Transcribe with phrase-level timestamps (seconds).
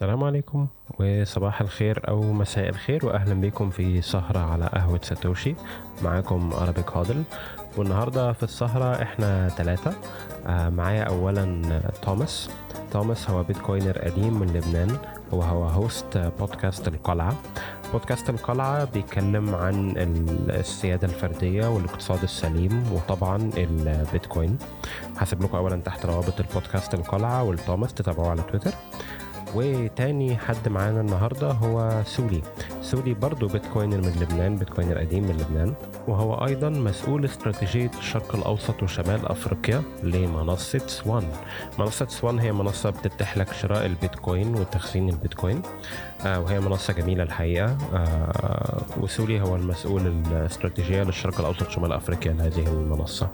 [0.00, 0.66] السلام عليكم
[1.00, 5.54] وصباح الخير أو مساء الخير وأهلا بكم في سهرة على قهوة ساتوشي.
[6.02, 7.22] معاكم Arabic HODL.
[7.76, 9.92] والنهاردة في السهرة إحنا ثلاثة
[10.46, 11.62] آه، معايا أولا
[12.02, 12.50] توماس.
[12.92, 14.98] توماس هو Bitcoiner قديم من لبنان.
[15.32, 17.36] وهو host بودكاست القلعة.
[17.92, 19.94] بودكاست القلعة بيتكلم عن
[20.50, 24.58] السيادة الفردية والاقتصاد السليم وطبعا البيتكوين.
[25.16, 28.74] هسيب لكم أولا تحت روابط البودكاست القلعة والتوماس تتابعوه على تويتر.
[29.54, 32.42] وتاني حد معانا النهارده هو سولي.
[32.82, 35.74] سولي برضه Bitcoiner من لبنان Bitcoiner قديم من لبنان.
[36.08, 41.24] وهو أيضا مسؤول استراتيجية الشرق الأوسط وشمال أفريقيا لمنصة سوان.
[41.78, 45.62] منصة سوان هي منصة بتتيح لك شراء البيتكوين وتخزين البيتكوين.
[46.26, 47.78] آه وهي منصة جميلة الحقيقة.
[47.94, 53.28] آه وسولي هو المسؤول الاستراتيجية للشرق الأوسط وشمال أفريقيا لهذه المنصة.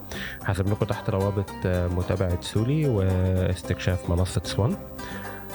[0.45, 4.77] هسيب لكم تحت روابط متابعة سولي واستكشاف منصة سوان.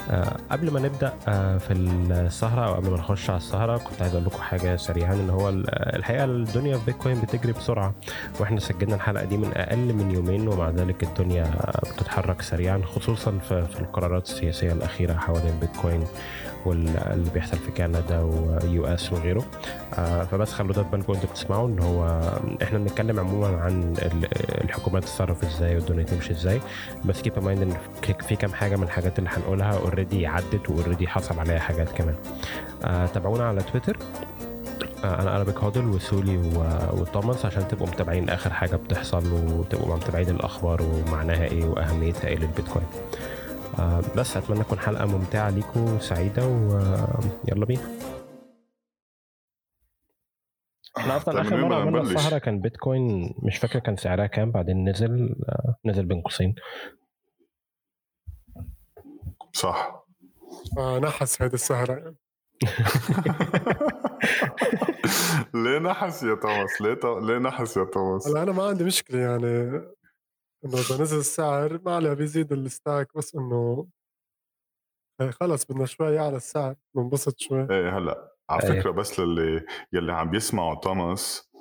[0.09, 4.13] آه قبل ما نبدأ آه في السهرة أو قبل ما نخش على السهرة كنت عايز
[4.15, 7.93] أقول لكم حاجة سريعا إن هو الحقيقة الدنيا في بيتكوين بتجري بسرعة
[8.39, 11.51] وإحنا سجلنا الحلقة دي من أقل من يومين ومع ذلك الدنيا
[11.93, 16.03] بتتحرك سريعا خصوصا في, القرارات السياسية الأخيرة حوالين بيتكوين.
[16.65, 19.43] واللي بيحصل في كندا و US وغيره.
[19.93, 22.21] آه فبس خلوا ده في بالكم أنتوا بتسمعوا ان هو
[22.63, 23.93] إحنا بنتكلم عموما عن
[24.63, 26.61] الحكومات تتصرف إزاي والدنيا تمشي إزاي.
[27.05, 27.77] بس keep in mind
[28.27, 32.15] في كام حاجة من الحاجات اللي هنقولها already عدت و already حصل عليها حاجات كمان.
[32.83, 33.97] آه تابعونا على تويتر.
[35.03, 36.37] آه أنا أرابيك هودل وسولي
[36.93, 42.85] وتوماس عشان تبقوا متابعين آخر حاجة بتحصل وتبقوا متابعين الأخبار ومعناها إيه وأهميتها إيه للبيتكوين.
[44.17, 47.81] بس أتمنى تكون حلقة ممتعة ليكم سعيدة ويلا بينا.
[50.97, 55.35] إحنا أصلا آخر مرة عملنا السهرة كان بيتكوين مش فاكر كان سعرها كام بعدين نزل
[55.49, 56.55] آه نزل بين قوسين.
[59.53, 60.05] صح.
[60.77, 62.15] آه نحس هذه السهرة.
[65.53, 67.19] ليه نحس يا توماس؟ ليه تو...
[67.19, 69.81] ليه نحس يا توماس؟ هلا أنا ما عندي مشكلة يعني.
[70.65, 73.87] إنه إذا نزل السعر ما عليها بيزيد ال stack بس إنه
[75.31, 77.67] خلص بدنا شوي يعلى السعر بنبسط شوي.
[77.71, 78.79] إيه هلأ على أيه.
[78.79, 81.51] فكرة بس للي يلي عم بيسمعوا توماس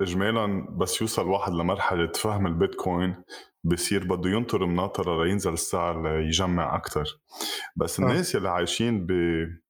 [0.00, 3.24] اجمالا بس يوصل واحد لمرحلة فهم البيتكوين
[3.64, 7.20] بصير بده ينطر مناطره لينزل السعر ليجمع أكثر
[7.76, 9.10] بس الناس يلي عايشين ب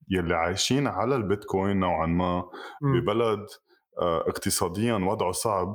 [0.09, 2.45] يلي عايشين على البيتكوين نوعا ما
[2.83, 3.47] ببلد
[3.99, 5.75] اقتصاديا وضعه صعب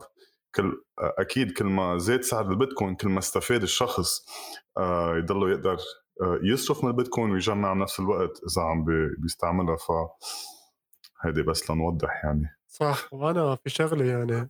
[0.55, 4.25] كل أكيد كل ما زاد سعر البيتكوين كل ما استفاد الشخص
[5.17, 5.77] يضله يقدر
[6.43, 8.85] يصرف من البيتكوين ويجمع بنفس الوقت إذا عم
[9.17, 9.75] بيستعملها.
[9.75, 9.91] ف
[11.21, 12.57] هيدي بس لنوضح يعني.
[12.67, 14.49] صح وأنا في شغله يعني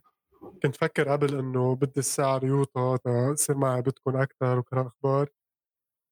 [0.62, 2.98] كنت فكر قبل إنه بدي السعر يوطى
[3.36, 5.28] تصير معي بيتكوين أكثر وكره أخبار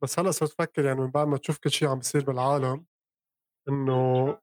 [0.02, 2.84] بس هلأ صرت أفكر يعني من بعد ما تشوف كل شيء عم بيصير بالعالم
[3.68, 4.38] إنه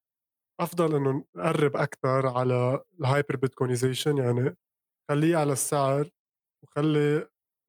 [0.59, 4.57] أفضل إنه نقرب أكثر على ال hyperbitcoinization يعني
[5.09, 6.09] خليه على السعر
[6.63, 7.27] وخلي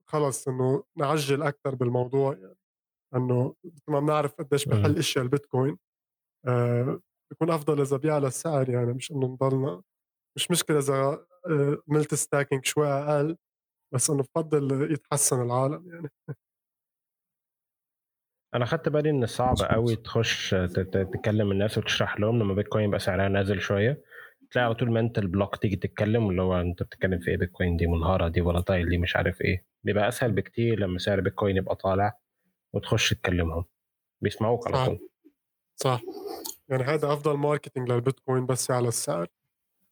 [0.08, 2.56] خلص إنه نعجل أكثر بالموضوع يعني
[3.16, 5.78] انه مثل ما بنعرف قديش بحل إشياء البيتكوين
[6.46, 9.82] آه بيكون أفضل إذا بيعلى السعر يعني مش إنه نضلنا
[10.36, 11.26] مش مشكلة إذا
[11.86, 13.36] ملت ستاكينج شوي أقل
[13.94, 16.08] بس إنه بفضل يتحسن العالم يعني.
[18.54, 23.28] أنا خدت بالي إن صعب قوي تخش تتكلم الناس وتشرح لهم لما بيتكوين يبقى سعرها
[23.28, 24.02] نازل شوية.
[24.50, 27.86] تلاقي على طول mental block تيجي تتكلم اللي هو أنت بتتكلم في إيه؟ بيتكوين دي
[27.86, 29.64] منهارة دي volatile دي مش عارف إيه.
[29.84, 32.18] بيبقى أسهل بكتير لما سعر بيتكوين يبقى طالع
[32.72, 33.64] وتخش تكلمهم.
[34.20, 35.08] بيسمعوك على طول.
[35.76, 36.00] صح.
[36.68, 39.26] يعني هذا أفضل marketing للبيتكوين بس على السعر.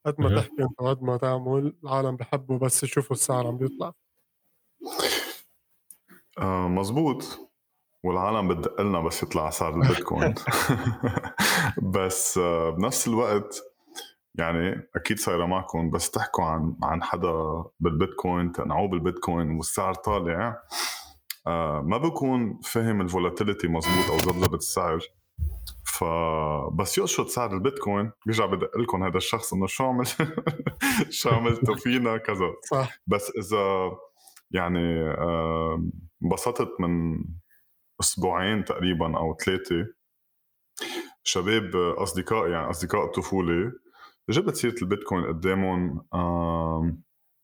[0.06, 3.92] قد ما تحكي أنت قد ما تعمل العالم بحبوا بس يشوفوا السعر عم بيطلع.
[6.38, 7.50] آه مزبوط
[8.02, 10.34] والعالم بتدق لنا بس يطلع سعر البيتكوين.
[11.94, 13.73] بس آه بنفس الوقت
[14.38, 20.62] يعني أكيد صايرة معكم بس تحكوا عن عن حدا بالبيتكوين تقنعوه بالبيتكوين والسعر طالع.
[21.46, 25.00] آه ما بكون فاهم الفولاتيليتي مزبوط أو زبزبه السعر
[25.86, 28.10] فبس يقشط سعر البيتكوين.
[28.26, 30.06] بيرجع بدق لكم هذا الشخص إنه شو عمل؟
[31.10, 32.54] شو عملتوا فينا؟ كذا.
[32.70, 32.98] صح.
[33.06, 33.90] بس إذا
[34.50, 35.14] يعني
[36.22, 37.24] انبسطت من
[38.00, 39.86] أسبوعين تقريبا أو ثلاثة.
[41.22, 43.72] شباب اصدقائي يعني أصدقاء الطفولة
[44.30, 46.04] جبت سيره البيتكوين قدامهم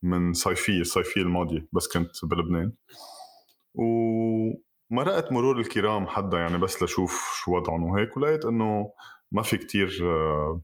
[0.02, 2.72] من صيفية الصيفية الماضية بس كنت بلبنان.
[3.74, 8.92] ومرقت مرور الكرام حدا يعني بس لشوف شو وضعهم وهيك ولقيت إنه
[9.32, 10.60] ما في كتير آه،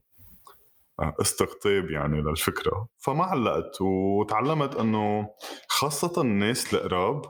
[1.21, 2.87] استقطاب يعني للفكرة.
[2.97, 5.29] فما علقت وتعلمت إنه
[5.67, 7.21] خاصة الناس القراب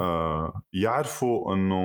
[0.00, 1.84] آه، يعرفوا إنه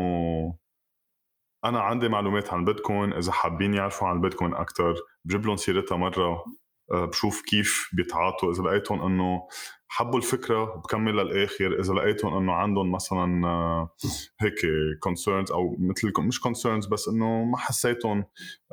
[1.65, 6.45] أنا عندي معلومات عن بيتكوين إذا حابين يعرفوا عن بيتكوين أكثر بجيب لهم سيرتها مرة
[6.91, 8.51] آه، بشوف كيف بيتعاطوا.
[8.51, 9.47] إذا لقيتهم إنه
[9.87, 11.79] حبوا الفكرة بكمل للآخر.
[11.79, 13.95] إذا لقيتهم إنه عندهم مثلا آه،
[14.39, 14.55] هيك
[14.99, 18.25] concerns أو مثل مش concerns بس إنه ما حسيتهم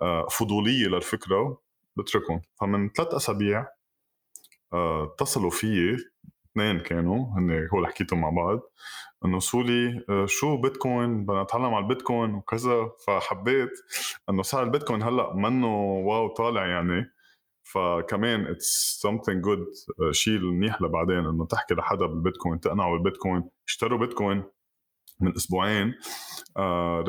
[0.03, 1.61] آه، فضولية للفكرة
[1.97, 2.41] بتركهم.
[2.61, 3.67] فمن ثلاث أسابيع
[4.73, 5.97] اتصلوا فيي
[6.51, 8.61] اثنين كانوا هن هو اللي حكيتهم مع بعض
[9.25, 12.91] انه سولي شو بيتكوين؟ بدنا نتعلم على البيتكوين وكذا.
[13.07, 13.71] فحبيت
[14.31, 17.13] انه صار البيتكوين هلأ منه wow طالع يعني.
[17.63, 19.67] فكمان it's something good
[20.11, 23.51] شيء منيح لبعدين انه تحكي لحدا بالبيتكوين تقنعه بالبيتكوين.
[23.69, 24.45] اشتروا بيتكوين
[25.21, 25.95] من أسبوعين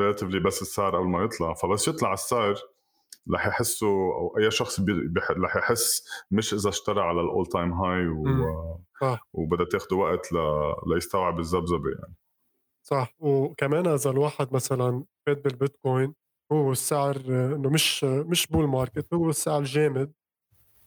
[0.00, 1.54] relatively uh, بس السعر قبل ما يطلع.
[1.54, 2.54] فبس يطلع السعر
[3.30, 4.80] رح يحسوا أو أي شخص
[5.30, 8.80] رح يحس مش إذا اشترى على الأول time هاي و...
[9.32, 10.36] وبدها تاخذ وقت ل...
[10.94, 12.14] ليستوعب الذبذبة يعني.
[12.86, 13.14] صح.
[13.18, 16.14] وكمان إذا الواحد مثلا فات بالبيتكوين
[16.52, 20.12] هو السعر إنه مش مش bull market هو السعر جامد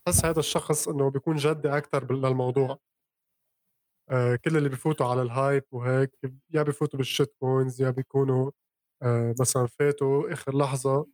[0.07, 2.79] بحس هذا الشخص إنه بيكون جدي أكثر للموضوع.
[4.09, 6.11] آه كل اللي بفوتوا على ال hype وهيك
[6.53, 8.51] يا بفوتوا بال shitcoins يا بيكونوا
[9.03, 11.07] آه مثلا فاتوا آخر لحظة.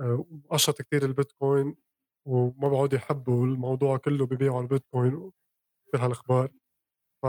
[0.00, 1.76] وقشط كثير البيتكوين
[2.26, 5.32] وما بقعدوا يحبوا الموضوع كله ببيعوا البيتكوين وكل
[5.98, 6.50] هالأخبار.
[7.22, 7.26] ف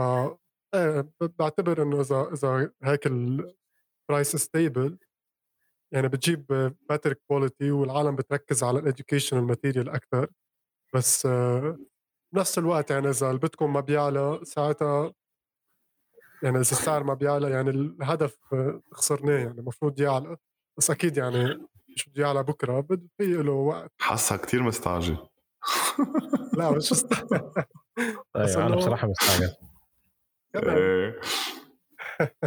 [0.74, 4.98] إيه بعتبر إنه إذا إذا هيك ال price stable
[5.92, 6.46] يعني بتجيب
[6.88, 10.30] better quality والعالم بتركز على ال education material أكثر
[10.94, 11.26] بس
[12.34, 15.14] بنفس الوقت يعني إذا البيتكوين ما بيعلى ساعتها
[16.42, 18.38] يعني إذا السعر ما بيعلى يعني الهدف
[18.92, 20.36] خسرناه يعني المفروض يعلى.
[20.78, 23.92] بس أكيد يعني مش بده يعلى بكرة؟ بده في له وقت.
[24.00, 25.16] حاسها كثير مستعجل.
[26.58, 27.52] لا مش مستعجل
[28.36, 29.54] أيوه أنا بصراحة مستعجل.
[30.56, 31.20] إيه.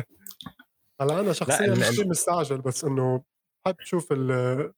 [1.01, 3.23] هلأ أنا شخصيا مش مستعجل بس إنه
[3.65, 4.13] حاب شوف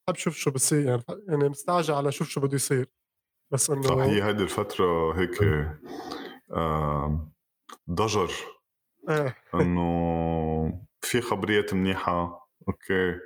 [0.08, 2.90] حاب شوف شو بصير يعني يعني مستعجل على شوف شو بده يصير.
[3.52, 5.42] بس إنه صح هي هيدي الفترة هيك
[6.52, 7.32] آه
[7.90, 8.32] ضجر.
[9.10, 9.36] إيه.
[9.54, 13.20] إنه في خبريات منيحة okay.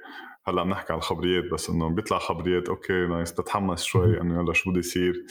[0.50, 4.70] هلا بنحكي على الخبريات بس إنه بيطلع خبريات okay nice بتحمس شوي إنه يلا شو
[4.70, 5.26] بده يصير.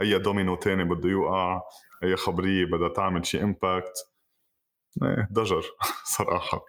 [0.00, 1.62] أي دومينو تاني بده يوقع
[2.02, 3.92] أي خبرية بدها تعمل شيء impact
[5.02, 5.62] إيه ضجر
[6.16, 6.64] صراحة.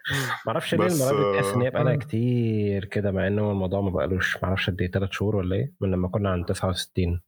[0.46, 3.90] ما أعرفش ليه المره دي تحس ان هي بقالها كتير كده مع إنه الموضوع ما
[3.90, 7.20] بقالوش ما أعرفش قد إيه ثلاث شهور ولا إيه من لما كنا عند 69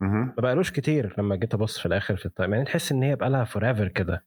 [0.00, 3.16] ما بقالوش كتير لما جيت أبص في الآخر في ال time يعني تحس إن هي
[3.16, 4.24] بقالها forever كده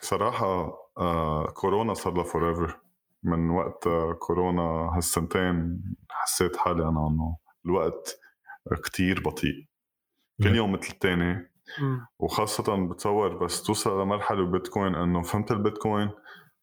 [0.00, 0.87] صراحة آه
[1.54, 2.80] كورونا صار لها forever
[3.22, 4.62] من وقت آه كورونا
[4.96, 7.36] هالسنتين حسيت حالي أنا إنه
[7.66, 8.20] الوقت
[8.84, 9.68] كتير بطيء.
[10.42, 11.50] كل يوم مثل الثاني
[12.18, 16.10] وخاصة بتصور بس توصل لمرحلة بيتكوين إنه فهمت البيتكوين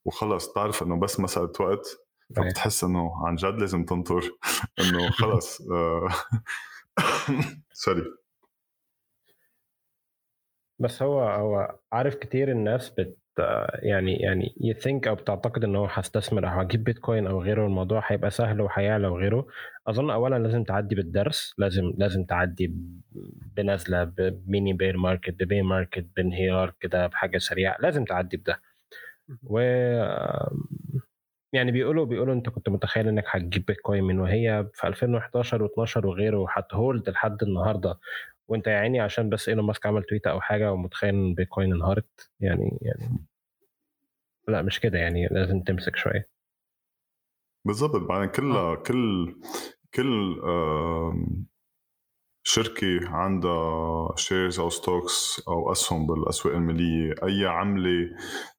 [0.05, 0.53] وخلص.
[0.53, 1.97] تعرف إنه بس مسألة وقت
[2.35, 4.31] فبتحس إنه عن جد لازم تنطر.
[4.79, 5.57] إنه خلص
[7.73, 8.15] sorry آه،
[10.79, 13.24] بس هو هو عارف كتير الناس بت
[13.83, 18.03] يعني يعني ي think أو بتعتقد إن هو هستثمر أو هجيب بيتكوين أو غيره الموضوع
[18.07, 19.47] هيبقى سهل وهيعلى وغيره
[19.87, 22.73] أظن اولا لازم تعدي بالدرس لازم لازم تعدي
[23.57, 28.61] بنزلة ب mini bear market ب baby market بانهيار كده بحاجة سريعة لازم تعدي بده.
[29.43, 29.59] و
[31.53, 36.37] يعني بيقولوا بيقولوا أنت كنت متخيل إنك هتجيب بيتكوين من وهي في 2011 و12 وغيره
[36.37, 37.99] وهت hold لحد النهارده.
[38.47, 42.31] وانت يا عيني عشان بس إيلون ماسك عمل تويتة أو حاجة ومتخيل إن بيتكوين انهارت
[42.39, 43.25] يعني يعني
[44.47, 46.29] لا مش كده يعني لازم تمسك شوية
[47.65, 48.75] بالضبط بعدين كلها آه.
[48.75, 49.35] كل
[49.93, 50.41] كل
[52.47, 58.09] شركة عندها shares أو stocks أو أسهم بالأسواق المالية أي عملة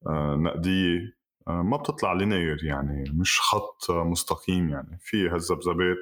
[0.07, 1.17] آه، نقدية
[1.49, 5.97] آه، ما بتطلع linear يعني مش خط مستقيم يعني في هالذبذبات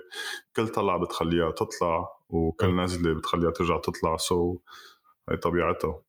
[0.57, 4.59] كل طلعة بتخليها تطلع وكل نزلة بتخليها ترجع تطلع so
[5.31, 6.03] هي طبيعتها.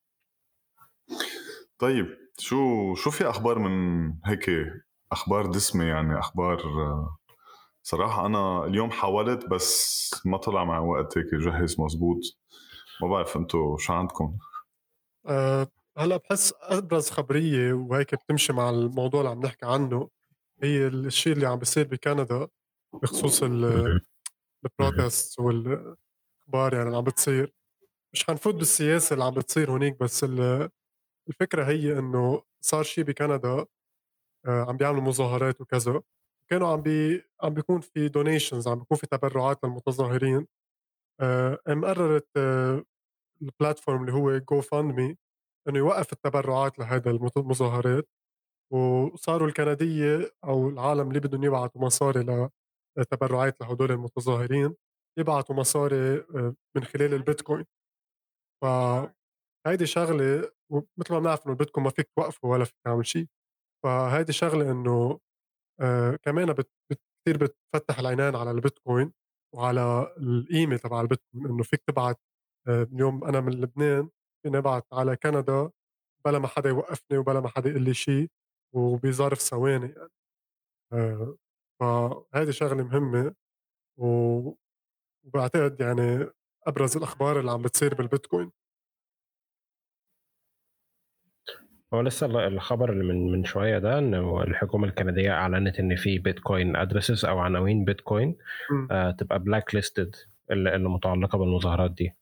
[1.80, 4.50] طيب شو شو في أخبار من هيك
[5.12, 6.58] أخبار دسمة يعني أخبار
[7.84, 12.20] صراحة أنا اليوم حاولت بس ما طلع معي وقت هيك جهز مزبوط.
[13.02, 14.38] ما بعرف أنتم شو عندكم؟
[15.28, 15.68] أه
[15.98, 20.10] هلأ بحس أبرز خبرية وهيك بتمشي مع الموضوع اللي عم نحكي عنه
[20.64, 22.48] هي الشيء اللي عم بيصير بكندا
[22.94, 23.44] بخصوص
[24.66, 25.98] ال protests والأخبار
[26.74, 27.54] يعني اللي عم بتصير.
[28.14, 30.26] مش حنفوت بالسياسة اللي عم بتصير هونيك بس
[31.30, 33.66] الفكرة هي إنه صار شيء بكندا
[34.48, 36.02] آه، عم بيعملوا مظاهرات وكذا.
[36.52, 40.48] كانوا عم بي عم بيكون في donations عم بيكون في تبرعات للمتظاهرين.
[41.22, 42.84] آه قررت آه
[43.42, 45.18] ال platform اللي هو GoFundMe
[45.70, 48.10] إنه يوقف التبرعات لهذا المظاهرات
[48.74, 52.22] وصاروا الكندية أو العالم اللي بدهم يبعثوا مصاري
[52.98, 54.76] لتبرعات لهدول المتظاهرين
[55.20, 57.66] يبعثوا مصاري آه، من خلال البيتكوين.
[58.64, 60.52] فهيدي شغلة
[61.00, 63.28] مثل ما بنعرف إنه البيتكوين ما فيك توقفه ولا فيك تعمل شيء.
[63.86, 65.20] فهيدي شغلة إنه
[65.82, 66.70] آه كمان بت
[67.28, 69.14] كثير بتفتح العينين على البيتكوين
[69.56, 71.48] وعلى القيمة تبع البيتكوين.
[71.48, 72.22] إنه فيك تبعت
[72.68, 74.10] آه اليوم أنا من لبنان
[74.46, 75.72] فيني أبعت على كندا
[76.26, 78.30] بلا ما حدا يوقفني وبلا ما حدا يقول لي شيء
[78.76, 80.10] وبظرف ثواني يعني.
[80.94, 81.38] آه
[81.80, 83.34] فهذه شغلة مهمة
[83.98, 86.30] وبعتقد يعني
[86.68, 88.52] أبرز الأخبار اللي عم بتصير بالبيتكوين.
[91.94, 96.76] هو لسه الخبر اللي من من شوية ده إنه الحكومة الكندية أعلنت إن في بيتكوين
[96.76, 98.38] ادرسز أو عناوين بيتكوين
[98.92, 100.16] آه تبقى blacklisted
[100.52, 102.16] اللي, اللي متعلقة بالمظاهرات دي.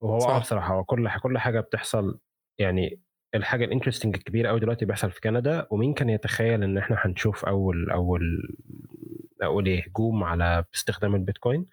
[0.00, 0.38] وهو صح.
[0.40, 2.18] بصراحة هو كل كل حاجة بتحصل
[2.58, 3.00] يعني
[3.36, 7.44] الحاجة ال interesting الكبيرة قوي دلوقتي بيحصل في كندا ومين كان يتخيل إن إحنا هنشوف
[7.44, 8.22] أول أول
[9.42, 11.66] أقول إيه هجوم على استخدام البيتكوين؟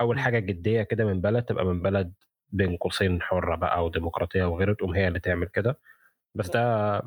[0.00, 2.12] أول حاجة جدية كده من بلد تبقى من بلد
[2.52, 5.78] بين قوسين حرة بقى وديمقراطية وغيره تقوم هي اللي تعمل كده.
[6.34, 7.02] بس ده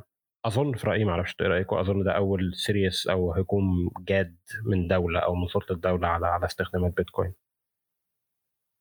[0.45, 5.19] أظن في رأيي معرفش إيه رايكم اظن ده أول serious أو هجوم جاد من دولة
[5.19, 7.33] أو من سلطه الدولة على على استخدام البيتكوين.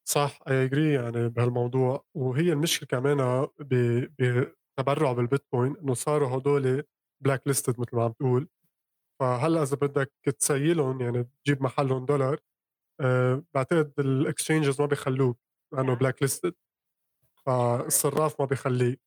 [0.08, 2.04] صح I agree يعني بهالموضوع.
[2.14, 3.20] وهي المشكلة كمان
[4.78, 6.82] بتبرع بالبيتكوين إنه صاروا هدول
[7.24, 8.48] blacklisted مثل ما عم تقول.
[9.20, 12.40] فهلأ إذا بدك تسيلهم يعني تجيب محلهم دولار
[13.00, 15.38] أه بعتقد ال exchanges ما بيخلوك
[15.74, 16.54] لأنه blacklisted
[17.46, 19.00] فالصراف ما بيخليك.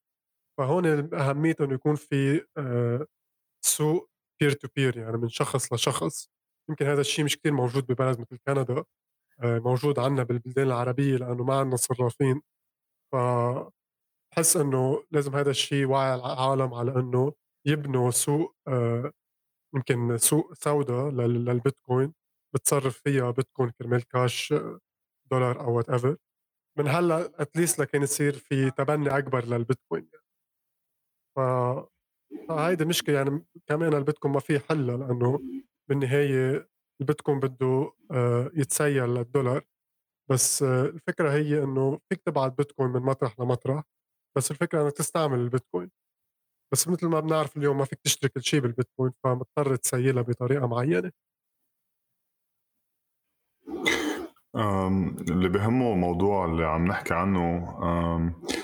[0.60, 3.08] فهون اهميته إنه يكون في أه
[3.66, 6.30] سوق peer to peer يعني من شخص لشخص.
[6.70, 8.86] يمكن هذا الشيء مش كتير موجود ببلد مثل كندا
[9.44, 12.42] أه موجود عندنا بالبلدان العربية لأنه ما عندنا صرافين.
[13.14, 13.16] ف
[14.36, 17.34] بحس إنه لازم هذا الشيء وعي العالم على إنه
[17.68, 19.12] يبنوا سوق أه
[19.76, 22.14] يمكن سوق سوداء للبيتكوين
[22.56, 24.54] بتصرف فيها بيتكوين كرمال كاش
[25.32, 26.18] دولار أو whatever
[26.80, 30.10] من هلأ at least لكان يصير في تبني أكبر للبيتكوين
[31.36, 31.40] ف
[32.50, 35.40] فهيدي مشكلة يعني كمان البيتكوين ما في حلها لأنه
[35.90, 36.70] بالنهاية
[37.02, 39.64] البيتكوين بده آه، يتسير للدولار.
[40.32, 43.84] بس آه، الفكرة هي إنه فيك تبعت بيتكوين من مطرح لمطرح.
[44.38, 45.92] بس الفكرة إنك تستعمل البيتكوين.
[46.74, 51.12] بس مثل ما بنعرف اليوم ما فيك تشتري كل شيء بالبيتكوين فمضطر تسيلها بطريقة معينة.
[55.30, 57.68] اللي بهمه الموضوع اللي عم نحكي عنه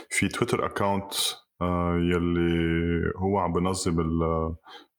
[0.10, 1.14] في تويتر account
[1.62, 4.00] آه، يلي هو عم بنظم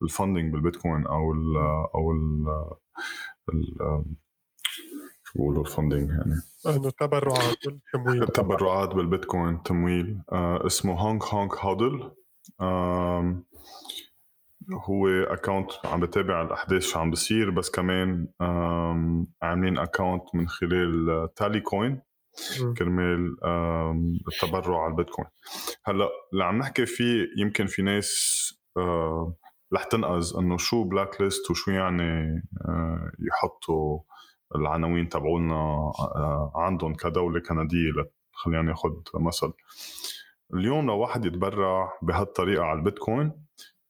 [0.02, 1.57] ال funding بالبيتكوين أو ال
[1.95, 2.47] أو ال
[5.34, 6.42] بيقولوا ال funding يعني.
[6.66, 10.22] انه التبرعات والتمويل التبرعات بالبيتكوين تمويل.
[10.32, 12.10] آه اسمه هونغ هونغ هودل
[14.70, 18.28] هو account عم بتابع الأحداث شو عم بصير بس كمان
[19.42, 22.00] عاملين account من خلال Tallycoin
[22.78, 23.36] كرمال
[24.28, 25.28] التبرع على البيتكوين.
[25.84, 28.12] هلأ اللي عم نحكي فيه يمكن في ناس
[29.72, 33.98] رح تنقز إنه شو بلاك ليست وشو يعني آه، يحطوا
[34.56, 39.52] العناوين تبعولنا آه، عندهم كدولة كندية خلينا ناخذ مثل.
[40.54, 43.32] اليوم لو واحد يتبرع بهالطريقة على البيتكوين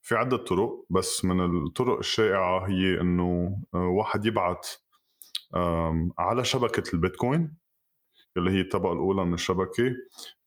[0.03, 4.69] في عدة طرق بس من الطرق الشائعة هي إنه آه، واحد يبعت
[6.19, 7.57] على شبكة البيتكوين
[8.37, 9.93] اللي هي الطبقة الأولى من الشبكة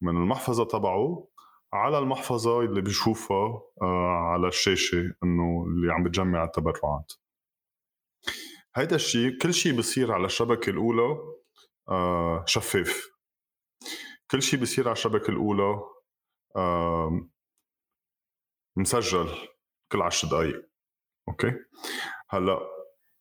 [0.02, 1.28] من المحفظة تبعه
[1.74, 7.14] على المحفظة اللي بيشوفها آه، على الشاشة إنه اللي عم بتجمع التبرعات.
[8.78, 11.18] هيدا الشيء كل شيء بصير على الشبكة الأولى
[11.90, 13.08] آه، شفاف.
[14.32, 15.82] كل شيء بصير على الشبكة الأولى
[18.78, 19.30] مسجل
[19.92, 20.70] كل عشر دقايق.
[21.30, 21.54] okay؟
[22.30, 22.60] هلأ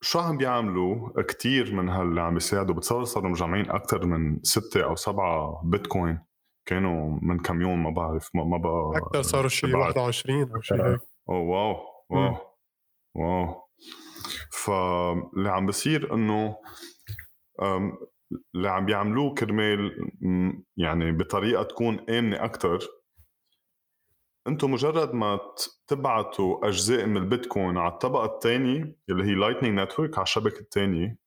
[0.00, 4.94] شو عم بيعملوا؟ كتير من هاللي عم بيساعدوا بتصور صاروا مجمعين أكثر من ستة أو
[4.94, 6.24] سبعة بيتكوين.
[6.68, 10.86] كانوا من كم يوم ما بعرف ما, ما بقى أكثر صاروا شيء 21 أو شيء
[10.86, 11.00] هيك.
[11.28, 11.76] oh wow
[12.10, 12.36] wow.
[13.14, 13.63] wow.
[14.52, 16.56] فاللي عم بصير إنه
[18.54, 20.10] اللي عم بيعملوه كرمال
[20.76, 22.78] يعني بطريقة تكون آمنة أكثر
[24.48, 25.40] أنتم مجرد ما
[25.86, 31.18] تبعتوا أجزاء من البيتكوين على الطبقة الثانية اللي هي Lightning Network على الشبكة الثانية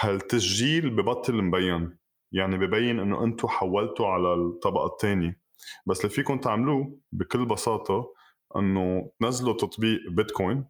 [0.00, 1.98] هالتسجيل ببطل مبين.
[2.32, 5.40] يعني ببين إنه أنتم حولتوا على الطبقة الثانية
[5.86, 8.14] بس اللي فيكم تعملوه بكل بساطة
[8.56, 10.64] إنه تنزلوا تطبيق بيتكوين.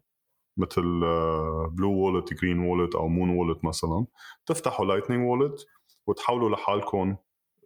[0.57, 0.81] مثل
[1.71, 4.05] Blue Wallet Green Wallet أو Muun Wallet مثلا
[4.45, 5.65] تفتحوا Lightning wallet
[6.07, 7.15] وتحولوا لحالكم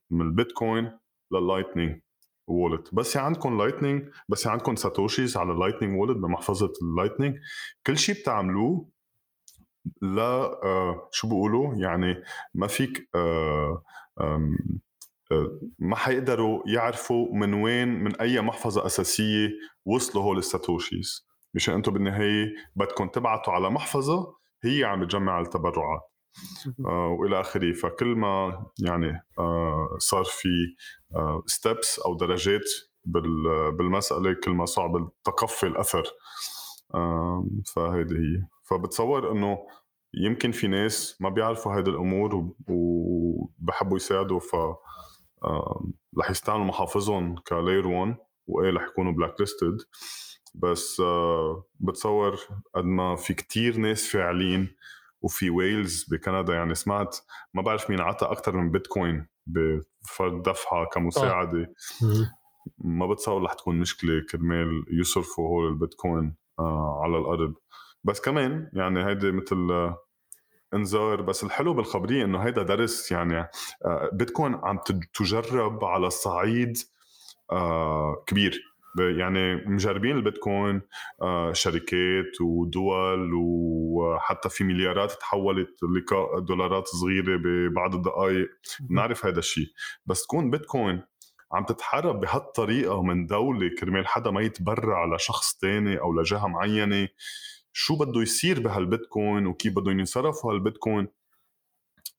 [0.10, 0.92] من البيتكوين
[1.32, 2.02] لل Lightning
[2.48, 7.38] wallet بس عندكم Lightning بس عندكم satoshis على ال Lightning wallet بمحفظة ال Lightning
[7.88, 8.90] كل شيء بتعملوه
[10.02, 12.24] لا آه شو بيقولوا يعني
[12.54, 13.84] ما فيك آه
[14.20, 14.56] آه
[15.80, 19.50] ما حيقدروا يعرفوا من وين من أي محفظة أساسية
[19.86, 21.25] وصلوا هول ال satoshis
[21.56, 26.02] مشان أنتم بالنهاية بدكم تبعتوا على محفظة هي عم تجمع التبرعات.
[26.86, 27.74] آه والى آخره.
[27.74, 30.50] فكل ما يعني آه صار في
[31.16, 32.66] آه steps أو درجات
[33.78, 36.04] بالمسألة كل ما صعب تقفي الأثر.
[36.94, 37.46] آه
[37.76, 38.48] فهيدي هي.
[38.64, 39.58] فبتصور إنه
[40.14, 44.56] يمكن في ناس ما بيعرفوا هيدي الأمور وبحبوا يساعدوا ف
[46.20, 48.16] رح يستعملوا محافظهم ك layer 1
[48.48, 49.78] وإيه رح يكونوا blacklisted
[50.58, 52.40] بس آه، بتصور
[52.76, 54.76] قد ما في كتير ناس فاعلين
[55.22, 56.54] وفي ويلز بكندا.
[56.54, 57.18] يعني سمعت
[57.54, 61.74] ما بعرف مين عطى أكثر من بيتكوين بفرد دفعة كمساعدة.
[62.78, 67.54] ما بتصور رح تكون مشكلة كرمال يصرفوا هول البيتكوين آه، على الأرض.
[68.04, 69.98] بس كمان يعني هيدي مثل آه،
[70.74, 71.22] انذار.
[71.22, 73.48] بس الحلو بالخبرية إنه هيدا درس يعني
[74.14, 74.80] بيتكوين عم
[75.14, 76.78] تجرب على الصعيد
[78.28, 78.75] كبير.
[79.00, 80.82] يعني مجربين البيتكوين
[81.22, 88.50] آه، شركات ودول وحتى في مليارات تحولت لدولارات صغيرة ببعض الدقائق
[88.80, 89.68] بنعرف هذا الشيء.
[90.06, 91.02] بس تكون بيتكوين
[91.52, 97.08] عم تتحرك بهالطريقة من دولة كرمال حدا ما يتبرع لشخص تاني أو لجهة معينة
[97.74, 101.08] شو بده يصير بهالبيتكوين وكيف بدهم ينصرفوا هالبيتكوين؟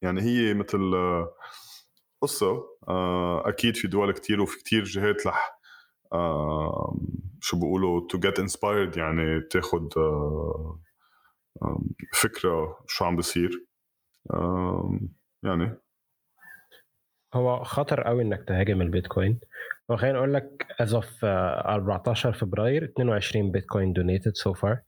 [0.02, 1.34] يعني هي مثل آه،
[2.22, 5.55] قصة آه، أكيد في دول كتير وفي كتير جهات رح
[7.40, 9.88] شو بيقولوا to get inspired يعني تاخذ
[12.14, 13.66] فكرة شو عم بيصير
[15.44, 15.78] يعني.
[17.34, 19.40] هو خطر قوي إنك تهاجم البيتكوين.
[19.88, 24.80] وخليني أقول لك as of 14 فبراير 22 بيتكوين donated so far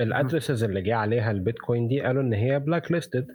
[0.00, 3.26] ال addresses اللي جه عليها البيتكوين دي قالوا إن هي blacklisted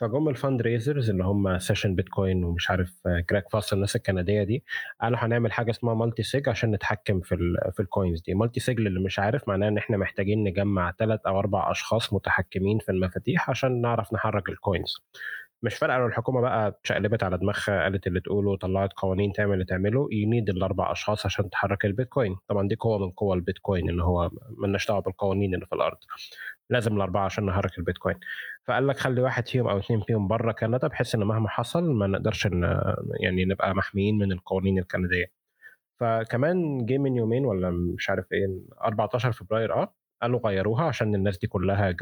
[0.00, 4.64] فجم ال fundraisers اللي هم سيشن بيتكوين ومش عارف كراك آه، فاست الناس الكندية دي
[5.00, 8.34] قالوا هنعمل حاجة اسمها multisig عشان نتحكم في ال في ال coins دي.
[8.34, 12.92] multisig اللي مش عارف معناه إن إحنا محتاجين نجمع ثلاث أو أربع أشخاص متحكمين في
[12.92, 14.94] المفاتيح عشان نعرف نحرك ال coins
[15.62, 19.64] مش فارقة لو الحكومة بقى شقلبت على دماغها قالت اللي تقوله وطلعت قوانين تعمل اللي
[19.64, 22.36] تعمله you need الأربع أشخاص عشان تحرك البيتكوين.
[22.48, 25.96] طبعا دي قوة من قوى البيتكوين إن هو مالناش دعوة بالقوانين اللي في الأرض.
[26.70, 28.16] لازم الأربعة عشان نحرك البيتكوين.
[28.64, 32.06] فقال لك خلي واحد فيهم أو اثنين فيهم بره كندا بحيث إن مهما حصل ما
[32.06, 32.48] نقدرش
[33.20, 35.26] يعني نبقى محميين من القوانين الكندية.
[36.00, 38.46] فكمان جه من يومين ولا مش عارف إيه
[38.84, 41.94] 14 فبراير آه قالوا غيروها عشان الناس دي كلها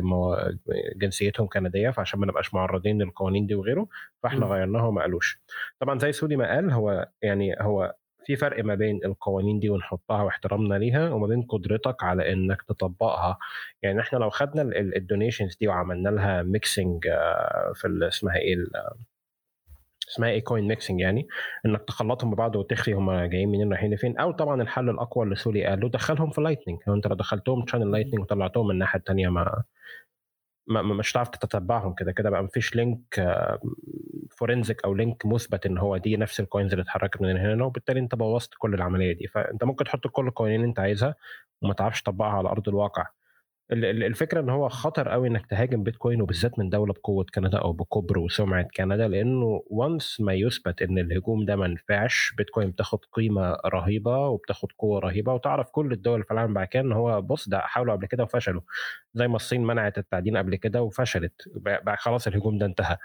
[0.97, 3.89] جنسيتهم كندية فعشان ما نبقاش معرضين للقوانين دي وغيره
[4.23, 5.41] فإحنا غيرناها وما قالوش.
[5.81, 10.23] طبعا زي سودي ما قال هو يعني هو في فرق ما بين القوانين دي ونحطها
[10.23, 13.39] واحترامنا ليها وما بين قدرتك على إنك تطبقها.
[13.83, 14.63] يعني إحنا لو خدنا
[14.97, 18.57] ال donations دي وعملنا لها mixing آه، في اسمها إيه
[20.09, 21.27] اسمها إيه coin mixing يعني
[21.67, 25.65] إنك تخلطهم ببعض وتخلي هم جايين منين رايحين فين أو طبعا الحل الأقوى اللي سولي
[25.65, 29.63] قاله دخلهم في Lightning أنت لو دخلتهم channel Lightning وطلعتهم من الناحية الثانية ما
[30.69, 33.01] مش هتعرف تتبعهم كده كده بقى مفيش link
[34.31, 38.01] forensic أو link مثبت إن هو دي نفس ال coins اللي اتحركت من هنا وبالتالي
[38.01, 39.27] أنت بوظت كل العملية دي.
[39.27, 41.15] فأنت ممكن تحط كل القوانين اللي أنت عايزها
[41.63, 43.07] وما تعرفش تطبقها على أرض الواقع.
[43.73, 48.19] الفكرة إن هو خطر قوي إنك تهاجم بيتكوين وبالذات من دولة بقوه كندا أو بكبر
[48.19, 54.29] وسمعة كندا لأنه وانس ما يثبت إن الهجوم ده ما نفعش بيتكوين بتاخد قيمة رهيبة
[54.29, 57.95] وبتاخد قوة رهيبة وتعرف كل الدول في العالم بعد كده إن هو بص ده حاولوا
[57.95, 58.61] قبل كده وفشلوا.
[59.15, 61.43] زي ما الصين منعت التعدين قبل كده وفشلت.
[61.57, 62.97] بقى خلاص الهجوم ده انتهى.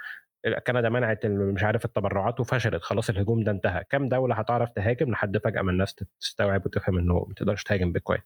[0.68, 2.84] كندا منعت مش عارف التبرعات وفشلت.
[2.84, 3.84] خلاص الهجوم ده انتهى.
[3.90, 8.20] كم دولة هتعرف تهاجم لحد فجأة ما الناس تستوعب وتفهم إنه ما تقدرش تهاجم بيتكوين.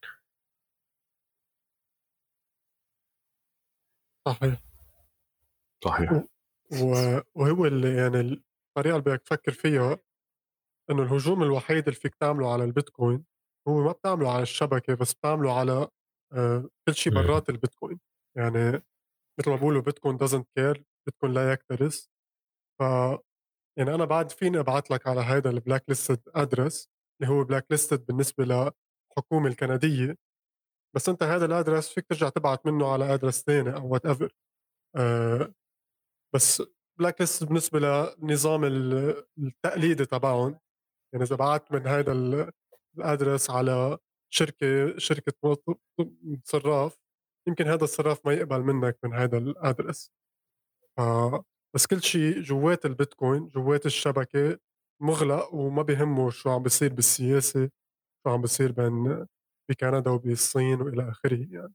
[4.28, 4.58] صحيح.
[5.84, 6.24] صحيح.
[7.36, 9.98] وهو اللي يعني الطريقة اللي بدك تفكر فيها
[10.92, 13.26] إنه الهجوم الوحيد اللي فيك تعمله على البيتكوين
[13.68, 15.88] هو ما بتعمله على الشبكة بس بتعمله على
[16.34, 18.00] آه، كل شيء برات البيتكوين.
[18.38, 18.84] يعني
[19.40, 22.08] مثل ما بقولوا بيتكوين doesn't care بيتكوين لا يكترث
[22.80, 22.84] ف
[23.80, 26.90] يعني أنا بعد فيني أبعث لك على هذا ال blacklisted address
[27.22, 30.18] اللي هو blacklisted بالنسبة للحكومة الكندية.
[30.96, 34.34] بس أنت هذا ال address فيك ترجع تبعت منه على address ثاني أو whatever
[34.98, 35.54] أه
[36.36, 36.64] بس
[37.00, 38.64] blacklist بالنسبة لنظام
[39.40, 40.60] التقليدي تبعهم.
[41.14, 42.12] يعني إذا بعت من هذا
[42.98, 43.98] ال address على
[44.34, 45.34] شركة شركة
[46.46, 46.98] صراف
[47.48, 50.12] يمكن هذا الصراف ما يقبل منك من هذا ال address
[50.98, 51.02] ف
[51.76, 54.60] بس كل شيء جوات البيتكوين جوات الشبكة
[55.02, 57.70] مغلق وما بيهمه شو عم بيصير بالسياسة
[58.24, 59.28] شو عم بيصير بين
[59.70, 61.74] بكندا وبالصين وإلى آخره يعني.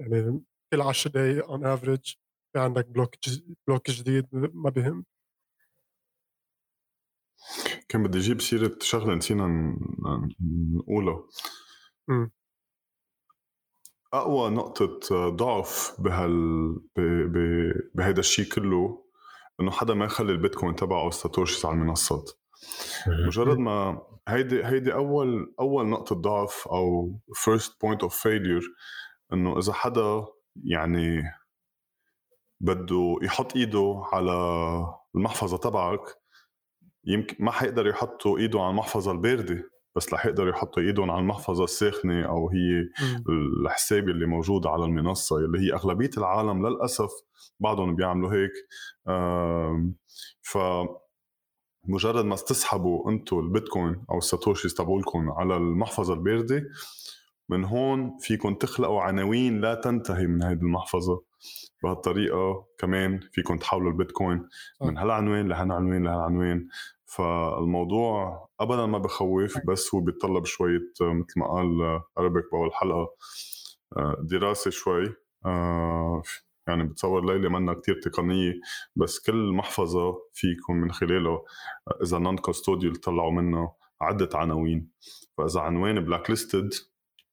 [0.00, 2.14] يعني كل 10 دقائق on average
[2.52, 3.14] في عندك block
[3.66, 5.04] block جديد ما بهم.
[7.88, 9.76] كان بدي أجيب سيرة شغلة نسينا
[10.74, 11.28] نقولها
[14.12, 16.74] أقوى نقطة ضعف بهال
[17.94, 19.04] بهيدا الشيء كله
[19.60, 22.30] إنه حدا ما يخلي البيتكوين تبعه ال satoshis على المنصات.
[23.06, 28.62] مجرد ما هيدي هيدي أول أول نقطة ضعف أو first point of failure
[29.32, 30.26] إنه إذا حدا
[30.64, 31.22] يعني
[32.60, 34.32] بده يحط إيده على
[35.14, 36.00] المحفظة تبعك
[37.04, 41.64] يمكن ما حيقدر يحطوا إيده على المحفظة الباردة بس رح يقدروا يحطوا إيدهم على المحفظة
[41.64, 42.88] الساخنة أو هي
[43.64, 47.10] الحساب اللي موجود على المنصة اللي هي أغلبية العالم للأسف
[47.60, 48.52] بعضهم بيعملوا هيك.
[50.42, 50.58] ف
[51.84, 56.62] مجرد ما تسحبوا أنتم البيتكوين أو الساتوشيز تبعولكم على المحفظة الباردة
[57.48, 61.22] من هون فيكم تخلقوا عناوين لا تنتهي من هذه المحفظة.
[61.82, 64.48] بهالطريقة كمان فيكم تحولوا البيتكوين
[64.82, 66.68] من هالعنوان لهالعنوان لهالعنوان
[67.06, 73.08] فالموضوع ابدا ما بخوف بس هو بيتطلب شوية مثل ما قال اربك بأول حلقه
[73.96, 75.14] آه، دراسة شوي
[75.46, 76.22] آه،
[76.70, 78.60] يعني بتصور ليلى منا كتير تقنية
[78.96, 81.44] بس كل محفظة فيكم من خلاله
[82.02, 84.90] إذا نون كاستوديال طلعوا منه عدة عناوين.
[85.38, 86.70] فإذا عنوان بلاك ليستد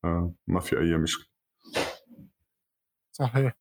[0.06, 1.26] آه، ما في أي مشكلة.
[3.12, 3.54] صحيح.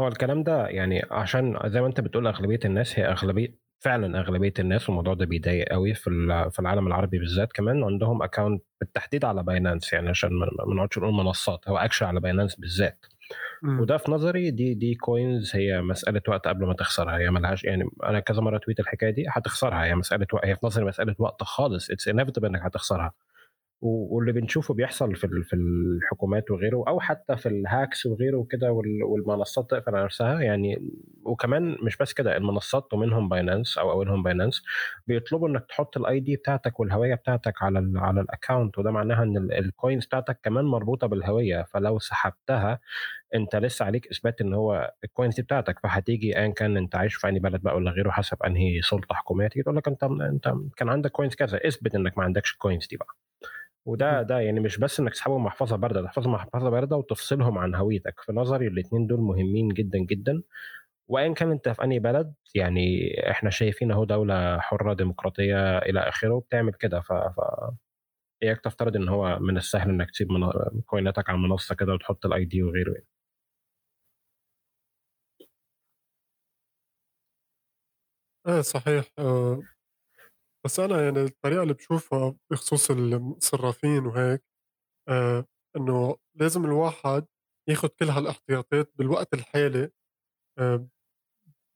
[0.00, 4.52] هو الكلام ده يعني عشان زي ما أنت بتقول أغلبية الناس هي أغلبية فعلا أغلبية
[4.58, 6.10] الناس والموضوع ده بيضايق قوي في
[6.52, 11.14] في العالم العربي بالذات كمان عندهم account بالتحديد على باينانس يعني عشان ما نقعدش نقول
[11.14, 13.06] منصات هو اكشن على باينانس بالذات.
[13.78, 17.84] وده في نظري دي دي coins هي مسألة وقت قبل ما تخسرها هي ملهاش يعني
[18.04, 21.42] أنا كذا مرة tweet الحكاية دي هتخسرها هي مسألة وقت هي في نظري مسألة وقت
[21.42, 23.12] خالص it's inevitable إنك هتخسرها.
[23.80, 28.72] واللي بنشوفه بيحصل في في الحكومات وغيره أو حتى في ال hacks وغيره وكده
[29.06, 30.90] والمنصات تقفل على نفسها يعني
[31.24, 34.62] وكمان مش بس كده المنصات ومنهم باينانس أو أولهم باينانس
[35.06, 39.22] بيطلبوا إنك تحط ال ID بتاعتك والهوية بتاعتك على ال على ال account وده معناها
[39.22, 42.80] إن ال coins بتاعتك كمان مربوطة بالهوية فلو سحبتها
[43.34, 47.28] أنت لسه عليك إثبات إن هو ال coins بتاعتك فهتيجي ايا كان أنت عايش في
[47.28, 50.88] انهي بلد بقى ولا غيره حسب أنهي سلطة حكومية تيجي تقول لك أنت أنت كان
[50.88, 53.23] عندك coins كذا اثبت إنك ما عندكش ال coins دي بقى.
[53.86, 58.20] وده ده يعني مش بس إنك تسحبهم محفظة باردة تحفظهم محفظة باردة وتفصلهم عن هويتك.
[58.20, 60.42] في نظري الاثنين دول مهمين جدا جدا.
[61.08, 66.40] وان كان أنت في أنهي بلد يعني إحنا شايفين أهو دولة حرة ديمقراطية إلى آخره
[66.40, 67.00] بتعمل كده.
[67.00, 67.40] ف, ف...
[68.42, 70.50] إياك تفترض إن هو من السهل إنك تسيب من...
[70.86, 73.06] coin اتك على المنصه كده وتحط ال ID وغيره يعني.
[78.46, 79.04] إيه صحيح.
[79.18, 79.62] آه،
[80.64, 84.44] بس أنا يعني الطريقة اللي بشوفها بخصوص الصرافين وهيك
[85.08, 85.46] آه
[85.76, 87.26] إنه لازم الواحد
[87.70, 89.90] ياخد كل هالاحتياطات بالوقت الحالي
[90.58, 90.88] آه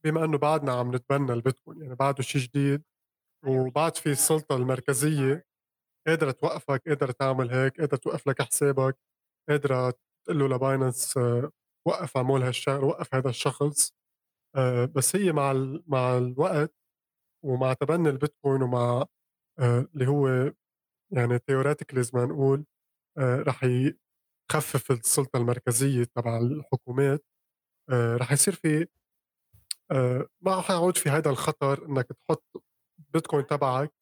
[0.05, 2.85] بما إنه بعدنا عم نتبنى البيتكوين يعني بعده شيء جديد
[3.47, 5.47] وبعد في السلطة المركزية
[6.09, 8.99] قادرة توقفك قادرة تعمل هيك قادرة توقف لك حسابك
[9.51, 9.91] قادرة
[10.27, 11.53] تقول له لباينانس آه
[11.89, 13.93] وقف عمول هالشغل وقف هذا الشخص
[14.57, 15.53] آه بس هي مع
[15.89, 16.75] مع الوقت
[17.45, 19.05] ومع تبني البيتكوين ومع
[19.59, 20.53] آه، اللي هو
[21.13, 22.67] يعني ثيوريتيكلي ما نقول
[23.19, 27.25] آه، رح يخفف السلطة المركزية تبع الحكومات
[27.91, 28.87] آه، رح يصير في
[30.41, 32.65] ما رح يعود في هذا الخطر إنك تحط
[33.15, 33.93] بيتكوين تبعك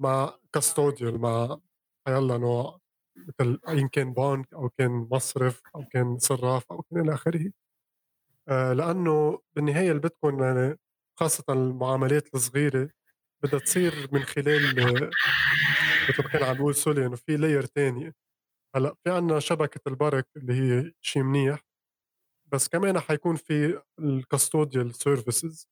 [0.00, 1.60] مع كاستوديال مع
[2.08, 2.80] يلا نوع
[3.18, 7.52] مثل ان كان بنك أو كان مصرف أو كان صراف أو كان إلى آخره.
[8.48, 10.78] لأنه بالنهاية البيتكوين يعني
[11.20, 12.90] خاصة المعاملات الصغيرة
[13.44, 14.62] بدها تصير من خلال
[16.10, 18.14] مثل ما كان عم بيقول سولي إنه في layer تاني.
[18.76, 21.60] هلأ في عنا شبكة البرك اللي هي شيء منيح
[22.52, 25.68] بس كمان حيكون في ال custodial services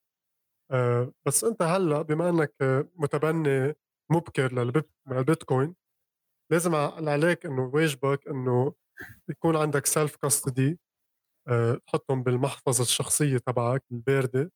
[0.73, 2.55] آه بس أنت هلأ بما إنك
[2.97, 3.75] متبني
[4.13, 4.53] مبكر
[5.09, 5.77] للبيتكوين
[6.53, 8.75] لازم عليك إنه واجبك إنه
[9.31, 10.81] يكون عندك self custody
[11.49, 14.53] أه تحطهم بالمحفظة الشخصية تبعك الباردة.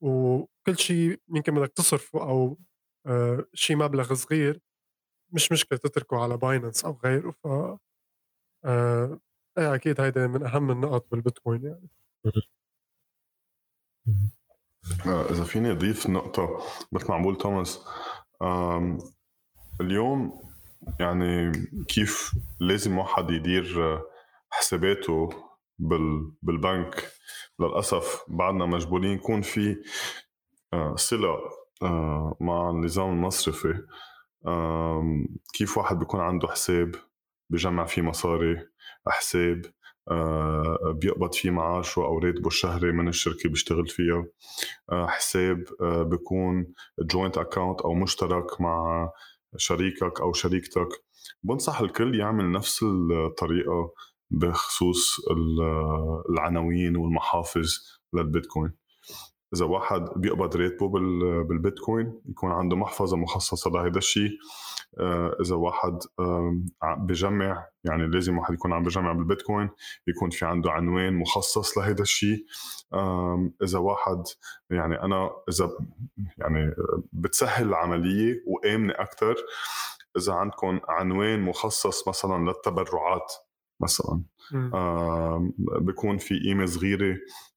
[0.00, 2.58] وكل شيء يمكن بدك تصرفه أو
[3.06, 4.60] آه، شيء مبلغ صغير
[5.32, 7.46] مش مشكلة تتركه على باينانس أو غيره ف
[8.64, 9.20] آه،
[9.58, 11.88] إيه أكيد هيدا من أهم النقط بالبيتكوين يعني.
[15.06, 17.84] آه، إذا فيني أضيف نقطة مثل ما عم بقول توماس
[19.80, 20.50] اليوم
[21.00, 21.52] يعني
[21.88, 24.00] كيف لازم واحد يدير
[24.50, 25.49] حساباته
[26.42, 27.12] بالبنك.
[27.60, 29.76] للأسف بعدنا مجبورين يكون في
[30.72, 31.38] آه، صلة
[31.82, 33.74] آه، مع النظام المصرفي.
[35.54, 36.94] كيف واحد بيكون عنده حساب
[37.50, 38.56] بجمع فيه مصاري
[39.08, 39.62] حساب
[40.10, 44.26] آه، بيقبض فيه معاشه أو راتبه الشهري من الشركة بيشتغل فيها.
[44.90, 45.64] حساب
[46.10, 49.10] بيكون joint account أو مشترك مع
[49.56, 50.88] شريكك أو شريكتك.
[51.42, 53.92] بنصح الكل يعمل نفس الطريقة.
[54.30, 55.16] بخصوص
[56.30, 57.68] العناوين والمحافظ
[58.12, 58.72] للبيتكوين.
[59.54, 60.88] إذا واحد بيقبض راتبه
[61.42, 64.30] بالبيتكوين يكون عنده محفظة مخصصة لهذا الشيء
[65.00, 65.98] آه، إذا واحد
[66.82, 69.70] بجمع يعني لازم واحد يكون عم بجمع بالبيتكوين
[70.06, 72.44] يكون في عنده عنوان مخصص لهذا الشيء
[73.62, 74.22] إذا واحد
[74.70, 75.70] يعني أنا إذا
[76.38, 76.74] يعني
[77.12, 79.34] بتسهل العملية وآمنة أكثر
[80.16, 83.32] إذا عندكم عنوان مخصص مثلا للتبرعات
[83.80, 84.22] مثلا.
[84.74, 87.16] آه بيكون في قيمه صغيره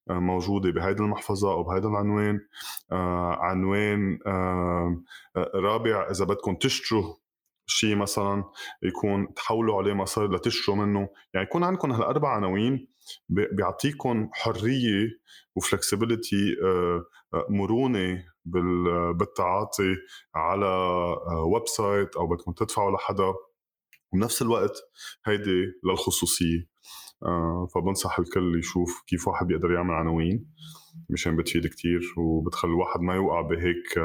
[0.10, 2.40] آه موجودة بهيدي المحفظة أو بهذا العنوان.
[2.92, 5.04] آه عنوان آه
[5.56, 7.16] رابع إذا بدكم تشتروا
[7.66, 8.44] شيء مثلا
[8.84, 11.10] يكون تحولوا عليه مصاري لتشتروا منه.
[11.34, 12.88] يعني يكون عندكم هالاربع عناوين
[13.30, 15.10] بيعطيكم حرية
[15.56, 18.24] وفلكسبيليتي آه، آه، مرونة
[19.16, 19.96] بالتعاطي
[20.36, 20.68] على
[21.54, 23.34] website أو بدكم تدفعوا لحدا.
[24.14, 24.82] وبنفس الوقت
[25.26, 26.74] هيدي للخصوصية.
[27.76, 30.54] فبنصح الكل يشوف كيف واحد بيقدر يعمل عناوين
[31.10, 34.00] مشان بتفيد كتير وبتخلي الواحد ما يوقع بهيك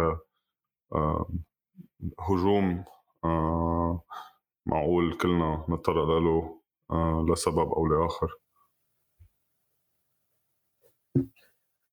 [2.20, 2.84] هجوم.
[4.66, 6.62] معقول كلنا نتطرق له
[7.32, 8.28] لسبب أو لآخر.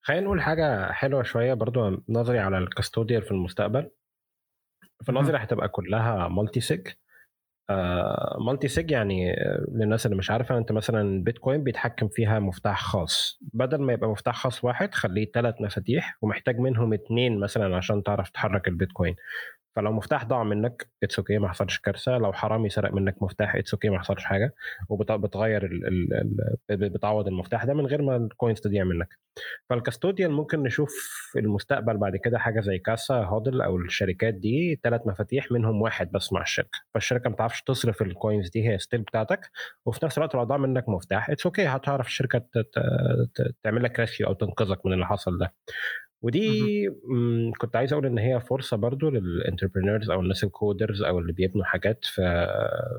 [0.01, 3.91] خلينا نقول حاجة حلوة شوية برضو نظري على ال custodial في المستقبل.
[5.03, 6.87] في نظري هتبقى كلها multisig
[8.47, 13.39] multisig يعني آه، للناس اللي مش عارفة انت مثلا بيتكوين بيتحكم فيها مفتاح خاص.
[13.53, 18.29] بدل ما يبقى مفتاح خاص واحد خليه ثلاث مفاتيح ومحتاج منهم اتنين مثلا عشان تعرف
[18.29, 19.15] تحرك البيتكوين.
[19.75, 22.17] فلو مفتاح ضاع منك it's okay ما حصلش كارثة.
[22.17, 24.53] لو حرامي سرق منك مفتاح it's okay ما حصلش حاجة.
[24.89, 26.13] وبتغير ال
[26.69, 29.19] ال بتعوض المفتاح ده من غير ما ال coins تضيع منك.
[29.69, 30.93] فال custodian ممكن نشوف
[31.37, 36.33] المستقبل بعد كده حاجة زي كاسا هودل أو الشركات دي ثلاث مفاتيح منهم واحد بس
[36.33, 36.79] مع الشركة.
[36.93, 39.51] فالشركة ما تعرفش تصرف ال coins دي هي still بتاعتك.
[39.85, 42.45] وفي نفس الوقت لو ضاع منك مفتاح it's okay هتعرف الشركة
[43.63, 45.53] تعمل لك rescue أو تنقذك من اللي حصل ده.
[46.21, 46.89] ودي
[47.57, 51.33] كنت عايز أقول إن هي فرصة برضو لل entrepreneurs أو الناس ال coders أو اللي
[51.33, 52.21] بيبنوا حاجات في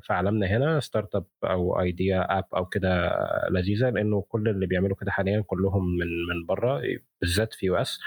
[0.03, 3.11] في عالمنا هنا startup أو idea app أو كده
[3.51, 6.83] لذيذة لأنه كل اللي بيعملوا كده حاليا كلهم من من بره
[7.21, 8.01] بالذات في US.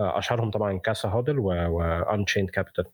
[0.00, 2.84] أشهرهم طبعا كاسا هودل و Unchained Capital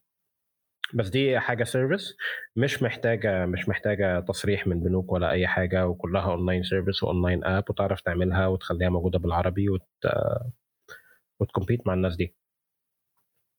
[0.94, 2.16] بس دي حاجة service
[2.56, 7.44] مش محتاجة مش محتاجة تصريح من بنوك ولا أي حاجة وكلها online service و online
[7.44, 9.82] app وتعرف تعملها وتخليها موجودة بالعربي وت
[11.40, 12.34] وت compete مع الناس دي.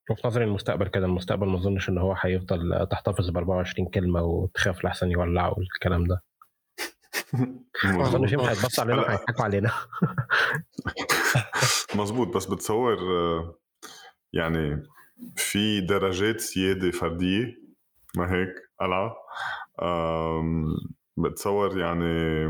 [0.09, 4.83] وفي نظري المستقبل كده المستقبل ما أظنش إن هو هيفضل تحتفظ ب 24 كلمة وتخاف
[4.85, 6.23] لحسن يولع والكلام ده.
[7.83, 9.71] ما أظنش ينفع يتبص علينا وهيضحكوا علينا.
[11.95, 12.97] مظبوط بس بتصور
[14.33, 14.83] يعني
[15.35, 17.61] في درجات سيادة فردية
[18.17, 19.15] ما هيك؟ قلعه
[21.17, 22.45] بتصور يعني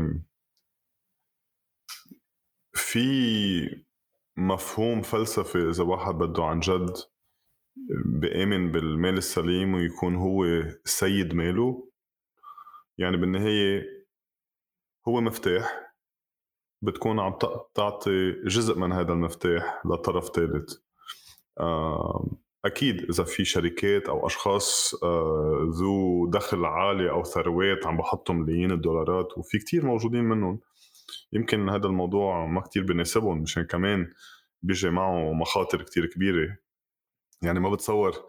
[2.72, 3.84] في
[4.36, 6.96] مفهوم فلسفي إذا واحد بده عن جد
[8.04, 10.44] بآمن بالمال السليم ويكون هو
[10.84, 11.88] سيد ماله
[12.98, 13.82] يعني بالنهاية
[15.08, 15.94] هو مفتاح
[16.82, 17.38] بتكون عم
[17.74, 20.74] تعطي جزء من هذا المفتاح لطرف ثالث
[22.64, 28.70] أكيد إذا في شركات أو أشخاص آه، ذو دخل عالي أو ثروات عم بحطوا ملايين
[28.72, 30.60] الدولارات وفي كتير موجودين منهم.
[31.32, 34.12] يمكن هذا الموضوع ما كتير بيناسبهم مشان كمان
[34.62, 36.56] بيجي معه مخاطر كتير كبيرة.
[37.42, 38.26] يعني ما بتصور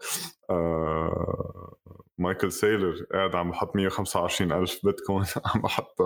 [0.50, 1.76] آه
[2.18, 5.96] مايكل سيلور قاعد عم بحط 125 ألف بيتكوين عم بحط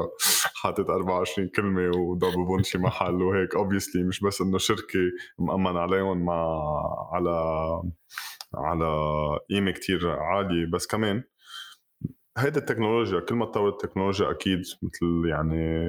[0.55, 3.55] حاطط 24 كلمة وضاببن بشي محل وهيك.
[3.55, 4.99] obviously مش بس إنه شركة
[5.39, 6.59] مأمن عليهم مع
[7.13, 7.31] على
[8.55, 8.87] على
[9.51, 11.25] قيمة كتير عالية بس كمان
[12.39, 15.87] هيدي التكنولوجيا كل ما تطور التكنولوجيا أكيد مثل يعني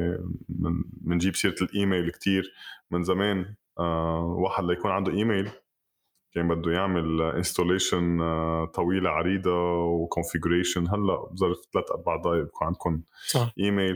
[1.02, 2.54] بنجيب سيرة الإيميل كتير.
[2.92, 5.50] من زمان آه واحد ليكون عنده إيميل
[6.34, 12.68] كان بده يعمل installation آه طويلة عريضة و configuration هلأ بظرف ثلاث أربع دقائق بكون
[12.68, 13.54] عندكم صح.
[13.60, 13.96] إيميل.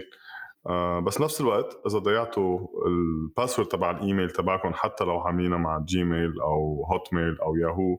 [0.67, 5.79] آه بس نفس الوقت إذا ضيعتوا ال password تبع الإيميل تبعكم حتى لو عاملينه مع
[5.79, 7.97] جيميل أو هوت ميل أو ياهو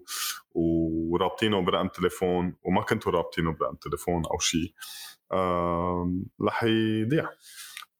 [0.55, 4.73] ورابطينه برقم تليفون وما كنتوا رابطينه برقم تليفون أو شيء
[5.33, 7.31] آه رح يضيع.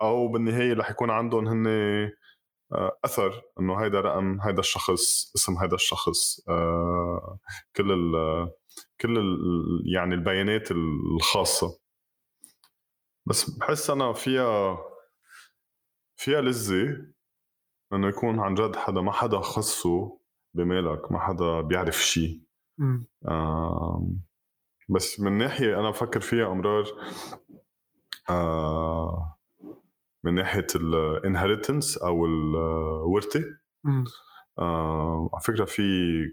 [0.03, 1.67] أو بالنهاية رح يكون عندهم هن
[2.73, 7.39] آه، أثر إنه هيدا رقم هيدا الشخص اسم هيدا الشخص آه،
[7.77, 8.13] كل ال
[9.01, 9.39] كل ال
[9.95, 11.79] يعني البيانات الخاصة.
[13.29, 14.79] بس بحس أنا فيها
[16.17, 17.07] فيها لذة
[17.93, 20.19] إنه يكون عن جد حدا ما حدا خصه
[20.55, 22.43] بمالك ما حدا بيعرف شيء
[24.89, 26.85] بس من ناحية أنا بفكر فيها أمرار
[28.31, 29.39] آه
[30.25, 33.45] من ناحية ال inheritance أو الورثه
[34.59, 35.83] آه على فكرة في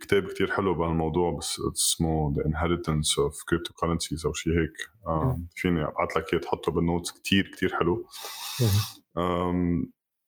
[0.01, 4.89] كتاب كتير حلو بهالموضوع بس اسمه the inheritance of cryptocurrencies أو شيء هيك.
[5.07, 8.05] آه فيني أبعث لك إياه تحطه بال notes كتير كتير حلو.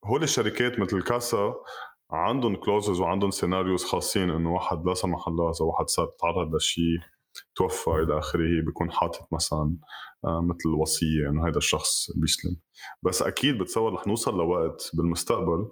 [0.05, 1.53] هول الشركات مثل كاسا
[2.11, 6.99] عندهم clauses وعندهم scenarios خاصين إنه واحد لا سمح الله إذا واحد صار تعرض لشيء
[7.55, 9.77] توفى إلى آخره بيكون حاطط مثلا
[10.25, 12.55] آه، مثل وصية إنه هذا الشخص بيسلم.
[13.03, 15.71] بس أكيد بتصور رح نوصل لوقت بالمستقبل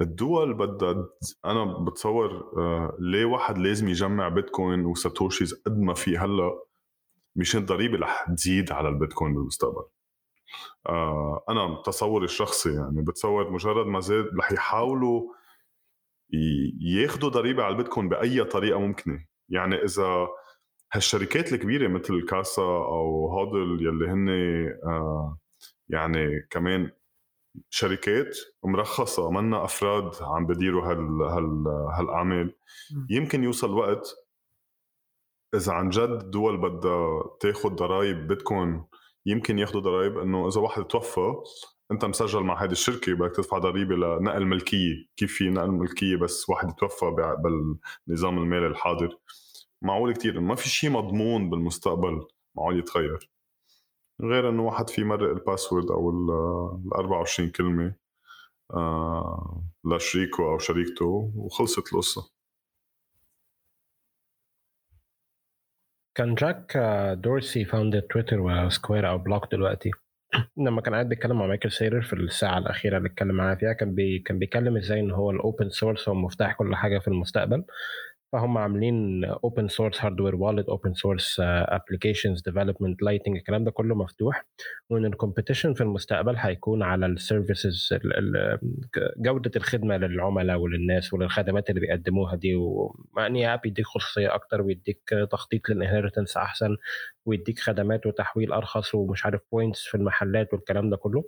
[0.00, 1.08] الدول بدها
[1.44, 6.64] أنا بتصور آه، ليه واحد لازم يجمع بيتكوين و satoshis قد ما في هلأ
[7.36, 9.84] مشان الضريبه رح تزيد على البيتكوين بالمستقبل.
[10.86, 15.22] آه أنا تصوري الشخصي يعني بتصور مجرد ما زاد رح يحاولوا
[16.80, 19.26] ياخذوا ضريبة على البيتكوين بأي طريقة ممكنة.
[19.48, 20.28] يعني إذا
[20.92, 24.28] هالشركات الكبيرة مثل كاسا أو هودل يلي هن
[24.84, 25.38] آه
[25.88, 26.90] يعني كمان
[27.70, 31.64] شركات مرخصة منا أفراد عم بديروا هال هال
[31.98, 32.56] هالأعمال.
[33.10, 34.14] يمكن يوصل وقت
[35.54, 38.84] إذا عن جد الدول بدها تاخذ ضرائب بيتكوين
[39.26, 41.34] يمكن ياخذوا ضرائب إنه إذا واحد توفى
[41.90, 44.94] أنت مسجل مع هذه الشركة بدك تدفع ضريبة لنقل ملكية.
[45.16, 47.16] كيف في نقل ملكية بس واحد توفى
[48.08, 49.18] بالنظام المالي الحاضر؟
[49.82, 53.30] معقول كتير ما في شيء مضمون بالمستقبل معقول يتغير.
[54.22, 56.30] غير إنه واحد في مرق الباسورد أو ال
[56.94, 57.94] 24 كلمة
[58.74, 62.30] آه لشريكه أو شريكته وخلصت القصة.
[66.16, 66.76] كان جاك
[67.18, 69.90] دورسي founder تويتر وسكوير أو بلوك دلوقتي.
[70.56, 73.94] لما كان قاعد بيتكلم مع مايكل سيلور في الساعة الأخيرة اللي اتكلم معاه فيها كان
[73.94, 77.64] بي كان بيتكلم إزاي إن هو ال open source هو مفتاح كل حاجة في المستقبل.
[78.34, 84.44] فهم عاملين open source hardware wallet open source applications development Lightning الكلام ده كله مفتوح.
[84.90, 87.94] وإن ال competition في المستقبل هيكون على ال services
[89.18, 92.54] جودة الخدمة للعملاء وللناس وللخدمات اللي بيقدموها دي.
[92.56, 96.76] وانهي app يديك خصوصية أكتر ويديك تخطيط لل inheritance أحسن
[97.26, 101.24] ويديك خدمات وتحويل أرخص ومش عارف points في المحلات والكلام ده كله.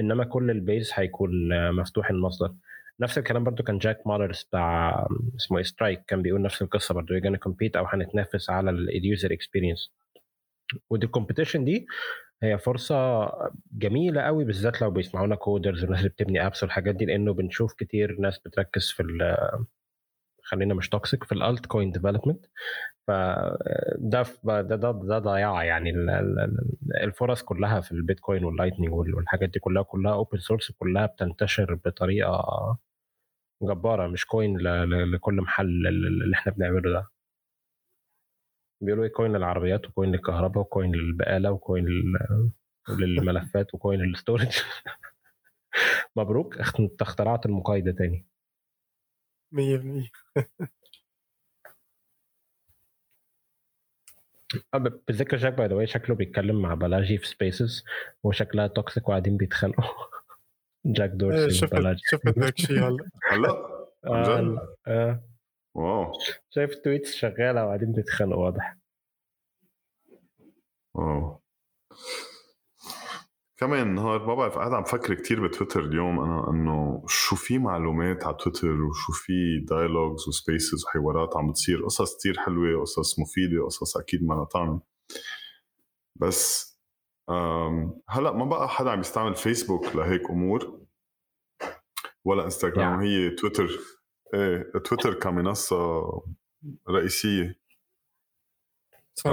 [0.00, 1.30] إنما كل ال base هيكون
[1.72, 2.52] مفتوح المصدر.
[3.00, 7.14] نفس الكلام برضو كان جاك مالرز بتاع اسمه إيه سترايك كان بيقول نفس القصة برضو
[7.14, 9.92] إن إحنا compete أو هنتنافس على ال user experience
[10.90, 11.86] ودي ال competition دي
[12.42, 13.30] هي فرصة
[13.72, 18.16] جميلة قوي بالذات لو بيسمعونا coders والناس اللي بتبني apps والحاجات دي لأنه بنشوف كتير
[18.20, 19.02] ناس بتركز في
[20.52, 22.46] خلينا مش toxic في ال altcoin development
[23.06, 25.90] فده ده ده ده ضياع يعني
[27.04, 32.78] الفرص كلها في البيتكوين وال Lightning والحاجات دي كلها كلها open source كلها بتنتشر بطريقة
[33.62, 34.58] جبارة مش coin
[35.14, 37.08] لكل محل اللي إحنا بنعمله ده.
[38.80, 41.86] بيقولوا إيه coin للعربيات و coin للكهرباء و coin للبقالة و coin
[42.88, 44.58] للملفات و coin لل storage
[46.16, 48.26] مبروك انت اخترعت المقايضة تاني.
[49.52, 50.10] 100%
[54.74, 57.84] بتذكر جاك by the way شكله بيتكلم مع بلاجي في Spaces
[58.22, 59.84] وشكلها toxic وقاعدين بيتخانقوا.
[60.86, 63.10] جاك دورسي شفت شفت هيك شيء هلا.
[63.30, 63.50] هلا؟
[64.06, 65.24] آه, آه.
[65.74, 66.12] wow.
[66.50, 68.76] شايف tweets شغالة وقاعدين بيتخانقوا واضح.
[70.94, 71.40] wow.
[73.62, 78.24] كمان نهار ما بعرف قاعد عم فكر كتير بتويتر اليوم أنا إنه شو في معلومات
[78.24, 81.84] على تويتر وشو في dialogues و Spaces وحوارات عم بتصير.
[81.84, 84.80] قصص كتير حلوة قصص مفيدة قصص أكيد ما طعم
[86.16, 86.72] بس
[88.08, 90.80] هلأ ما بقى حدا عم يستعمل فيسبوك لهيك أمور.
[92.24, 93.02] ولا انستغرام yeah.
[93.02, 93.68] هي تويتر.
[94.34, 96.02] إيه تويتر كمنصة
[96.88, 97.58] رئيسية.
[99.14, 99.30] صح.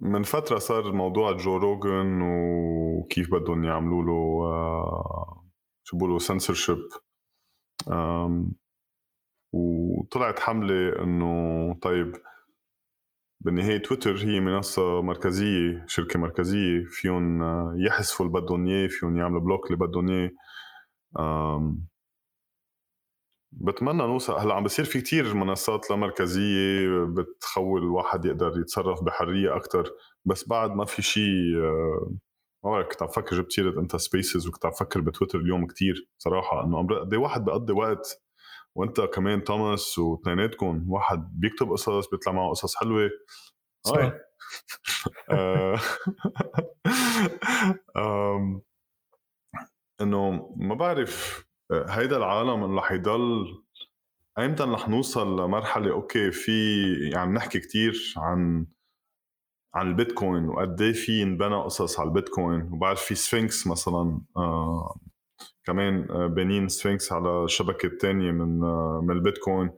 [0.00, 5.44] من فترة صار موضوع جو روجن وكيف بدهم يعملوا له آه،
[5.84, 6.78] شو بيقولوا سنسورشيب
[9.52, 12.16] وطلعت حملة إنه طيب
[13.40, 19.40] بالنهاية تويتر هي منصة مركزية شركة مركزية فيهم آه، يحذفوا اللي بدهم إياه فيهم يعملوا
[19.40, 20.30] block اللي بدهم إياه.
[23.52, 24.34] بتمنى نوصل.
[24.38, 29.90] هلأ عم بصير في كتير منصات لا مركزيه بتخول الواحد يقدر يتصرف بحرية أكثر
[30.24, 31.56] بس بعد ما في شيء
[32.64, 36.08] ما بعرف كنت عم فكر جبت سيره أنت Spaces وكنت عم فكر بتويتر اليوم كتير
[36.18, 38.22] صراحة إنه قد إيه واحد بقضي وقت
[38.76, 43.10] وأنت كمان توماس واثنيناتكم واحد بيكتب قصص بيطلع معه قصص حلوة.
[43.86, 44.12] صح
[45.30, 45.80] آه.
[50.00, 53.62] إنه ما بعرف هيدا العالم انه رح يضل
[54.38, 56.52] ايمتى رح نوصل لمرحلة okay في
[57.12, 58.66] يعني نحكي كتير عن
[59.74, 62.72] عن البيتكوين وقد إيه في انبنى قصص على البيتكوين.
[62.72, 65.00] وبعرف في سفنكس مثلا آه
[65.64, 69.70] كمان آه، بنين سفنكس على الشبكه الثانية من آه من البيتكوين.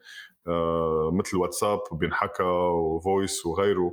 [0.47, 3.93] آه مثل واتساب وبينحكى و voice وغيره.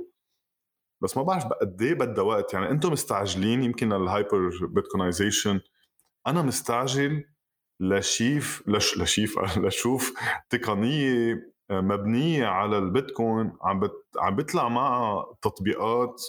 [1.02, 2.54] بس ما بعرف قد إيه بدها وقت.
[2.54, 5.60] يعني أنتم مستعجلين يمكن ال hyperbitcoinization
[6.26, 7.24] أنا مستعجل
[7.80, 10.14] لشيف لش لشيف لشوف
[10.50, 13.52] تقنية آه، مبنية على البيتكوين.
[13.62, 13.92] عم بت...
[14.18, 16.22] عم بيطلع معها تطبيقات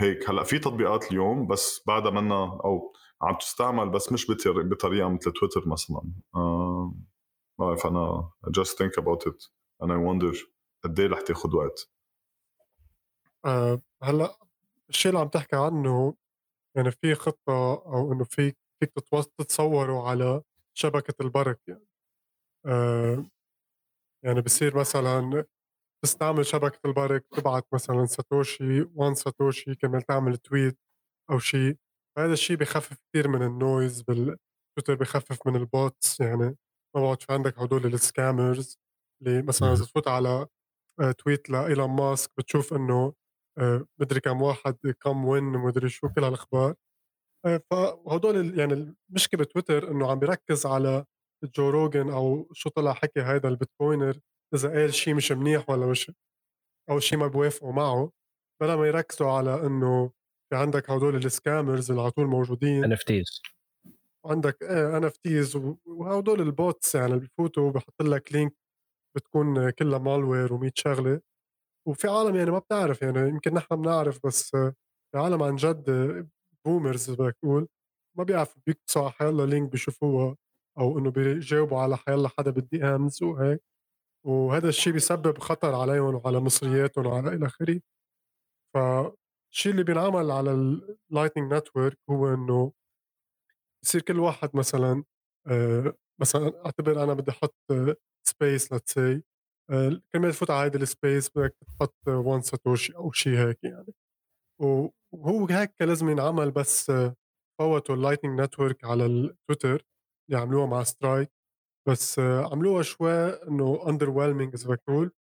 [0.00, 0.30] هيك.
[0.30, 2.92] هلأ في تطبيقات اليوم بس بعدها منا أو
[3.22, 6.02] عم تستعمل بس مش بطريقة مثل تويتر مثلا.
[6.34, 6.94] ما
[7.58, 9.48] بعرف أنا just think about it
[9.82, 10.36] and I wonder
[10.84, 11.90] قد إيه رح تاخذ وقت.
[13.44, 14.38] أه هلأ
[14.88, 16.14] الشيء اللي عم تحكي عنه
[16.76, 18.54] يعني في خطة أو إنه في
[18.86, 20.42] فيك تتصوره على
[20.78, 21.86] شبكة البرك يعني.
[22.66, 23.26] أه
[24.24, 25.44] يعني بصير مثلا
[26.04, 30.78] تستعمل شبكة البرق تبعت مثلا ساتوشي 1 ساتوشي كمان تعمل tweet
[31.30, 31.78] أو شيء.
[32.16, 36.56] فهذا الشيء بخفف كثير من ال noise بالتويتر بخفف من ال bots يعني.
[36.96, 38.78] ما بعد في عندك هدول ال scammers
[39.22, 40.46] اللي مثلا إذا تفوت على
[41.18, 43.14] tweet لإيلون ماسك بتشوف إنه
[43.58, 46.70] آه، مدري كم واحد كم وين مدري شو كل هالأخبار.
[46.70, 46.76] آه،
[47.70, 51.04] فهدول يعني المشكلة بتويتر إنه عم بيركز على
[51.44, 54.18] جو روجن أو شو طلع حكي هذا ال Bitcoiner
[54.54, 56.12] إذا قال شيء مش منيح ولا مش
[56.90, 58.12] أو شيء ما بوافقوا معه
[58.62, 60.10] بلا ما يركزوا على إنه
[60.50, 62.84] في عندك هدول ال scammers اللي على طول موجودين.
[62.84, 63.42] NFTs.
[64.26, 65.56] عندك إيه NFTs
[65.86, 68.54] وهدول ال bots يعني بفوتوا بحط لك link
[69.16, 71.20] بتكون كلها malware و100 شغلة.
[71.88, 74.74] وفي عالم يعني ما بتعرف يعني يمكن نحن بنعرف بس في
[75.14, 75.90] عالم عن جد
[76.66, 77.68] boomers بدك تقول.
[78.18, 80.36] ما بيعرفوا بيكبسوا على حيالله link بيشوفوها
[80.78, 83.62] أو إنه بيجاوبوا على حيالله حدا بال DMs وهيك
[84.26, 87.80] وهذا الشيء بيسبب خطر عليهم وعلى مصرياتهم وعلى إلى آخره.
[88.74, 90.52] فالشيء اللي بينعمل على
[91.10, 92.72] ال Lightning Network هو إنه
[93.84, 95.04] يصير كل واحد مثلا
[95.46, 97.54] آه، مثلا أعتبر أنا بدي أحط
[98.28, 99.22] space let's see
[100.12, 103.94] كرمال تفوت على هيدي ال space بدك تحط 1 ساتوشي أو شيء هيك يعني.
[104.60, 106.92] وهو هيك لازم ينعمل بس
[107.60, 109.86] فوتوا ال Lightning Network على التويتر
[110.28, 111.32] اللي عملوها مع سترايك
[111.88, 113.10] بس عملوها شوي
[113.48, 115.12] إنه underwhelming إذا بدك تقول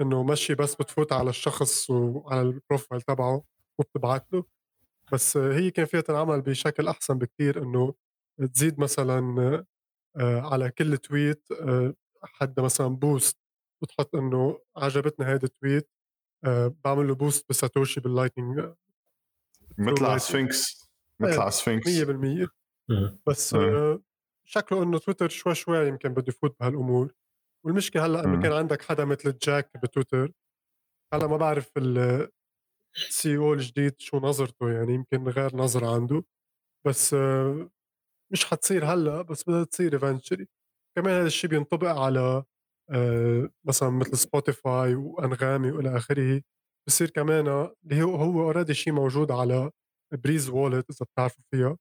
[0.00, 3.44] إنه مشي بس بتفوت على الشخص وعلى ال profile تبعه
[3.80, 4.44] وبتبعت له.
[5.12, 7.94] بس هي كان فيها تنعمل بشكل أحسن بكتير إنه
[8.54, 9.20] تزيد مثلا
[10.16, 11.94] آه، على كل tweet آه،
[12.24, 13.38] حدا مثلا boost
[13.82, 15.90] وتحط إنه عجبتني هيدا ال tweet
[16.84, 18.74] بعمل له boost بساتوشي بال Lightning
[19.78, 20.90] مثل على سفنكس
[21.20, 22.48] مثل على سفنكس 100%
[23.26, 23.56] بس
[24.44, 27.14] شكله إنه تويتر شوي شوي يمكن بده يفوت بهالأمور.
[27.64, 30.32] والمشكلة هلأ إنه كان عندك حدا مثل جاك بتويتر.
[31.14, 31.70] هلأ ما بعرف
[32.96, 36.24] ال CEO الجديد شو نظرته يعني يمكن غير نظرة عنده.
[36.86, 37.16] بس
[38.32, 40.46] مش حتصير هلأ بس بدها تصير eventually
[40.96, 42.46] كمان هذا الشيء بينطبق على آه،
[43.64, 46.42] مثلا مثل سبوتيفاي وأنغامي وإلى آخره
[46.88, 47.48] بصير كمان
[47.84, 49.70] اللي هو هو already شيء موجود على
[50.14, 51.78] Breez wallet إذا بتعرفوا فيها.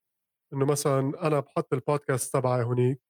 [0.53, 3.01] إنه مثلا أنا بحط البودكاست تبعي هونيك.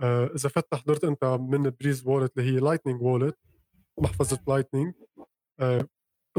[0.00, 3.38] آه، إذا فتت حضرت أنت من Breez wallet اللي هي Lightning wallet
[4.00, 4.94] محفظة Lightning
[5.60, 5.88] آه،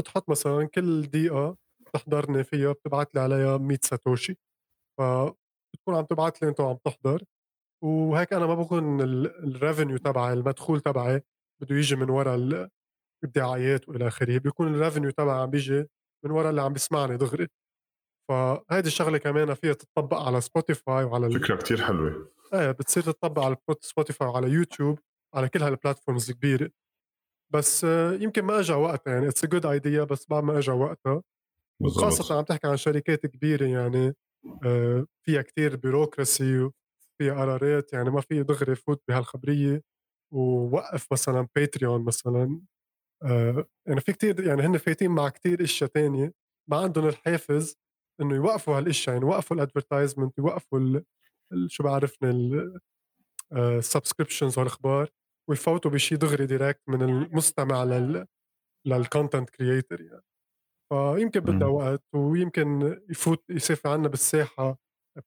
[0.00, 4.38] بتحط مثلا كل دقيقة بتحضرني فيها بتبعت لي عليها 100 ساتوشي.
[5.00, 7.24] فبتكون عم تبعت لي أنت وعم تحضر.
[7.84, 11.22] وهيك أنا ما بكون ال revenue تبعي المدخول تبعي
[11.62, 12.68] بده يجي من وراء
[13.24, 14.38] الدعايات وإلى آخره.
[14.38, 15.86] بيكون ال revenue تبعي عم بيجي
[16.24, 17.48] من وراء اللي عم بيسمعني دغري.
[18.30, 22.32] فهيدي الشغلة كمان فيها تطبق على سبوتيفاي وعلى فكرة كتير حلوة.
[22.54, 24.98] إيه بتصير تطبق على سبوتيفاي وعلى يوتيوب
[25.34, 26.70] على كل هال platforms الكبيره
[27.52, 27.84] بس
[28.20, 31.22] يمكن ما اجى وقتها يعني it's good idea بس بعد ما اجى وقتها.
[31.96, 34.14] خاصة عم تحكي عن شركات كبيرة يعني
[34.66, 36.70] آه، فيها كتير بيروقراسي
[37.18, 39.82] فيها قرارات يعني ما في دغري فوت بهالخبرية
[40.34, 42.62] ووقف مثلا باتريون مثلا.
[43.24, 46.34] آه، يعني في كتير يعني هن فايتين مع كتير اشياء تانية.
[46.70, 47.76] ما عندهم الحافز
[48.22, 51.04] انه يوقفوا هالاشياء يعني يوقفوا ال advertisement يوقفوا ال
[51.72, 52.30] شو بعرفني
[53.52, 55.10] ال subscriptions والاخبار
[55.50, 58.26] ويفوتوا بشيء دغري direct من المستمع لل
[58.86, 60.22] لل content creator يعني.
[60.92, 64.78] فيمكن بدها وقت ويمكن يفوت يصير في عنا بالساحة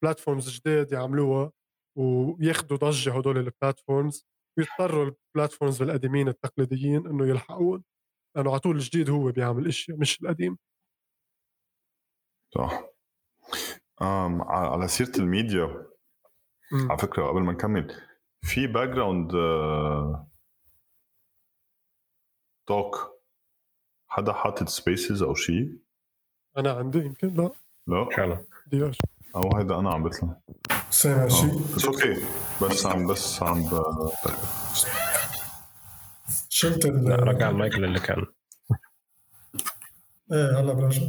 [0.03, 1.51] platforms جداد يعملوها.
[1.97, 4.27] وياخذوا ضجة هدول ال platforms
[4.57, 7.83] ويضطروا ال platforms القديمين التقليديين إنه يلحقون
[8.35, 10.57] لأنه على طول الجديد هو بيعمل اشياء مش القديم.
[12.55, 12.83] صح.
[14.01, 15.65] آم على سيرة الميديا
[16.71, 16.91] م.
[16.91, 18.01] على فكرة قبل ما نكمل
[18.41, 19.31] في background
[22.67, 23.21] talk
[24.07, 25.77] حدا حاطط spaces أو شيء
[26.57, 27.51] أنا عندي يمكن؟ لا.
[27.87, 28.45] لا.
[28.67, 28.97] دياش.
[29.37, 30.37] أو هيدا أنا عم بطلع
[30.89, 32.15] سامع شيء بس okay
[32.61, 33.69] بس عم بس عم
[36.49, 38.25] شلت لا رجع المايك للي كان.
[40.31, 41.01] إيه هلا برجع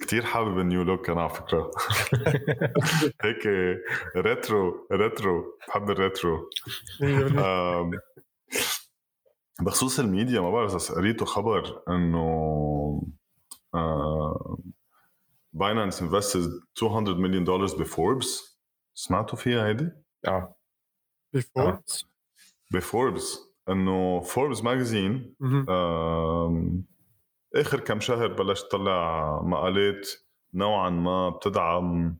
[0.00, 1.70] كثير حابب ال new look أنا على فكرة.
[3.24, 3.46] هيك
[4.16, 5.58] retro retro.
[5.68, 6.50] بحب ال retro.
[9.60, 13.02] بخصوص الميديا ما بعرف إذا قريتوا خبر إنه
[15.56, 18.60] باينانس invested 200 مليون دولار بفوربس
[18.94, 19.90] سمعتوا فيها هيدي؟
[20.26, 20.56] آه
[21.32, 22.06] بفوربس
[22.72, 23.38] بفوربس
[23.68, 25.34] إنه فوربس magazine
[27.54, 30.08] آخر كم شهر بلش تطلع مقالات
[30.54, 32.18] نوعا ما بتدعم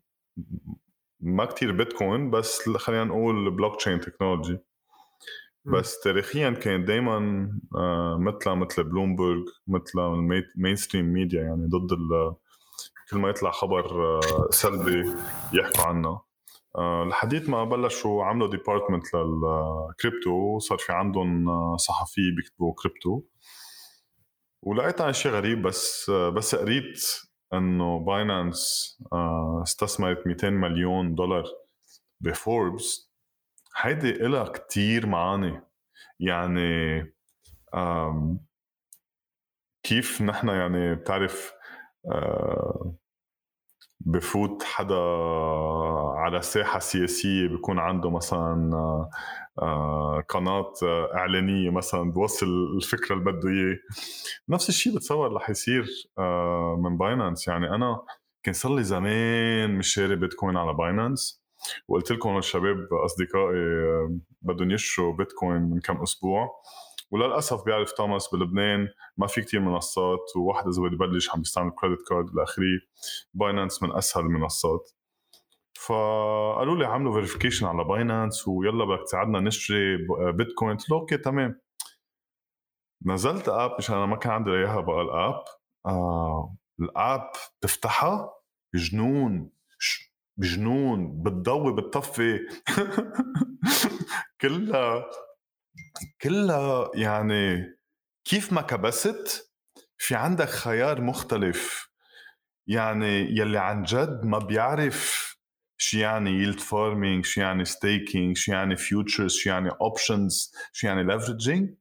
[1.20, 4.58] ما كتير بيتكوين بس خلينا نقول blockchain technology
[5.64, 11.92] بس تاريخيا كان دائما آه، مثل مثل بلومبرج مثل ال mainstream media يعني ضد
[13.10, 15.14] كل ما يطلع خبر آه، سلبي
[15.52, 16.20] يحكوا عنه.
[16.76, 21.46] آه، لحديت ما بلشوا عملوا department لل crypto صار في عندهم
[21.76, 23.22] صحفي بيكتبوا كريبتو
[24.62, 27.00] ولقيت عن شيء غريب بس بس قريت
[27.54, 28.96] إنه باينانس
[29.62, 31.44] استثمرت 200 مليون دولار
[32.20, 33.12] بفوربس
[33.76, 35.62] هيدي إلها كتير معاني.
[36.20, 37.00] يعني
[39.82, 41.56] كيف نحن يعني بتعرف آه،
[44.00, 45.00] بفوت حدا
[46.16, 48.70] على ساحة سياسية بيكون عنده مثلا
[49.58, 50.72] آه، قناة
[51.14, 52.46] إعلانية مثلا بوصل
[52.76, 53.76] الفكرة اللي بده إياه.
[54.48, 55.86] نفس الشيء بتصور رح يصير
[56.18, 58.02] آه، من باينانس يعني أنا
[58.42, 61.42] كان صار لي زمان مش شاري بيتكوين على باينانس
[61.88, 63.58] وقلت لكم الشباب أصدقائي
[64.42, 66.50] بدهم يشروا بيتكوين من كم أسبوع.
[67.10, 72.08] وللأسف بيعرف توماس بلبنان ما في كتير منصات وواحد إذا بده يبلش عم بيستعمل credit
[72.08, 72.64] card والى اخره
[73.34, 74.90] باينانس من أسهل المنصات.
[75.80, 79.96] فقالوا لي عملوا verification على باينانس ويلا بدك تساعدنا نشتري
[80.32, 81.60] بيتكوين قلت له okay تمام.
[83.06, 85.44] نزلت app مش أنا ما كان عندي إياها بقى ال app
[85.86, 87.30] آه ال app
[87.60, 88.34] تفتحها
[88.74, 89.50] جنون
[90.36, 92.38] بجنون بتضوي بتطفي.
[94.40, 95.04] كلها
[96.22, 97.76] كلها يعني
[98.24, 99.52] كيف ما كبست
[99.98, 101.88] في عندك خيار مختلف.
[102.68, 105.26] يعني يلي عن جد ما بيعرف
[105.78, 111.04] شو يعني yield farming شو يعني staking شو يعني futures شو يعني options شو يعني
[111.04, 111.74] leveraging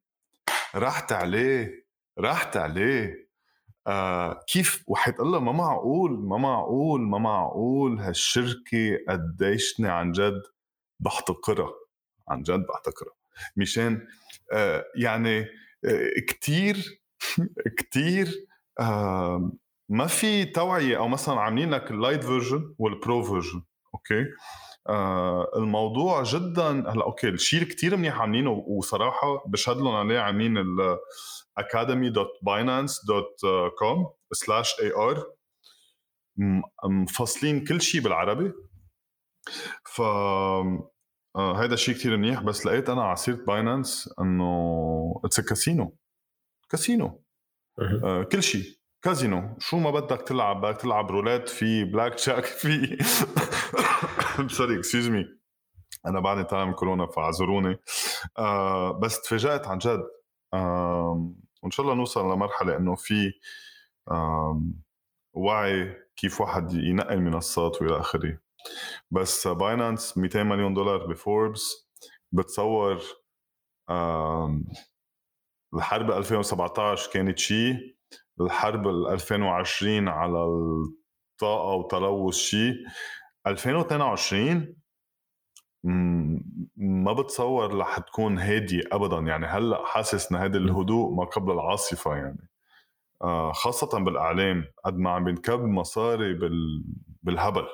[0.76, 1.86] رحت عليه
[2.20, 3.26] رحت عليه.
[3.88, 10.42] آه كيف؟ وحيت الله ما معقول ما معقول ما معقول هالشركة قديشني عن جد
[11.00, 11.74] بحتقرها
[12.30, 13.15] عن جد بحتقرها.
[13.58, 14.08] مشان
[14.54, 15.40] آه يعني
[15.86, 17.02] آه كتير
[17.78, 18.48] كتير
[18.80, 19.52] آه
[19.90, 23.64] ما في توعية أو مثلا عاملين لك اللايت فيرجن والبرو فيرجن
[23.94, 24.26] أوكي؟
[24.90, 30.58] آه الموضوع جدا هلا أوكي الشيء كتير منيح عاملينه وصراحة بشهد لهم عليه عاملين
[31.60, 35.26] academy.binance.com slash ar
[36.84, 38.54] مفصلين كل شيء بالعربي.
[39.86, 40.02] ف
[41.36, 45.98] آه، هيدا شيء كثير منيح بس لقيت أنا على سيره باينانس انه it's casino
[46.70, 47.24] casino
[48.04, 48.64] آه كل شيء
[49.02, 52.98] كازينو شو ما بدك تلعب بدك تلعب رولات في بلاك جاك في
[54.48, 55.26] sorry excuse me
[56.06, 57.78] أنا بعدني طالع من كورونا فاعذروني.
[58.38, 60.04] آه بس تفاجأت عن جد.
[60.54, 61.34] آه
[61.64, 63.34] وإن شاء الله نوصل لمرحلة إنه في
[65.34, 68.38] وعي كيف واحد ينقي المنصات وإلى آخره.
[69.12, 71.90] بس باينانس 200 مليون دولار بفوربس
[72.32, 73.02] بتصور
[75.74, 77.96] الحرب 2017 كانت شيء
[78.42, 80.46] الحرب 2020 على
[81.34, 82.74] الطاقة وتلوث شيء
[83.48, 84.76] 2022
[86.78, 89.18] ما بتصور رح تكون هادية ابدا.
[89.18, 92.50] يعني هلأ حاسس إن هذا الهدوء ما قبل العاصفة يعني.
[93.22, 96.84] آه خاصة بالإعلام قد ما عم بينكب مصاري بال
[97.24, 97.66] بالهبل.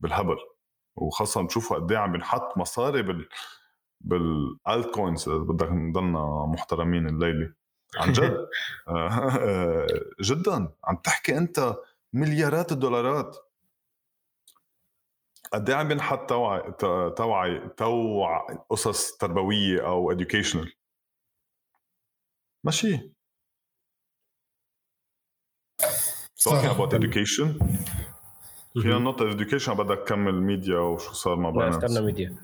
[0.00, 0.36] بالهبل
[0.96, 3.28] وخاصة بتشوفوا قد إيه عم بنحط مصاري بال
[4.00, 7.54] بالالت كوينز بدك نضلنا محترمين الليلة.
[7.96, 8.48] عن جد.
[8.88, 9.86] آه،
[10.20, 10.68] جدا.
[10.84, 11.74] عم تحكي أنت
[12.12, 13.36] مليارات الدولارات.
[15.52, 16.72] قد إيه عم بينحط توعي
[17.16, 20.68] توعي توع قصص تربوية أو educational
[22.64, 23.12] ماشي.
[26.48, 27.48] talking about education.
[28.82, 32.36] فينا نقطة education بدك تكمل ميديا وشو صار مع باينانس لا استنى ميديا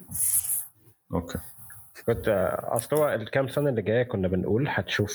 [1.15, 1.39] أوكي.
[2.07, 2.29] كنت
[2.59, 5.13] أصل هو الكام سنة اللي جاية كنا بنقول هتشوف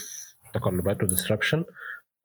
[0.54, 1.64] تقلبات و disruption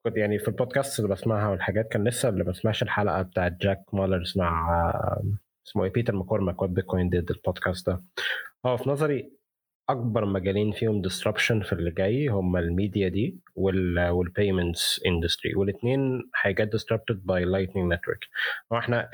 [0.06, 4.38] كنت يعني في البودكاست اللي بسمعها والحاجات كان لسه اللي بسمعش الحلقة بتاعت جاك مالرز
[4.38, 4.82] مع
[5.68, 8.04] اسمه إيه بيتر ماكورماك What Bitcoin Did ال podcast ده.
[8.66, 9.34] هو في نظري
[9.90, 16.54] أكبر مجالين فيهم disruption في اللي جاي هم الميديا دي وال payments industry والاثنين هي
[16.54, 18.20] get disrupted by Lightning Network
[18.74, 19.10] إحنا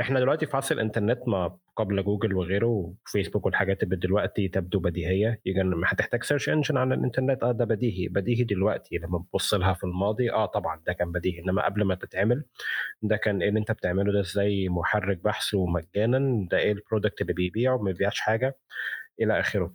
[0.00, 5.40] إحنا دلوقتي في عصر الإنترنت ما قبل جوجل وغيره وفيسبوك والحاجات اللي دلوقتي تبدو بديهية.
[5.46, 7.42] ما هتحتاج search engine على الإنترنت.
[7.42, 8.08] آه ده بديهي.
[8.08, 10.32] بديهي دلوقتي لما تبص لها في الماضي.
[10.32, 11.38] آه طبعا ده كان بديهي.
[11.42, 12.44] إنما قبل ما تتعمل
[13.02, 16.48] ده كان إيه اللي أنت بتعمله ده زي محرك بحث ومجانا.
[16.50, 18.58] ده إيه ال product اللي بيبيعه؟ ما بيبيعش حاجة.
[19.20, 19.74] إلى آخره.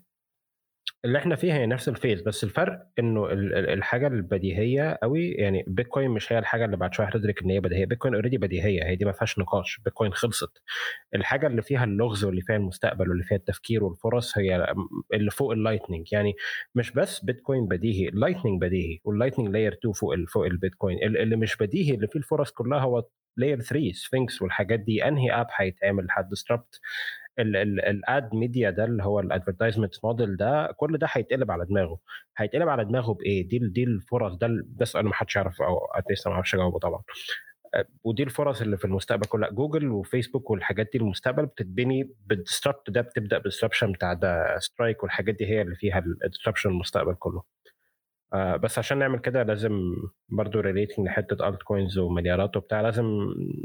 [1.05, 3.27] اللي إحنا فيها هي نفس ال phase بس الفرق إنه
[3.73, 7.85] الحاجة البديهية قوي يعني بيتكوين مش هي الحاجة اللي بعد شوية هتدرك إن هي بديهية
[7.85, 10.61] بيتكوين already بديهية هي دي ما فيهاش نقاش بيتكوين خلصت.
[11.15, 14.73] الحاجة اللي فيها اللغز واللي فيها المستقبل واللي فيها التفكير والفرص هي
[15.13, 16.33] اللي فوق ال Lightning يعني
[16.75, 21.35] مش بس بيتكوين بديهي ال Lightning بديهي وال Lightning layer 2 فوق فوق البيتكوين اللي
[21.35, 23.03] مش بديهي اللي فيه الفرص كلها هو
[23.37, 26.79] لاير 3 سفنكس والحاجات دي أنهي اب هيتعمل هتدستربت
[27.39, 31.99] الاد ميديا ده اللي هو الادفرتايزمنت موديل ده كل ده هيتقلب على دماغه.
[32.37, 36.27] هيتقلب على دماغه بإيه؟ دي دي الفرص ده ده سؤال ما حدش يعرف أو اتليست
[36.27, 37.01] ما أعرفش أجاوبه طبعا.
[37.75, 39.49] أه، ودي الفرص اللي في المستقبل كلها.
[39.49, 45.45] جوجل وفيسبوك والحاجات دي المستقبل بتتبني بالديستربت ده بتبدأ بالديستربشن بتاع ده سترايك والحاجات دي
[45.45, 47.54] هي اللي فيها الديستربشن المستقبل كله.
[48.33, 49.95] آه، بس عشان نعمل كده لازم
[50.29, 53.05] برضو relating لحتة altcoins ومليارات وبتاع لازم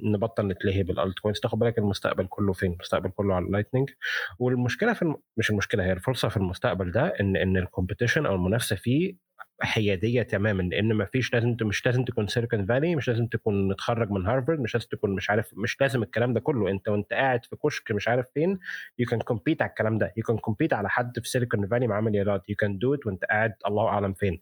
[0.05, 3.91] نبطل نتلهي بال altcoins تاخد بالك المستقبل كله فين؟ المستقبل كله على ال Lightning
[4.39, 5.17] والمشكلة في الم...
[5.37, 9.30] مش المشكلة هي الفرصة في المستقبل ده ان إن ال competition أو المنافسة فيه
[9.63, 14.11] حياديه تماما لأن ما فيش لازم مش لازم تكون سيليكون فالي مش لازم تكون متخرج
[14.11, 16.71] من هارفرد مش لازم تكون مش عارف مش لازم الكلام ده كله.
[16.71, 18.59] أنت وأنت قاعد في كشك مش عارف فين
[18.99, 20.13] you can compete على الكلام ده.
[20.16, 22.49] you can compete على حد في سيليكون فالي معاه مليارات.
[22.51, 24.41] you can do it وأنت قاعد الله أعلم فين.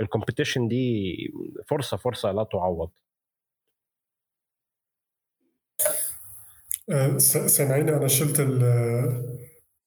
[0.00, 1.16] ال competition دي
[1.66, 2.90] فرصة فرصة لا تعوض.
[6.90, 8.58] أه، سامعيني؟ أنا شلت ال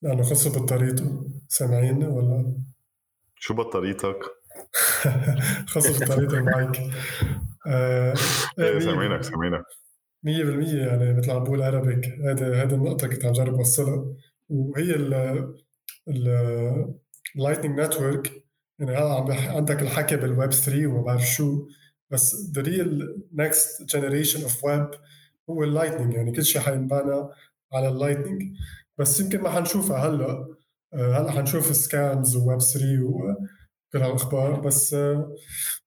[0.02, 1.28] لأنه خلص بطاريته.
[1.48, 2.54] سامعيني ولا؟
[3.36, 4.39] شو بطاريتك؟
[5.72, 6.82] خلص بطارية المايك.
[7.68, 8.14] آه
[8.60, 9.64] إيه، سامعينك سامعينك.
[10.24, 14.06] 100% يعني مثل عم بقول Arabic HODL هذا النقطة كنت عم جرب أوصلها.
[14.50, 15.54] وهي ال
[17.36, 18.32] ال Lightning Network
[18.80, 21.68] يعني هلا عم عندك الحكي بالويب 3 وما بعرف شو.
[22.12, 22.92] بس the real
[23.42, 24.98] next generation of web
[25.50, 27.28] هو ال Lightning يعني كل شيء حينبنى
[27.74, 28.44] على ال Lightning
[28.98, 30.56] بس يمكن ما حنشوفها هلأ.
[30.94, 33.04] آه، هلأ حنشوف scams و Web 3
[33.90, 34.96] وكل هالاخبار بس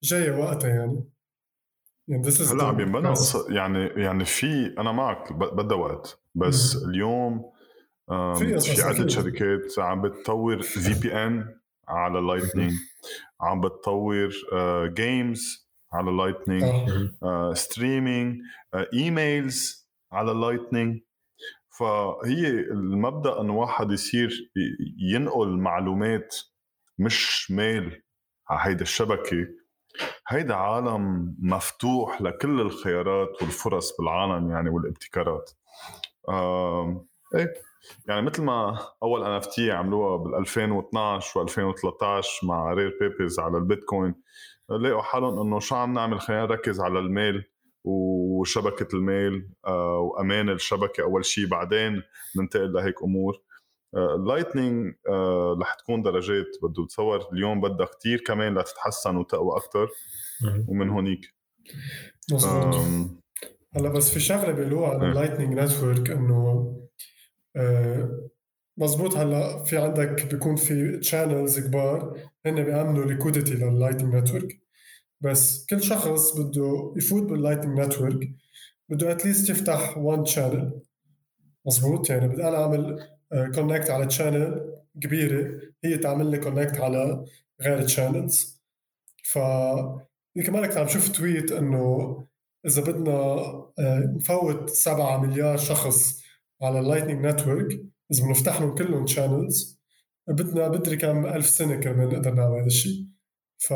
[0.03, 1.05] جاية وقتها يعني.
[2.09, 3.15] يعني هلأ عم ينبنى
[3.49, 6.89] يعني يعني في أنا معك بدها وقت بس م.
[6.91, 7.53] اليوم
[8.09, 12.73] في, في عدة شركات عم بتطور VPN على Lightning
[13.41, 14.31] عم بتطور
[14.87, 17.11] games على Lightning
[17.55, 18.41] streaming
[18.95, 21.01] emails على لايتنينج
[21.79, 24.53] فهي المبدأ إنه واحد يصير
[24.99, 26.37] ينقل معلومات
[27.03, 28.03] مش مال
[28.49, 29.47] على هيدا الشبكة.
[30.29, 35.51] هيدا عالم مفتوح لكل الخيارات والفرص بالعالم يعني والابتكارات.
[37.35, 37.55] إيه
[38.09, 44.15] يعني مثل ما أول NFT عملوها بال 2012 و2013 مع Rare Pepes على البيتكوين
[44.71, 47.45] لقوا حالهم إنه شو عم نعمل؟ خلينا نركز على المال
[47.85, 52.03] وشبكة المال آه وأمان الشبكة أول شيء بعدين
[52.37, 53.41] ننتقل لهيك أمور.
[53.97, 59.89] ال Lightning آه رح تكون درجات بده تصور اليوم بدها كتير كمان لتتحسن وتقوى أكثر
[60.69, 61.35] ومن هونيك.
[63.77, 66.73] هلا بس في شغلة بيقولوها عن ال Lightning Network إنه
[67.57, 68.29] آه،
[68.79, 74.63] مزبوط هلا في عندك بيكون في channels كبار هن بيعملوا liquidity لل Lightning Network
[75.21, 78.31] بس كل شخص بده يفوت بال Lightning Network
[78.89, 80.81] بده at least يفتح one channel
[81.67, 83.09] مزبوط؟ يعني بدي أنا أعمل
[83.55, 87.25] connect على channel كبيرة هي تعمل لي connect على
[87.61, 88.63] غير channels
[89.25, 89.39] ف
[90.47, 92.17] كمان كنت عم شوف tweet إنه
[92.67, 93.13] إذا بدنا
[93.79, 96.23] آه، نفوت 7 مليار شخص
[96.63, 97.81] على ال Lightning Network
[98.13, 99.83] إذا بنفتح لهم كلهم channels
[100.29, 103.07] بدنا مدري كم ألف سنة كرمال نقدر نعمل هذا الشيء
[103.59, 103.75] ف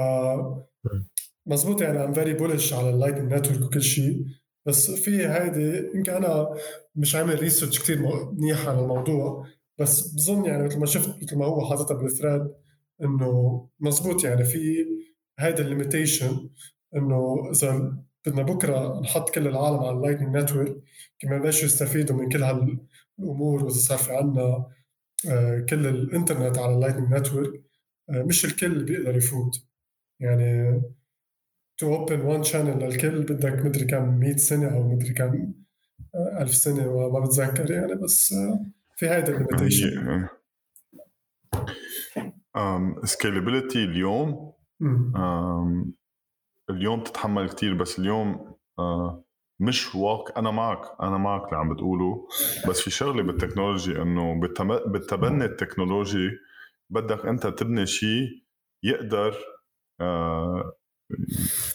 [1.47, 4.25] مزبوط يعني I'm very bullish على ال Lightning Network وكل شيء
[4.67, 6.57] بس في هيدي يمكن أنا
[6.97, 7.99] مش عامل research كثير
[8.33, 9.47] منيح على الموضوع
[9.79, 12.51] بس بظن يعني مثل ما شفت مثل ما هو حاططها بال thread
[13.03, 14.87] إنه مزبوط يعني في
[15.39, 16.51] هيدا ال limitation
[16.97, 20.77] إنه إذا بدنا بكرة نحط كل العالم على ال Lightning Network
[21.19, 24.67] كمان ليش يستفيدوا من كل هالأمور وإذا صار في عندنا
[25.29, 27.63] آه، كل الانترنت على ال Lightning Network
[28.11, 29.67] آه، مش الكل بيقدر يفوت.
[30.21, 30.83] يعني
[31.79, 35.53] to open one channel للكل بدك مدري كم 100 سنة أو مدري كم
[36.15, 38.35] آه، ألف سنة وما بتذكر يعني بس
[38.97, 40.29] في هيدا ال limitation
[43.05, 44.53] scalability اليوم
[46.71, 49.15] اليوم تتحمل كتير بس اليوم uh,
[49.61, 52.29] مش واق أنا معك أنا معك اللي عم بتقوله
[52.69, 54.41] بس في شغلة بال technology إنه
[54.87, 56.31] بالتبني التكنولوجي
[56.91, 58.29] بدك أنت تبني شيء
[58.83, 59.33] يقدر
[60.03, 60.86] uh,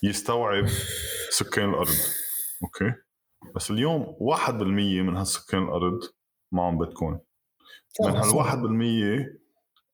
[0.03, 0.65] يستوعب
[1.29, 1.95] سكان الأرض.
[2.63, 2.93] أوكي؟
[3.55, 4.61] بس اليوم 1%
[5.01, 5.99] من هالسكان الأرض
[6.51, 7.19] معهم بيتكوين
[8.01, 9.41] من هال 1%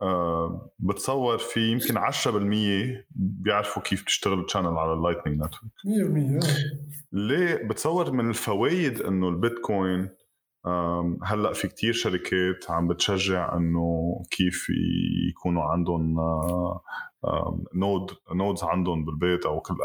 [0.02, 6.46] آه بتصور في يمكن 10% بيعرفوا كيف تشتغل ال channel على اللايتنينج نتورك 100%
[7.12, 10.10] ليه؟ بتصور من الفوائد إنه البيتكوين
[11.24, 14.68] هلأ في كتير شركات عم بتشجع إنه كيف
[15.30, 16.16] يكونوا عندهم
[17.74, 19.76] node nodes عندهم بالبيت أو كل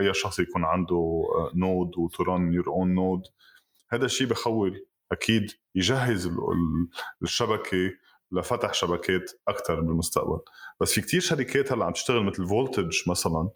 [0.00, 1.22] أي شخص يكون عنده
[1.54, 3.22] node و run your own node
[3.92, 6.30] هذا الشيء بخول أكيد يجهز
[7.22, 7.90] الشبكة
[8.32, 10.38] لفتح شبكات أكثر بالمستقبل.
[10.80, 13.48] بس في كتير شركات هلأ عم تشتغل مثل Voltage مثلا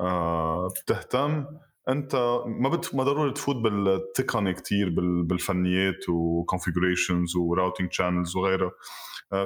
[0.00, 1.46] آه بتهتم
[1.88, 2.94] أنت ما بت...
[2.94, 5.22] ما ضروري تفوت بالتقنيه كتير بال...
[5.22, 8.66] بالفنيات و configurations و routing channels وغيرها.
[8.66, 8.72] آه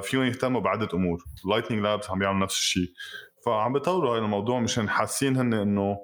[0.01, 1.23] فيهم يهتموا بعدة أمور.
[1.45, 2.93] Lightning Labs عم بيعمل نفس الشيء.
[3.45, 5.97] فعم بيطوروا هذا الموضوع مشان حاسين هن إنه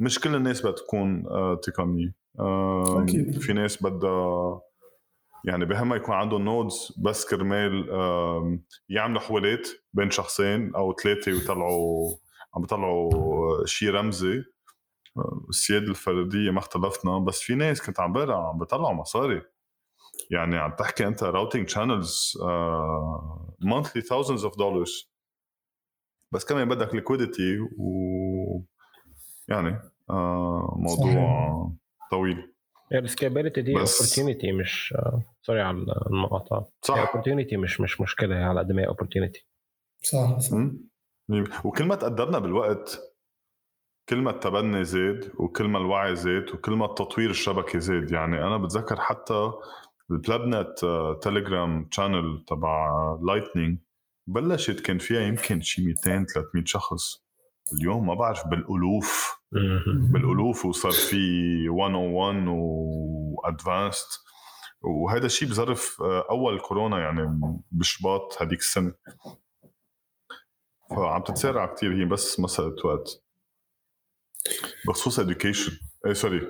[0.00, 2.14] مش كل الناس بدها تكون آه تقنية.
[2.40, 3.38] آه أكيد.
[3.38, 4.60] في ناس بدها
[5.44, 7.88] يعني بهمها يكون عندهم nodes بس كرمال
[8.88, 12.16] يعملوا حوالات بين شخصين أو ثلاثة ويطلعوا
[12.54, 14.44] عم بيطلعوا شيء رمزي.
[15.48, 19.42] السيادة الفردية ما اختلفنا بس في ناس كنت عم بقرأ عم بيطلعوا مصاري.
[20.30, 22.38] يعني عم تحكي أنت routing channels
[23.60, 25.12] monthly thousands of dollars
[26.32, 28.62] بس كمان بدك liquidity و
[29.48, 29.78] يعني
[30.10, 30.14] uh,
[30.76, 31.68] موضوع صحيح.
[32.10, 32.52] طويل.
[32.92, 34.94] ال scalability دي opportunity مش
[35.42, 35.76] sorry على
[36.10, 36.98] المقاطعه صح.
[36.98, 39.46] opportunity مش مش مشكلة على قد ما هي opportunity
[40.02, 40.56] صح صح.
[41.64, 43.00] وكل ما تقدمنا بالوقت
[44.08, 48.56] كل ما التبني زاد وكل ما الوعي زاد وكل ما التطوير الشبكه زاد يعني أنا
[48.56, 49.52] بتذكر حتى
[50.10, 50.78] البلابنت
[51.22, 52.90] Telegram channel تبع
[53.22, 53.78] Lightning
[54.26, 57.22] بلشت كان فيها يمكن شي 200 300 شخص.
[57.72, 59.38] اليوم ما بعرف بالألوف.
[60.12, 61.16] بالألوف وصار في
[61.68, 64.06] 101 و advanced
[64.80, 67.38] وهذا الشيء بظرف آه، أول كورونا يعني
[67.72, 68.94] بشباط هذيك السنة.
[70.90, 73.22] فعم تتسارع كثير هي بس مسألة وقت.
[74.88, 75.72] بخصوص education.
[76.06, 76.40] إيه sorry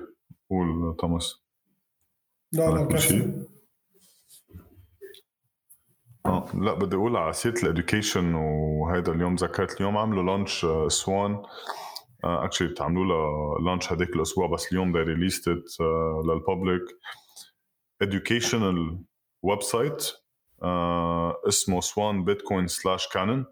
[0.51, 1.42] قول توماس.
[2.53, 2.89] لا لا
[6.27, 11.43] آه لا بدي أقول على سيرة ال education وهذا اليوم ذكرت اليوم عملوا launch سوان.
[12.25, 16.83] actually تعملوا له launch هذاك الأسبوع بس اليوم they released it uh, لل public
[18.05, 18.97] educational
[19.43, 23.47] website uh, اسمه Swan Bitcoin slash canon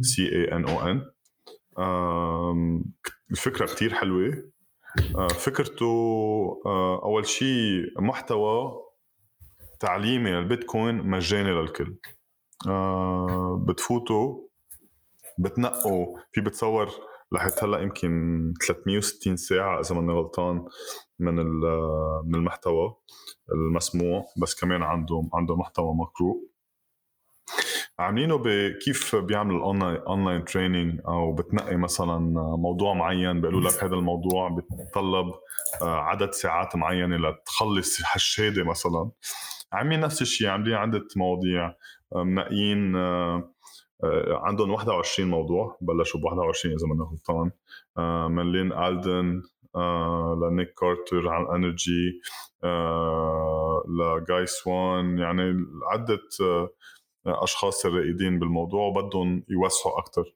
[0.00, 1.02] C A N O N
[3.30, 4.50] الفكرة كتير حلوة.
[5.34, 5.86] فكرته
[6.64, 8.82] uh, أول شيء محتوى
[9.80, 11.96] تعليمي للبيتكوين مجاني للكل.
[12.64, 14.46] uh, بتفوتوا
[15.38, 16.18] بتنقوا.
[16.32, 16.90] في بتصور
[17.32, 20.64] لحد هلأ يمكن 360 ساعة إذا ماني غلطان
[21.18, 21.34] من
[22.24, 22.96] من المحتوى
[23.52, 26.48] المسموع بس كمان عندهم عندهم محتوى مقروء
[27.98, 32.18] عاملينه بكيف بيعملوا ال online online training أو بتنقي مثلا
[32.56, 33.40] موضوع معين.
[33.40, 35.26] بيقولوا لك هذا الموضوع بيتطلب
[35.82, 39.10] آه، عدد ساعات معينة لتخلص هالشهادة مثلا.
[39.72, 41.74] عاملين نفس الشيء عاملين عدة مواضيع.
[42.14, 43.50] آه، منقيين آه،
[44.30, 45.78] عندهم 21 موضوع.
[45.80, 47.50] بلشوا ب 21 إذا ماني غلطان.
[48.36, 49.42] من Lyn Alden
[50.42, 52.20] ل Nic Carter عن energy
[53.88, 56.20] ل Guy Swann يعني عدة
[57.26, 60.34] اشخاص الرائدين بالموضوع وبدهم يوسعوا أكثر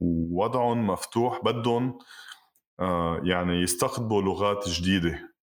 [0.00, 1.98] ووضعهم مفتوح بدهم
[3.22, 5.34] يعني يستقطبوا لغات جديدة.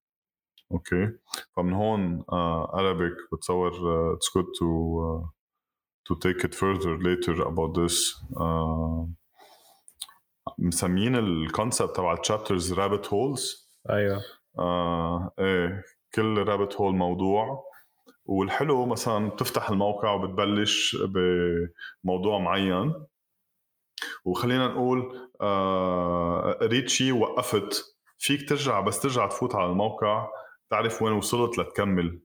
[0.71, 1.11] أوكي؟
[1.55, 2.23] فمن هون
[2.73, 3.71] Arabic بتصور
[4.13, 5.25] it's good to
[6.09, 7.95] to take it further later about this.
[8.35, 9.05] uh,
[10.57, 14.21] مسميين ال concept تبع ال chapters rabbit holes أيوه.
[14.59, 15.83] آه إيه
[16.15, 17.64] كل rabbit hole موضوع.
[18.25, 20.97] والحلو مثلا بتفتح الموقع وبتبلش
[22.03, 22.93] بموضوع معين.
[24.25, 27.95] وخلينا نقول آه قريت شيء وقفت.
[28.17, 30.27] فيك ترجع بس ترجع تفوت على الموقع
[30.69, 32.21] تعرف وين وصلت لتكمل.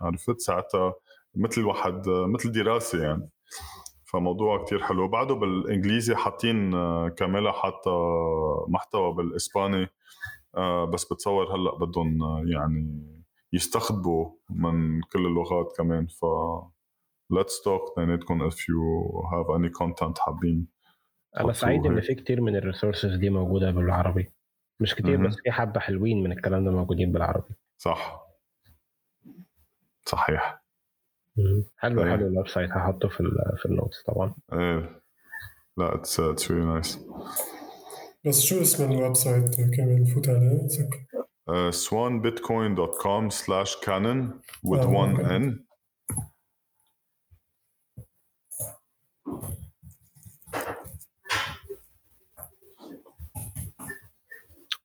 [0.00, 0.94] عرفت؟ ساعتها
[1.34, 3.30] مثل واحد مثل دراسة يعني.
[4.12, 5.08] فموضوع كتير حلو.
[5.08, 7.90] بعده بالإنجليزي حاطين آه، كامله حاطة
[8.68, 9.88] محتوى بالإسباني
[10.56, 13.15] آه، بس بتصور هلأ بدهم آه، يعني
[13.56, 16.06] يستخدموا من كل اللغات كمان.
[16.06, 16.24] ف
[17.32, 18.80] let's talk بيناتكم if you
[19.32, 20.68] have any content حابين
[21.40, 24.32] أنا سعيد إن في كتير من ال resources دي موجودة بالعربي.
[24.80, 27.54] مش كتير بس في حبة حلوين من الكلام ده موجودين بالعربي.
[27.78, 28.26] صح.
[30.04, 30.62] صحيح.
[31.76, 32.10] حلو طيب.
[32.10, 32.70] حلو ال website.
[32.70, 33.24] هحطه في
[33.56, 34.34] في ال notes طبعا.
[34.52, 35.02] إيه.
[35.76, 37.06] لا it's it's really nice
[38.24, 40.68] بس شو اسم ال website كمان؟ نفوت عليه
[41.48, 45.34] uh, swanbitcoin.com slash canon with oh, one okay.
[45.34, 45.62] N.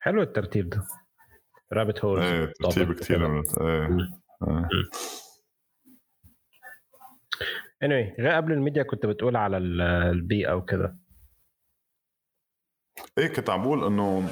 [0.04, 0.88] حلو الترتيب ده.
[1.74, 3.88] rabbit hole إيه ترتيب كثير إيه.
[7.86, 10.98] anyway غير قبل الميديا كنت بتقول على البيئة وكده.
[13.18, 14.30] إيه كنت عم بقول إنه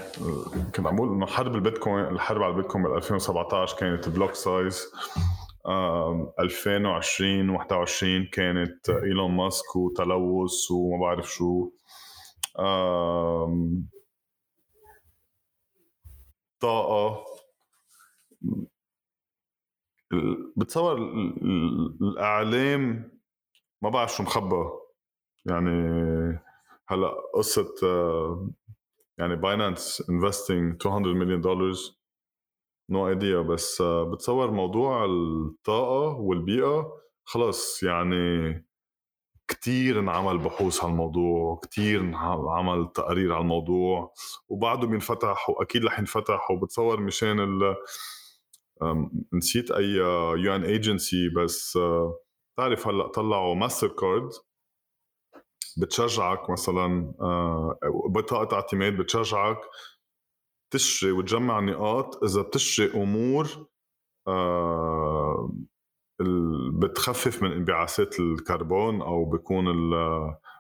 [0.76, 4.92] كنت عم بقول إنه حرب البيتكوين الحرب على البيتكوين بال 2017 كانت block size.
[6.40, 11.70] 2020 21 كانت إيلون ماسك وتلوث وما بعرف شو.
[16.60, 17.26] طاقة.
[20.58, 20.98] بتصور
[22.02, 23.12] الإعلام
[23.82, 24.70] ما بعرف شو مخبى
[25.46, 25.72] يعني
[26.92, 27.74] هلا قصة
[29.18, 31.74] يعني Binance investing 200 مليون دولار
[32.90, 36.92] no idea بس بتصور موضوع الطاقة والبيئة.
[37.24, 38.54] خلص يعني
[39.48, 44.14] كتير انعمل بحوث على الموضوع كتير انعمل تقارير على الموضوع
[44.48, 47.76] وبعده بينفتح وأكيد رح ينفتح وبتصور مشان ال
[49.34, 49.90] نسيت أي
[50.44, 51.80] UN agency بس
[52.58, 54.30] تعرف هلا طلعوا ماستر كارد
[55.78, 59.58] بتشجعك مثلا آه، بطاقة اعتماد بتشجعك
[60.72, 62.24] تشتري وتجمع نقاط.
[62.24, 63.68] إذا بتشتري أمور
[64.28, 65.54] آه،
[66.80, 69.66] بتخفف من انبعاثات الكربون أو بيكون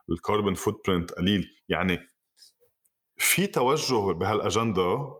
[0.09, 1.47] ال carbon footprint قليل.
[1.69, 1.99] يعني
[3.17, 5.15] في توجه بهالأجندة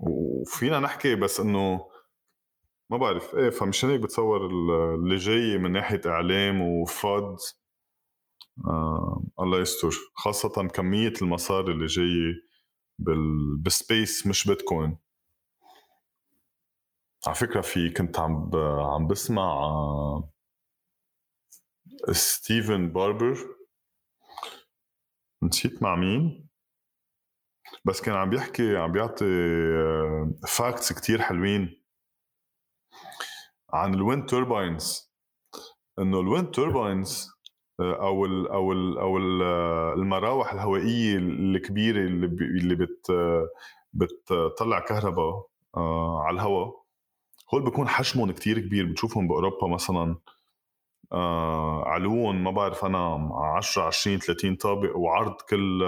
[0.00, 1.88] وفينا نحكي بس إنه
[2.90, 3.34] ما بعرف.
[3.34, 4.46] إيه فمشان هيك بتصور
[4.94, 7.36] اللي جاي من ناحية إعلام و FUD
[8.66, 9.90] آه الله يستر.
[10.14, 12.34] خاصة كمية المصاري اللي جاية
[12.98, 13.56] بال...
[13.56, 14.98] بال space مش بيتكوين.
[17.26, 18.56] على فكرة في كنت عم ب...
[18.56, 20.32] عم بسمع آه
[22.12, 23.36] ستيفن باربر.
[25.42, 26.48] نسيت مع مين.
[27.84, 29.24] بس كان عم بيحكي عم بيعطي
[30.48, 31.85] facts آه، كتير حلوين.
[33.72, 35.12] عن ال wind turbines
[35.98, 37.28] إنه ال wind turbines
[37.80, 39.16] أو ال أو ال أو
[39.92, 43.12] المراوح الهوائية الكبيرة اللي اللي بت
[43.92, 45.46] بتطلع كهرباء
[45.76, 46.82] آه، على الهواء
[47.54, 50.16] هول بيكون حجمهم كتير كبير بتشوفهم بأوروبا مثلا.
[51.12, 55.82] آه، علوهم ما بعرف أنا 10 20 30 طابق وعرض كل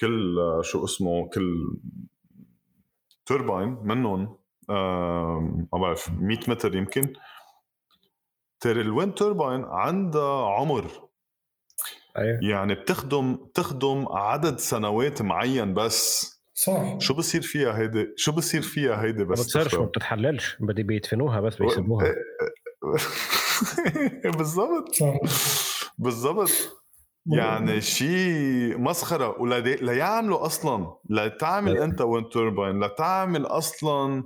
[0.00, 1.78] كل شو اسمه كل
[3.26, 4.39] توربين منهم
[4.70, 7.12] ما بعرف 100 متر يمكن.
[8.60, 11.10] ترى الويند توربين عندها عمر.
[12.18, 12.50] أيه.
[12.50, 16.30] يعني بتخدم بتخدم عدد سنوات معين بس.
[16.54, 16.98] صح.
[16.98, 20.56] شو بصير فيها هيدي؟ شو بصير فيها هيدي بس؟ ما بتصيرش ما بتتحللش.
[20.60, 21.68] بدي بيدفنوها بس إيه.
[24.36, 24.94] بالضبط.
[25.98, 26.50] بالضبط.
[27.26, 29.40] يعني شيء مسخرة.
[29.40, 30.94] وليعملوا أصلا.
[31.10, 34.24] لتعمل أنت wind turbine لتعمل أصلا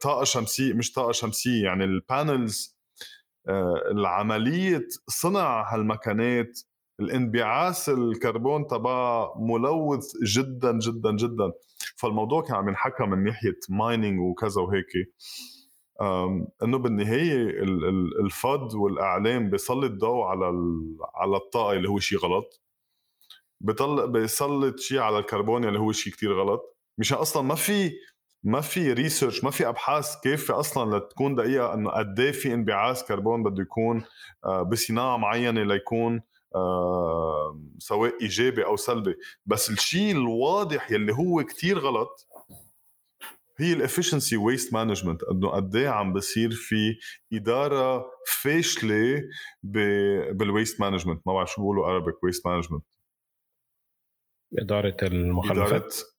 [0.00, 2.74] طاقة شمسيه مش طاقة شمسية يعني ال panels
[3.48, 6.60] آه، العملية صنع هالمكانات
[7.00, 11.52] الانبعاث الكربون تبعها ملوث جدا جدا جدا.
[11.96, 14.92] فالموضوع كان عم ينحكى من ناحية mining وكذا وهيك.
[16.62, 17.62] إنه بالنهاية
[18.24, 20.46] الفوضى والإعلام بيسلط ضوء على
[21.14, 22.62] على الطاقة اللي هو شيء غلط.
[24.06, 26.76] بيسلط شيء على الكربون اللي هو شيء كتير غلط.
[26.98, 27.92] مشان أصلا ما في
[28.44, 33.02] ما في research ما في أبحاث كافيه أصلا لتكون دقيقة إنه قد إيه في انبعاث
[33.02, 34.04] كربون بده يكون
[34.44, 36.22] آه، بصناعة معينة ليكون
[36.54, 39.14] آه، سواء إيجابي أو سلبي.
[39.46, 42.28] بس الشيء الواضح يلي هو كتير غلط
[43.58, 46.98] هي ال efficiency waste management إنه قد إيه عم بصير في
[47.32, 48.06] إدارة
[48.42, 49.22] فاشلة
[50.32, 52.84] بال waste management ما بعرف شو بيقولوا Arabic waste management
[54.58, 56.13] إدارة المخلفات.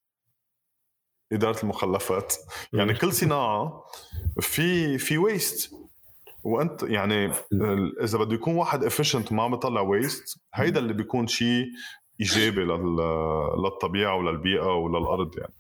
[1.32, 2.34] إدارة المخلفات.
[2.74, 3.84] يعني كل صناعة
[4.40, 5.74] في في waste
[6.44, 7.32] وأنت يعني
[8.04, 11.66] إذا بده يكون واحد efficient وما عم يطلع waste هيدا اللي بيكون شيء
[12.22, 12.62] إيجابي
[13.64, 15.54] للطبيعة وللبيئة وللأرض يعني.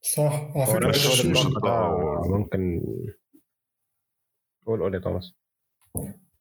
[0.00, 0.56] صح.
[0.56, 0.92] على فكرة
[2.28, 2.80] ممكن
[4.66, 5.34] قول قول يا توماس.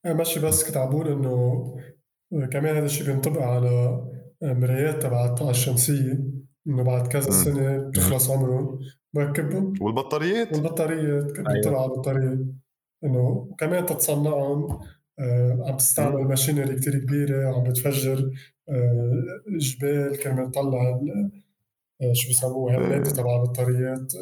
[0.05, 4.01] ماشي بس كنت عم بقول إنه كمان هذا الشيء بينطبق على
[4.41, 6.20] مرايات تبع الطاقه الشمسية.
[6.68, 8.80] إنه بعد كذا سنه بتخلص عمرهم
[9.13, 11.38] بركبهم والبطاريات؟ والبطاريات.
[11.38, 11.53] أيوة.
[11.53, 12.39] بيطلعوا على البطاريات
[13.03, 14.80] إنه كمان تتصنعهم
[15.20, 18.32] آه عم تستعمل ماشينري كتير كبيرة عم بتفجر
[18.70, 19.24] آه
[19.59, 20.99] جبال كرمال تطلع
[22.01, 24.13] آه شو بسموها الماده تبع البطاريات.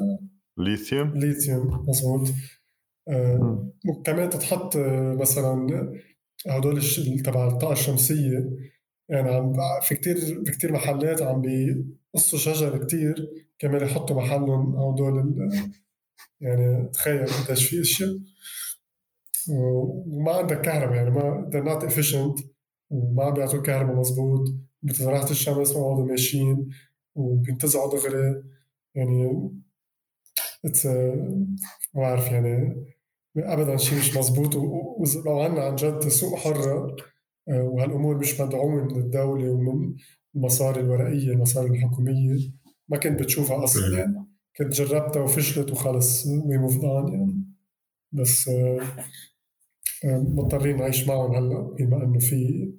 [0.57, 2.27] ليثيوم؟ ليثيوم مضبوط
[3.09, 5.67] آه وكمان تتحط آه مثلا
[6.47, 6.81] هدول
[7.25, 8.49] تبع الطاقة الشمسية.
[9.09, 11.41] يعني عم في كتير في كتير محلات عم
[12.13, 13.45] بيقصوا شجر كتير.
[13.59, 15.35] كمان يحطوا محلهم هدول
[16.41, 18.19] يعني تخيل قديش في اشياء
[19.49, 22.43] وما عندك كهرباء يعني ما they're not efficient
[22.89, 24.53] وما بيعطوا كهرباء مزبوط
[24.83, 26.69] بتزرعة الشمس ما بيقعدوا ماشيين
[27.15, 28.43] وبينتزعوا دغري.
[28.95, 29.51] يعني
[30.65, 31.45] اتس ما
[31.95, 32.85] بعرف يعني
[33.37, 36.95] ابدا شيء مش مزبوط ولو عنا عن جد سوق حرة
[37.49, 39.95] آه، وهالأمور مش مدعومة من الدولة ومن
[40.35, 42.51] المصاري الورقية المصاري الحكومية.
[42.89, 44.27] ما كنت بتشوفها أصلا يعني
[44.57, 47.45] كنت جربتها وفشلت وخلص we move يعني.
[48.11, 48.81] بس آه،
[50.05, 52.71] آه، مضطرين نعيش معهم هلأ بما إنه في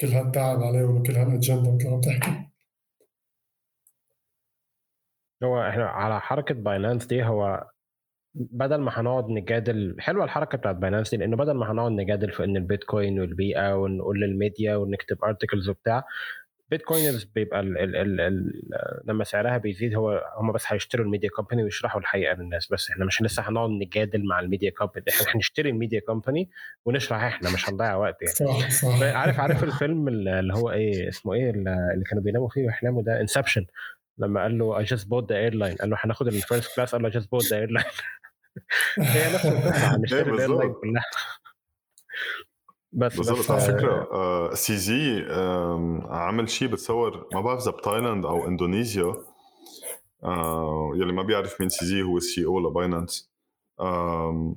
[0.00, 2.46] كل هالتعب عليهم وكل هالأجندة مثل عم تحكي.
[5.42, 7.70] هو إحنا على حركة باينانس دي هو
[8.34, 12.44] بدل ما هنقعد نجادل حلوة الحركة بتاعت باينانس دي لأنه بدل ما هنقعد نجادل في
[12.44, 16.04] إن البيتكوين والبيئة ونقول للميديا ونكتب articles وبتاع
[16.70, 18.52] Bitcoiners بيبقى ال ال ال ال
[19.04, 22.72] لما سعرها بيزيد هو هم بس هيشتروا الميديا company ويشرحوا الحقيقة للناس.
[22.72, 25.04] بس إحنا مش لسه هنقعد نجادل مع الميديا company.
[25.08, 26.50] إحنا هنشتري الميديا company
[26.84, 28.34] ونشرح إحنا مش هنضيع وقت يعني.
[28.34, 29.02] صح صح.
[29.02, 33.66] عارف عارف الفيلم اللي هو إيه اسمه إيه اللي كانوا بيناموا فيه ويحلموا ده؟ Inception
[34.18, 37.02] لما قال له I just bought the airline قال له هناخد ال first class قال
[37.02, 37.86] له I just bought the airline
[38.98, 41.02] هي نفس القصة هنشتري إيه، ال airline كلها.
[42.96, 44.54] بس بالضبط على فكرة آه.
[44.54, 49.14] CZ آه عمل شيء بتصور ما بعرف إذا بتايلاند أو اندونيسيا
[50.24, 53.30] آه يلي ما بيعرف مين CZ هو ال CEO لباينانس
[53.80, 54.56] آه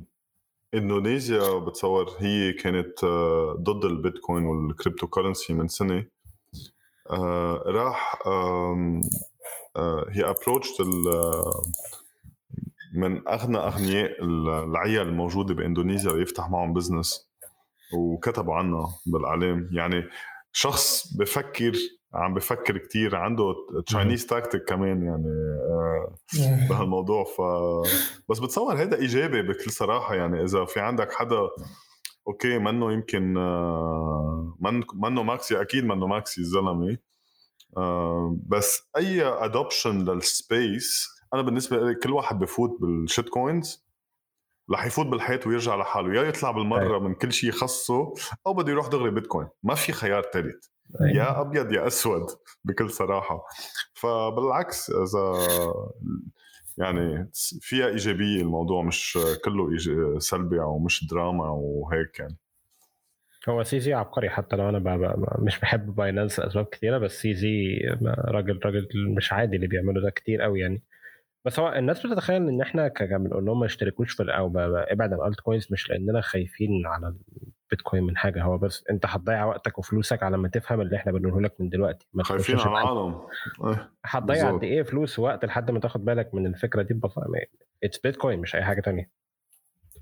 [0.73, 6.05] اندونيسيا بتصور هي كانت آه ضد البيتكوين وال cryptocurrency من سنة.
[7.11, 9.01] آه راح آه
[10.09, 10.85] هي approached
[12.93, 17.28] من أغنى أغنياء العيال الموجودة باندونيسيا ليفتح معهم business
[17.93, 19.69] وكتبوا عنها بالإعلام.
[19.71, 20.03] يعني
[20.51, 21.73] شخص بفكر
[22.13, 25.27] عم بفكر كتير عنده Chinese tactic كمان يعني
[25.69, 26.15] آه،
[26.69, 27.23] بهالموضوع.
[27.23, 27.41] ف
[28.29, 30.15] بس بتصور هذا إيجابي بكل صراحة.
[30.15, 31.49] يعني إذا في عندك حدا
[32.27, 36.97] أوكي منه يمكن آه، من منه maxi أكيد منه maxi الزلمة
[37.77, 43.88] آه، بس أي adoption لل space أنا بالنسبة لي كل واحد بفوت بال shitcoins
[44.73, 46.13] رح يفوت بالحياة ويرجع لحاله.
[46.13, 47.01] يا يطلع بالمرة أي.
[47.01, 48.13] من كل شيء خصه
[48.47, 49.47] أو بده يروح دغري بيتكوين.
[49.63, 50.65] ما في خيار ثالث
[51.01, 52.25] يا أبيض يا أسود
[52.63, 53.45] بكل صراحة.
[53.93, 55.47] فبالعكس إذا
[56.77, 57.29] يعني
[57.61, 59.77] فيها إيجابية الموضوع مش كله
[60.19, 62.37] سلبي أو مش دراما وهيك يعني.
[63.49, 67.79] هو CZ عبقري حتى لو أنا مش بحب باينانس لاسباب كثيرة بس CZ
[68.25, 70.83] راجل راجل مش عادي اللي بيعمله ده كتير قوي يعني.
[71.45, 75.39] بس هو الناس بتتخيل إن إحنا بنقول لهم ما يشتركوش في أو ابعد عن ال
[75.39, 77.15] altcoins مش لأننا خايفين على
[77.71, 78.43] البيتكوين من حاجة.
[78.43, 82.07] هو بس أنت هتضيع وقتك وفلوسك على ما تفهم اللي إحنا بنقوله لك من دلوقتي.
[82.13, 83.21] ما خايفين على العالم.
[83.65, 87.27] إيه، هتضيع قد إيه فلوس ووقت لحد ما تاخد بالك من الفكرة دي ببساطة.
[87.83, 89.09] it's Bitcoin مش أي حاجة تانية.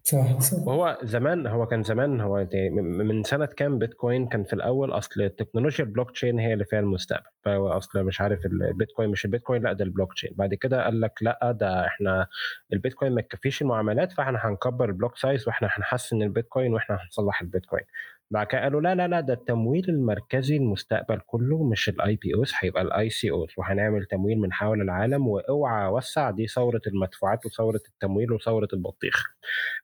[0.09, 5.21] صح وهو زمان هو كان زمان هو من سنة كام بيتكوين كان في الأول أصل
[5.21, 7.25] التكنولوجيا البلوك تشين هي اللي فيها المستقبل.
[7.45, 10.29] فهو أصل مش عارف البيتكوين مش البيتكوين لأ ده البلوك تشين.
[10.35, 12.27] بعد كده قال لك لأ ده إحنا
[12.73, 17.83] البيتكوين ما تكفيش المعاملات فإحنا هنكبر ال block size وإحنا هنحسن البيتكوين وإحنا هنصلح البيتكوين.
[18.31, 22.81] بعد كده قالوا لا لا لا ده التمويل المركزي المستقبل كله مش ال IPOs هيبقى
[22.81, 28.67] ال ICOs وهنعمل تمويل من حول العالم وأوعى وسع دي ثورة المدفوعات وثورة التمويل وثورة
[28.73, 29.23] البطيخ.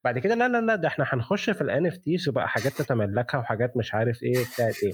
[0.04, 3.78] بعد كده لا لا لا ده إحنا هنخش في ال NFTs وبقى حاجات تتملكها وحاجات
[3.78, 4.92] مش عارف إيه بتاعت إيه.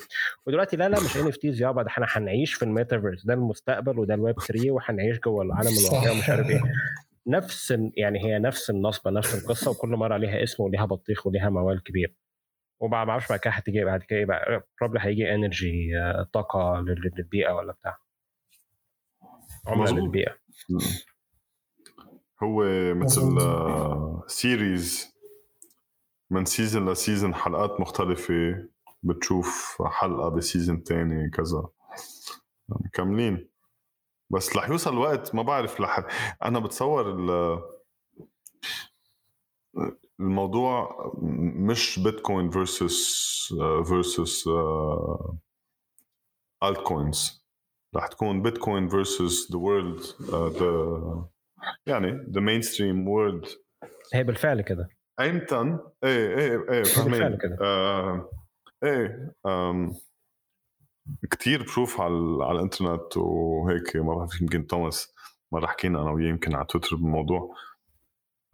[0.48, 4.36] ودلوقتي لا لا مش NFTs يابا ده إحنا هنعيش في الميتافيرس ده المستقبل وده الويب
[4.48, 6.62] 3 وهنعيش جوه العالم الواقعي ومش عارف إيه.
[7.28, 11.84] نفس يعني هي نفس النصبه نفس القصة وكل مرة ليها اسم وليها بطيخ وليها موال
[11.84, 12.16] كبير.
[12.80, 15.92] وما بعرفش بعد كده هتيجي بعد كده إيه بقى probably هيجي energy
[16.34, 16.80] طاقة
[17.18, 17.98] للبيئة ولا بتاع
[19.68, 19.92] عملة.
[19.92, 20.38] للبيئة
[22.44, 22.64] هو
[22.94, 23.38] مثل.
[24.28, 25.16] series
[26.30, 28.68] من season ل season حلقات مختلفة
[29.04, 31.68] بتشوف حلقة ب season تاني كذا
[32.94, 33.50] كاملين
[34.30, 36.06] بس رح يوصل وقت ما بعرف لح...
[36.44, 37.60] أنا بتصور ال...
[40.20, 41.12] الموضوع
[41.70, 43.54] مش بيتكوين versus
[43.88, 44.50] versus
[46.64, 47.46] altcoins
[47.96, 50.00] رح تكون بيتكوين versus the world
[50.32, 51.30] the
[51.86, 53.46] يعني the mainstream world
[54.14, 54.90] هي بالفعل كده.
[55.20, 57.38] ايمتى إيه إيه إيه فاهمين.
[57.62, 58.30] آه
[58.84, 59.94] إيه آم
[61.32, 63.96] كثير بشوف على على الإنترنت وهيك.
[63.96, 65.14] ما بعرف يمكن توماس
[65.54, 67.56] مرة حكينا أنا وياه يمكن على تويتر بالموضوع.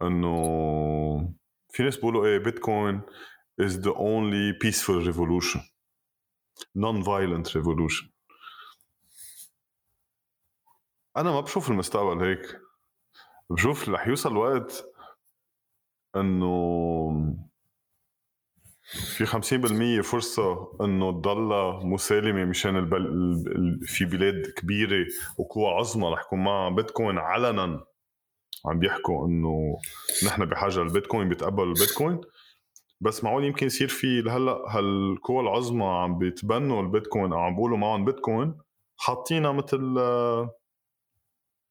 [0.02, 1.34] إنه
[1.76, 3.00] في ناس بيقولوا إيه بيتكوين
[3.62, 5.60] is the only peaceful revolution.
[6.78, 8.06] Non-violent revolution.
[11.16, 12.60] أنا ما بشوف المستقبل هيك.
[13.50, 14.84] بشوف رح يوصل وقت
[16.16, 17.36] إنه
[19.16, 23.06] في 50% فرصة إنه تضلها مسالمة مشان البل...
[23.06, 25.06] ال- في بلاد كبيرة
[25.38, 27.84] وقوى عظمى رح يكون معها بيتكوين علنا.
[28.66, 29.78] عم بيحكوا إنه
[30.26, 32.20] نحن بحاجة للبيتكوين بيتقبلوا البيتكوين.
[33.00, 38.04] بس معقول يمكن يصير في لهلأ هالقوى العظمى عم بيتبنوا البيتكوين أو عم بيقولوا معهم
[38.04, 38.54] بيتكوين
[38.96, 39.98] حاطينها مثل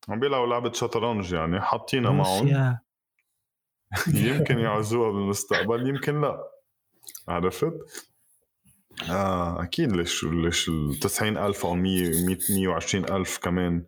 [0.09, 2.77] عم بيلعبوا لعبة شطرنج يعني حاطينها معهم.
[4.07, 6.51] يمكن يعزوها بالمستقبل يمكن لأ.
[7.27, 7.73] عرفت؟
[9.09, 13.85] آه أكيد ليش ليش ال 90000 أو 100 100 120000 كمان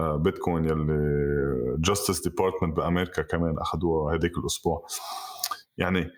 [0.00, 4.86] بيتكوين يلي Justice Department بأمريكا كمان اخذوها هذيك الأسبوع.
[5.78, 6.10] يعني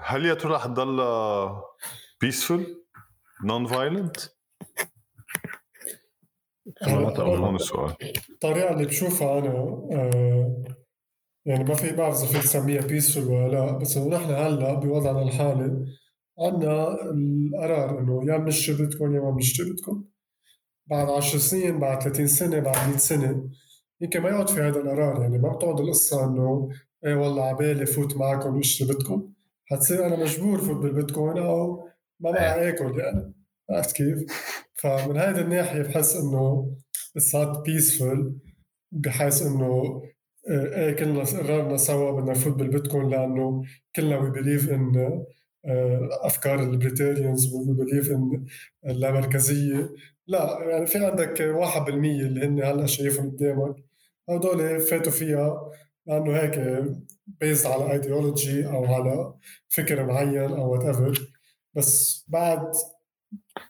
[0.00, 1.62] هل يا ترى رح تضلها
[2.20, 2.84] peaceful
[3.44, 4.16] non-violent؟
[6.84, 7.94] في هون السؤال.
[8.30, 9.48] الطريقة اللي بشوفها أنا
[9.92, 10.64] آه
[11.46, 15.22] يعني ما في بعرف إذا فيك تسميها بيسفول ولا لأ بس إنه نحن هلأ بوضعنا
[15.22, 15.86] الحالي
[16.38, 20.15] عندنا القرار إنه يا بنشتري بيتكوين يا ما بنشتري بيتكوين.
[20.86, 23.48] بعد 10 سنين بعد 30 سنة بعد 100 سنة.
[24.00, 26.68] يمكن ما يقعد في هذا القرار يعني ما بتقعد القصة إنه
[27.06, 29.32] إيه والله عبالي فوت معكم اشتري بيتكوين
[29.66, 31.88] حتصير أنا مجبور فوت بالبيتكوين أو
[32.20, 33.34] ما معي آكل يعني.
[33.70, 34.24] عرفت كيف؟
[34.74, 36.16] فمن هذه الناحية بحس
[37.18, 38.18] it's not peaceful
[38.92, 40.02] بحيث إنه
[40.50, 43.62] آه، إيه كلنا قررنا سوا بدنا نفوت بالبيتكوين لأنه
[43.96, 45.24] كلنا we believe in
[46.22, 48.46] أفكار ال libertarians we believe in
[48.86, 49.90] اللامركزيه
[50.28, 53.76] لا يعني في عندك 1% اللي هن هلا شايفهم قدامك.
[54.28, 55.70] هدول فاتوا فيها
[56.06, 56.84] لأنه هيك
[57.26, 59.34] based على ايديولوجي أو على
[59.68, 61.32] فكر معين أو whatever
[61.74, 62.72] بس بعد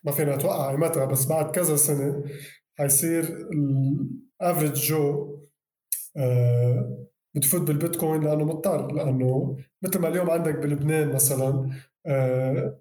[0.05, 2.25] ما فينا نتوقع متى بس بعد كذا سنة
[2.79, 3.49] حيصير
[4.41, 5.37] ال average Joe
[6.17, 11.70] آه، بتفوت بالبيتكوين لأنه مضطر لأنه مثل ما اليوم عندك بلبنان مثلا
[12.07, 12.78] آه،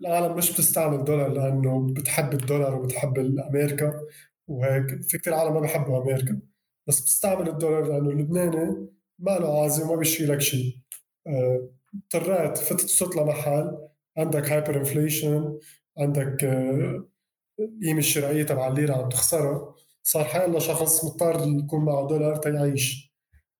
[0.00, 4.00] العالم مش بتستعمل دولار لأنه بتحب الدولار وبتحب أمريكا
[4.48, 5.02] وهيك.
[5.08, 6.40] في كثير عالم ما بيحبوا أمريكا
[6.86, 8.88] بس بتستعمل الدولار لأنه اللبناني
[9.18, 10.76] ما له عازة وما بيشتري لك شيء.
[11.26, 11.68] آه،
[12.14, 13.78] اضطريت فتت صرت لمحل
[14.18, 15.58] عندك hyperinflation
[15.98, 17.08] عندك آه،
[17.60, 19.74] القيمة الشرائية تبع الليرة عم تخسرها.
[20.02, 23.14] صار حيلا شخص مضطر يكون معه دولار تيعيش.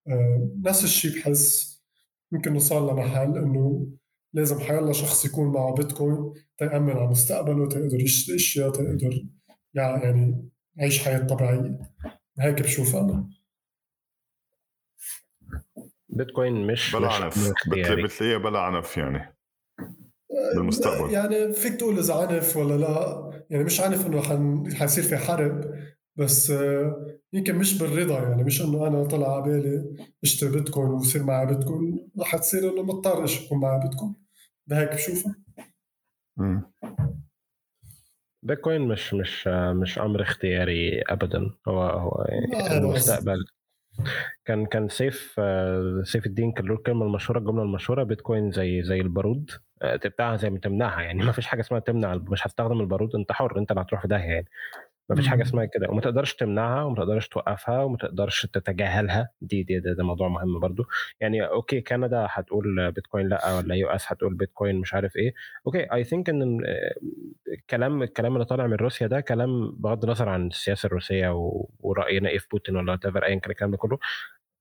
[0.09, 1.71] آه، نفس الشيء بحس
[2.33, 3.87] يمكن نوصل لمحل إنه
[4.33, 9.27] لازم حيلا شخص يكون معه بيتكوين تيأمن على مستقبله تيقدر يشتري أشياء تيقدر
[9.75, 11.79] يع- يعني يعيش حياة طبيعية.
[12.39, 13.31] هيك بشوف أنا.
[16.09, 17.53] بيتكوين مش بلا عنف.
[17.69, 19.37] بتلاقيها بلا عنف يعني.
[20.57, 21.13] بالمستقبل.
[21.13, 23.31] يعني فيك تقول إذا عنف ولا لا.
[23.51, 24.73] يعني مش عنف إنه حن...
[24.75, 25.75] حيصير في حرب.
[26.21, 31.23] بس آه، يمكن مش بالرضا يعني مش إنه أنا طلع على بالي اشتري بيتكوين ويصير
[31.23, 32.11] معي بيتكوين.
[32.21, 34.15] رح تصير إنه مضطر إيش يكون معي بيتكوين.
[34.67, 35.35] ده هيك بشوفه.
[38.43, 41.51] بيتكوين مش مش مش أمر اختياري ابدا.
[41.69, 42.27] هو هو.
[42.73, 43.45] المستقبل
[44.45, 49.01] كان كان سيف آه، سيف الدين كان له الكلمة المشهورة الجملة المشهورة بيتكوين زي زي
[49.01, 49.51] البارود
[49.83, 51.25] آه، تبتاعها زي ما تمنعها يعني.
[51.25, 54.33] ما فيش حاجة اسمها تمنع مش هتستخدم البارود أنت حر أنت اللي هتروح في داهية
[54.33, 54.49] يعني.
[55.11, 55.89] ما فيش حاجة اسمها كده.
[55.91, 59.31] وما تقدرش تمنعها وما تقدرش توقفها وما تقدرش تتجاهلها.
[59.41, 60.85] دي دي ده, ده موضوع مهم برضو.
[61.21, 65.35] يعني okay كندا هتقول بيتكوين لأ ولا US هتقول بيتكوين مش عارف إيه.
[65.67, 66.61] okay I think إن
[67.53, 71.29] الكلام الكلام اللي طالع من روسيا ده كلام بغض النظر عن السياسة الروسية
[71.81, 73.99] ورأينا إيه في بوتين whatever ايا كان الكلام ده كله.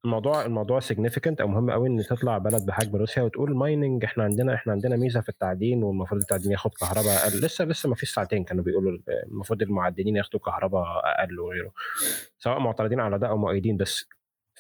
[0.05, 4.55] الموضوع الموضوع significant أو مهم قوي إن تطلع بلد بحجم روسيا وتقول mining إحنا عندنا
[4.55, 7.45] إحنا عندنا ميزة في التعدين والمفروض التعدين ياخد كهرباء أقل.
[7.45, 8.97] لسه لسه ما فيش ساعتين كانوا بيقولوا
[9.27, 11.71] المفروض المعدنين ياخدوا كهرباء أقل وغيره.
[12.38, 14.09] سواء معترضين على ده أو مؤيدين بس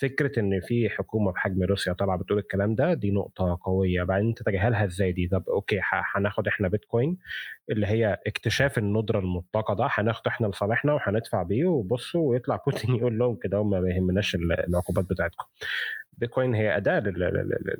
[0.01, 4.03] فكرة إن في حكومة بحجم روسيا طالعة بتقول الكلام ده دي نقطة قوية.
[4.03, 5.79] بعدين تتجاهلها إزاي دي؟ طب أوكي
[6.15, 7.17] هناخد إحنا بيتكوين
[7.71, 13.17] اللي هي اكتشاف الندرة المطلقه ده هناخد إحنا لصالحنا وهندفع بيه وبصوا ويطلع بوتين يقول
[13.19, 15.45] لهم كده هم ما يهمناش العقوبات بتاعتكم.
[16.17, 16.99] بيتكوين هي أداة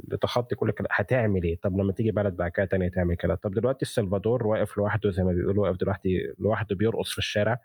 [0.08, 3.36] لتخطي كل كده هتعمل إيه؟ طب لما تيجي بلد بعد كده تانية تعمل كده.
[3.36, 7.60] طب دلوقتي السلفادور واقف لوحده زي ما بيقولوا واقف دلوقتي لوحده بيرقص في الشارع.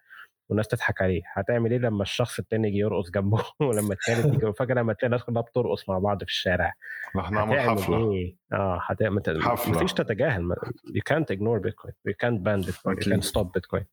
[0.48, 1.22] والناس تضحك عليه.
[1.32, 5.24] هتعمل إيه لما الشخص التاني يجي يرقص جنبه؟ ولما التالت يجي فاكر لما تلاقي الناس
[5.24, 6.72] كلها بترقص مع بعض في الشارع.
[7.16, 8.12] رح نعمل حفلة.
[8.12, 9.74] إيه؟ آه هتعمل حفلة.
[9.74, 10.54] مفيش تتجاهل.
[10.88, 11.92] you can't ignore Bitcoin.
[12.08, 12.96] you can't ban Bitcoin.
[12.98, 13.84] you can't stop Bitcoin.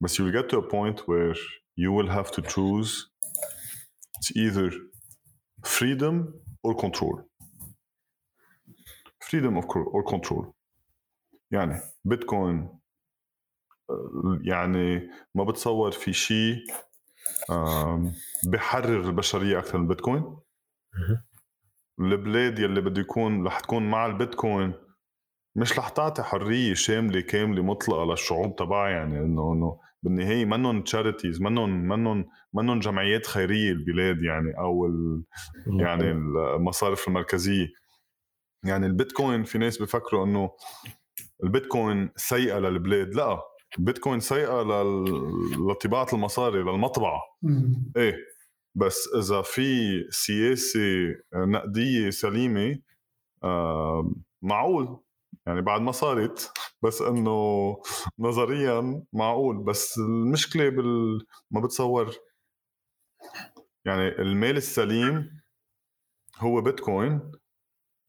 [0.00, 1.34] بس you will get to a point where
[1.76, 2.92] you will have to choose
[4.18, 4.70] it's either
[5.64, 7.22] freedom or control.
[9.20, 10.52] Freedom of or control.
[11.50, 12.75] يعني بيتكوين
[14.42, 16.56] يعني ما بتصور في شيء
[18.52, 20.36] بحرر البشرية أكثر من البيتكوين.
[22.00, 24.74] البلاد يلي بده يكون رح تكون مع البيتكوين
[25.56, 31.42] مش رح تعطي حرية شاملة كاملة مطلقة للشعوب تبعها يعني إنه إنه بالنهاية منهم تشاريتيز
[31.42, 34.92] منهم منهم منهم جمعيات خيرية البلاد يعني أو
[35.80, 37.68] يعني المصارف المركزية.
[38.64, 40.50] يعني البيتكوين في ناس بفكروا إنه
[41.44, 43.14] البيتكوين سيئة للبلاد.
[43.14, 43.42] لا.
[43.78, 44.62] بيتكوين سيئة
[45.70, 47.20] لطباعة المصاري للمطبعة.
[47.96, 48.16] إيه
[48.74, 49.68] بس إذا في
[50.10, 52.78] سياسة نقدية سليمة
[53.44, 54.12] آه
[54.42, 54.98] معقول.
[55.46, 57.76] يعني بعد ما صارت بس إنه
[58.18, 59.64] نظريا معقول.
[59.64, 62.14] بس المشكلة بال ما بتصور.
[63.84, 65.40] يعني المال السليم
[66.38, 67.32] هو بيتكوين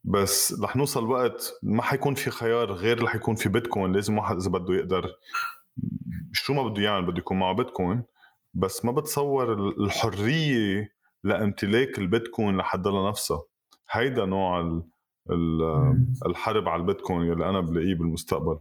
[0.04, 3.92] بس رح نوصل وقت ما حيكون في خيار غير رح يكون في بيتكوين.
[3.92, 5.16] لازم واحد إذا بده يقدر
[6.34, 8.04] شو ما بده يعمل بده يكون معه بيتكوين
[8.54, 10.90] بس ما بتصور الحرية
[11.24, 13.44] لامتلاك البيتكوين لحد لنفسها
[13.92, 14.82] هيدا نوع
[16.26, 18.60] الحرب على البيتكوين اللي أنا بلاقيه بالمستقبل.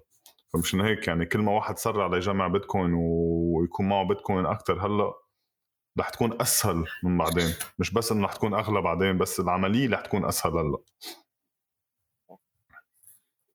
[0.52, 5.12] فمشان هيك يعني كل ما واحد سرع ليجمع بيتكوين ويكون معه بيتكوين أكثر هلأ
[5.98, 7.55] رح تكون أسهل من بعدين.
[7.78, 10.78] مش بس إنه رح تكون أغلى بعدين بس العملية رح تكون أسهل هلأ.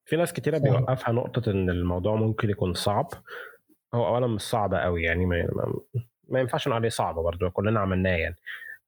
[0.06, 3.08] في ناس كتيرة بيوقفها نقطة إن الموضوع ممكن يكون صعب.
[3.94, 5.48] هو أولا مش صعب قوي يعني ما,
[6.30, 8.36] ما ينفعش نقول عليه صعب برضه كلنا عملناه يعني.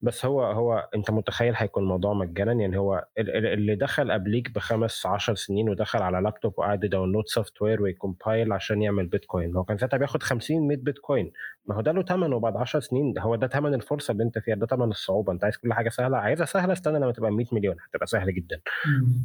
[0.01, 5.35] بس هو هو أنت متخيل هيكون الموضوع مجانا؟ يعني هو اللي دخل قبليك بخمس عشر
[5.35, 9.77] سنين ودخل على لابتوب وقعد ي download software وي compile عشان يعمل بيتكوين هو كان
[9.77, 11.31] ساعتها بياخد 50 100 بيتكوين
[11.65, 14.55] ما هو ده له ثمن وبعد 10 سنين هو ده ثمن الفرصة اللي أنت فيها
[14.55, 15.33] ده ثمن الصعوبة.
[15.33, 18.61] أنت عايز كل حاجة سهلة عايزها سهلة استنى لما تبقى 100 مليون هتبقى سهله جدا.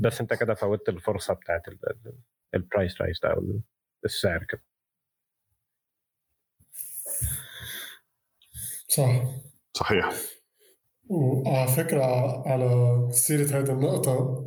[0.00, 1.62] بس أنت كده فوتت الفرصة بتاعت
[2.54, 3.60] ال price rise ده أو
[4.04, 4.62] السعر كده.
[8.88, 9.22] صح
[9.74, 10.10] صحيح.
[11.08, 12.04] وعلى فكرة
[12.48, 14.44] على سيرة هذه النقطة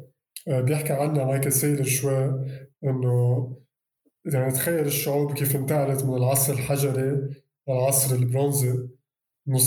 [0.47, 2.25] آه، بيحكي عنها مايكل سيلور شوي
[2.83, 3.47] إنه
[4.25, 7.29] يعني تخيل الشعوب كيف انتقلت من العصر الحجري
[7.67, 8.87] للعصر البرونزي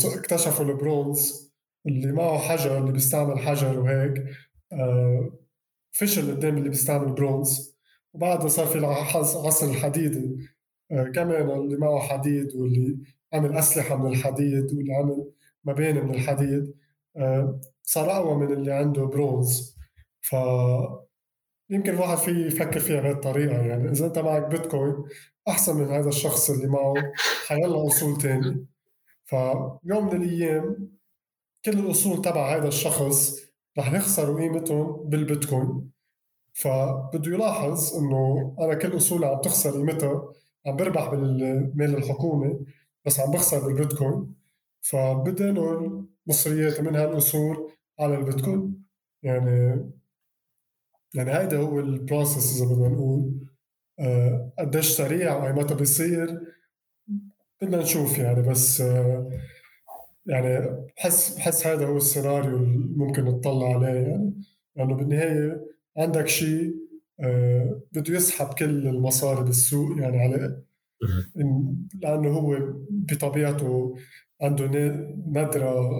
[0.04, 1.52] اكتشفوا البرونز
[1.86, 4.24] اللي معه حجر اللي بيستعمل حجر وهيك
[4.72, 5.38] آه،
[5.92, 7.74] فشل قدام اللي بيستعمل برونز.
[8.14, 10.36] وبعدها صار في العصر الحديدي
[10.90, 12.98] آه، كمان اللي معه حديد واللي
[13.34, 15.30] عمل أسلحة من الحديد عمل
[15.64, 16.74] مباني من الحديد.
[17.16, 19.76] آه، صار اقوى من اللي عنده برونز.
[20.20, 20.36] ف
[21.70, 23.90] يمكن الواحد في يفكر فيها بهذه الطريقة يعني.
[23.90, 24.94] إذا أنت معك بيتكوين
[25.48, 26.94] أحسن من هذا الشخص اللي معه
[27.48, 28.66] حيلا أصول تاني.
[29.24, 30.90] فيوم من الأيام
[31.64, 33.44] كل الأصول تبع هذا الشخص
[33.78, 35.90] رح يخسروا قيمتهم بالبيتكوين.
[36.54, 40.32] فبده يلاحظ إنه أنا كل اصولي عم تخسر قيمتها
[40.66, 42.58] عم بربح بالمال الحكومي
[43.06, 44.34] بس عم بخسر بالبيتكوين.
[44.80, 48.84] فبدأوا مصريات من هالاصول على البيتكوين.
[49.22, 49.84] يعني
[51.14, 53.34] يعني هيدا هو ال process إذا بدنا نقول.
[54.00, 56.40] آه قديش سريع وأي متى بيصير
[57.62, 58.42] بدنا نشوف يعني.
[58.42, 59.30] بس آه
[60.26, 64.34] يعني بحس بحس هذا هو السيناريو اللي ممكن نطلع عليه يعني.
[64.76, 65.66] لأنه بالنهاية
[65.98, 66.74] عندك شيء
[67.20, 70.62] آه، بده يسحب كل المصاري بالسوق يعني عليه
[72.02, 72.58] لأنه هو
[72.90, 73.96] بطبيعته
[74.42, 74.66] عنده
[75.26, 75.90] ندرة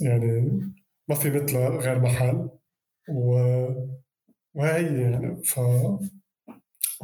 [0.00, 0.60] يعني
[1.08, 2.48] ما في مثلها غير محل.
[3.08, 3.32] و
[4.54, 5.42] وهي يعني.
[5.44, 5.60] ف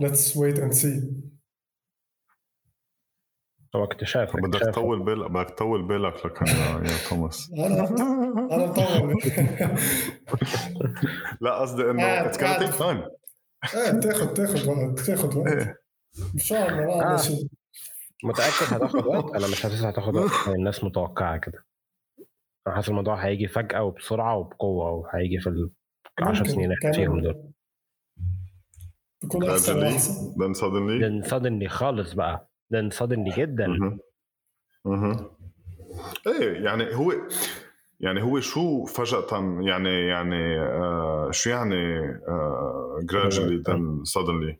[0.00, 1.04] let's wait and see.
[3.76, 7.50] هو اكتشاف بدك تطول بالك بدك تطول بالك لكن يا توماس.
[7.52, 7.88] أنا
[8.54, 9.14] أنا مطول.
[11.40, 13.02] لا قصدي إنه it's gonna take time
[13.74, 15.48] إيه تاخذ تاخذ وقت تاخذ وقت.
[15.52, 15.83] إيه.
[16.34, 17.48] ان شاء الله شيء
[18.24, 20.30] متأكد هتاخد وقت؟ أنا مش حاسسها هتاخد وقت.
[20.58, 21.64] الناس متوقعة كده.
[22.66, 25.70] أنا حاسس الموضوع هيجي فجأة وبسرعة وبقوة وهيجي في ال
[26.22, 27.50] 10 سنين إحنا فيهم دول.
[29.22, 30.34] بكون أحسن وأحسن.
[30.34, 32.50] Then suddenly then suddenly خالص بقى.
[32.74, 33.98] Then suddenly جدا.
[34.86, 35.30] أها
[36.26, 37.14] إيه يعني هو
[38.00, 44.56] يعني هو شو فجأة يعني يعني آه شو يعني آه gradually then suddenly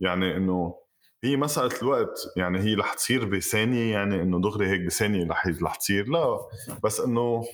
[0.00, 0.81] يعني إنه
[1.24, 5.28] هي مسألة الوقت يعني هي رح تصير بثانية يعني إنه دغري هيك بثانية
[5.62, 6.38] رح تصير لا
[6.84, 7.44] بس إنه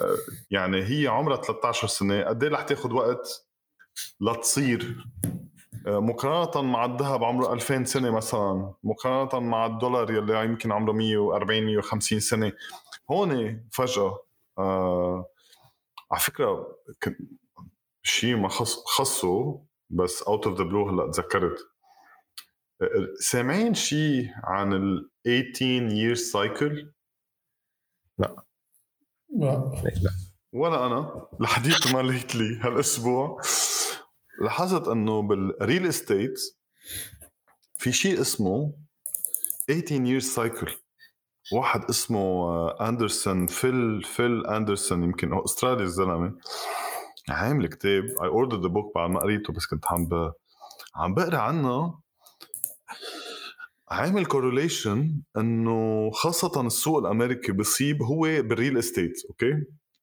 [0.00, 0.16] آه،
[0.50, 3.46] يعني هي عمرها 13 سنة قد إيه رح تاخذ وقت
[4.20, 5.06] لتصير؟
[5.86, 11.66] آه، مقارنة مع الذهب عمره 2000 سنة مثلا مقارنة مع الدولار يلي يمكن عمره 140
[11.66, 12.52] 150 سنة.
[13.10, 14.18] هون فجأة
[14.58, 15.26] آه
[16.10, 16.78] على فكرة
[18.02, 21.71] شيء ما خص خصه بس out of the blue هلأ تذكرت.
[23.20, 26.86] سامعين شيء عن ال 18 year cycle؟
[28.18, 28.44] لا.
[29.38, 29.80] لا.
[30.52, 31.28] ولا أنا.
[31.40, 33.40] لحديت ما ليتلي هالأسبوع.
[34.40, 36.40] لاحظت إنه بال real estate
[37.76, 38.74] في شيء اسمه
[39.68, 40.72] 18 years cycle.
[41.52, 46.38] واحد اسمه آه، أندرسون فيل فيل أندرسون يمكن هو أسترالي الزلمة.
[47.28, 48.04] عامل كتاب.
[48.04, 50.32] I ordered the book بعد ما قريته بس كنت عم ب...
[50.96, 52.01] عم بقرأ عنه.
[53.90, 59.52] عامل correlation إنه خاصة السوق الأمريكي بصيب هو بال real estate okay؟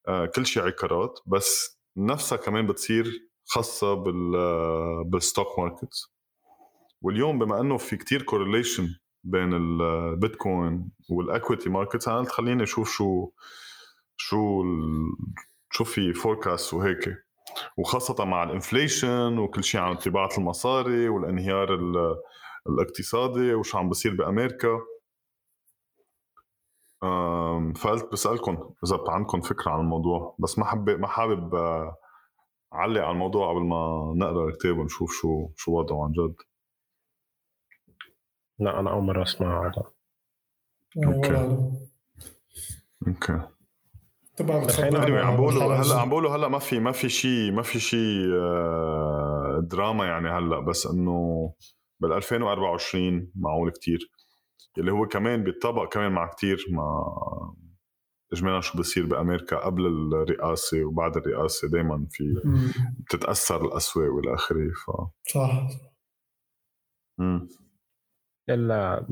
[0.08, 4.32] آه كل شيء عقارات بس نفسها كمان بتصير خاصة بال
[5.06, 6.10] بال stock market
[7.02, 8.88] واليوم بما إنه في كتير correlation
[9.24, 13.30] بين البيتكوين وال equity market أنا قلت خليني أشوف شو
[14.18, 14.64] شو
[15.72, 17.16] شو في forecast وهيك.
[17.78, 21.74] وخاصة مع ال inflation وكل شيء عن طباعة المصاري والانهيار
[22.68, 24.80] الاقتصادي وشو عم بصير بأمريكا.
[27.76, 31.56] فقلت بسألكم إذا عندكم فكرة عن الموضوع بس ما حابب ما حابب
[32.74, 36.36] علق على الموضوع قبل ما نقرأ الكتاب ونشوف شو شو وضعه عن جد.
[38.60, 39.84] لا أنا أول مرة أسمع هذا.
[41.08, 41.72] okay.
[43.08, 43.42] okay.
[44.38, 44.58] طبعا
[45.22, 49.60] عم بقولوا هلا عم بقولوا هلا ما في ما في شيء ما في شيء آه،
[49.64, 51.54] دراما يعني هلا بس إنه
[52.00, 54.12] بال 2024 معقول كتير.
[54.78, 57.04] اللي هو كمان بيتطابق كمان مع كتير مع
[58.34, 62.24] اجمالا شو بصير بأمريكا قبل الرئاسة وبعد الرئاسة دائما في
[63.00, 64.92] بتتاثر الأسواق والى آخره ف
[65.32, 65.68] صح.
[67.20, 67.48] امم
[68.50, 69.08] الا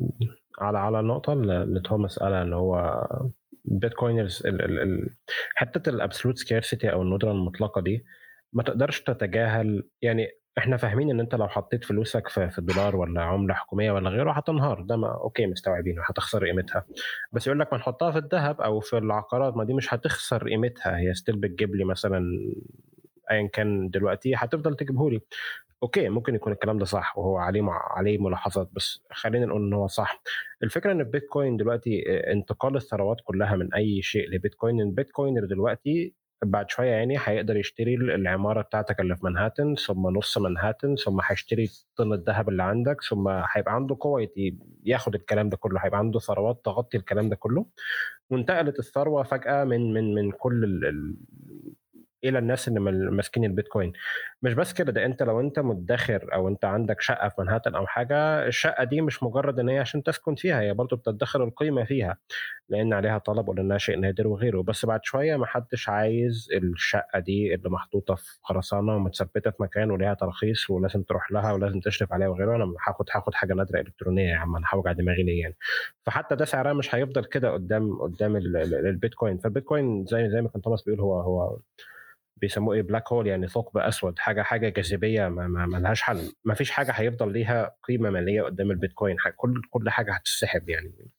[0.60, 3.08] على على النقطة اللي توماس قالها اللي هو
[3.66, 4.44] Bitcoiners
[5.56, 8.06] حتة ال absolute scarcity أو الندرة المطلقة دي
[8.54, 10.28] ما تقدرش تتجاهل يعني
[10.58, 12.62] إحنا فاهمين إن أنت لو حطيت فلوسك في, في
[12.96, 14.82] ولا عملة حكومية ولا غيره هتنهار.
[14.82, 16.86] ده ما okay مستوعبينه هتخسر قيمتها.
[17.32, 20.98] بس يقول لك ما نحطها في الذهب أو في العقارات ما دي مش هتخسر قيمتها.
[20.98, 22.26] هي still بتجيب لي مثلا
[23.32, 25.22] ايا كان دلوقتي هتفضل تجيبه لي.
[25.84, 29.88] okay ممكن يكون الكلام ده صح وهو عليه عليه ملاحظات بس خلينا نقول إن هو
[29.88, 30.22] صح.
[30.64, 34.82] الفكرة إن البيتكوين دلوقتي انتقال الثروات كلها من أي شيء لبيتكوين.
[34.82, 36.14] ال Bitcoiner دلوقتي
[36.46, 41.70] بعد شوية يعني هيقدر يشتري العمارة بتاعتك اللي في منهاتن ثم نص منهاتن ثم هيشتري
[41.96, 44.28] طن الذهب اللي عندك ثم هيبقى عنده قوة
[44.86, 47.66] ياخد الكلام ده كله هيبقى عنده ثروات تغطي الكلام ده كله.
[48.30, 50.64] وانتقلت الثروة فجأة من من من كل
[52.30, 52.80] إلى الناس اللي
[53.12, 53.94] ماسكين البيتكوين.
[54.42, 57.88] مش بس كده ده أنت لو أنت مدخر أو أنت عندك شقة في منهاتن أو
[57.88, 62.18] حاجة الشقة دي مش مجرد إن هي عشان تسكن فيها هي برضه بتدخر القيمة فيها
[62.70, 64.62] لأن عليها طلب ولأنها شيء نادر وغيره.
[64.62, 69.92] بس بعد شوية ما حدش عايز الشقة دي اللي محطوطة في خرسانة ومتثبتة في مكان
[69.92, 74.30] وليها ترخيص ولازم تروح لها ولازم تشرف عليها وغيره أنا هاخد هاخد حاجة نادرة إلكترونية
[74.30, 75.56] يا عم أنا هوجع دماغي ليه يعني؟
[76.06, 79.38] فحتى ده سعرها مش هيفضل كده قدام قدام البيتكوين.
[79.38, 81.60] فالبيتكوين زي زي ما كان توماس بيقول هو هو
[82.42, 86.32] بيسموه إيه black hole يعني ثقب أسود حاجة حاجة جاذبية ما, ما, ما لهاش حل.
[86.46, 91.12] ما فيش حاجة هيفضل ليها قيمة مالية قدام البيتكوين كل كل حاجة هتسحب يعني.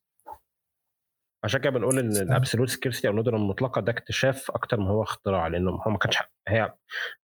[1.44, 5.02] عشان كده بنقول إن ال absolute scarcity أو الندرة المطلقة ده اكتشاف أكتر ما هو
[5.02, 6.18] اختراع لأنه هو ما كانش
[6.48, 6.74] هي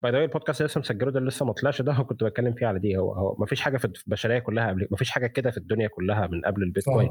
[0.04, 2.80] by the البودكاست اللي لسه مسجله ده لسه ما طلعش ده كنت بتكلم فيه على
[2.80, 2.98] دي.
[2.98, 5.88] هو هو ما فيش حاجة في البشرية كلها قبل ما فيش حاجة كده في الدنيا
[5.88, 7.10] كلها من قبل البيتكوين.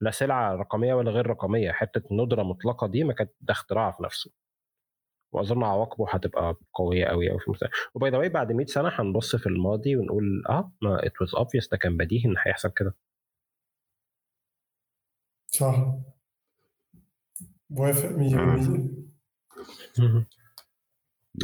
[0.00, 4.02] لا سلعة رقمية ولا غير رقمية حتة ندرة مطلقة دي ما كانت ده اختراع في
[4.02, 4.30] نفسه.
[5.32, 7.72] واظن عواقبه هتبقى قوية قوي قوي في المستقبل.
[7.94, 11.68] و by the بعد 100 سنة هنبص في الماضي ونقول آه ما it was obvious
[11.68, 12.94] ده كان بديهي إن هيحصل كده.
[15.46, 15.76] صح.
[17.70, 18.18] موافق 100%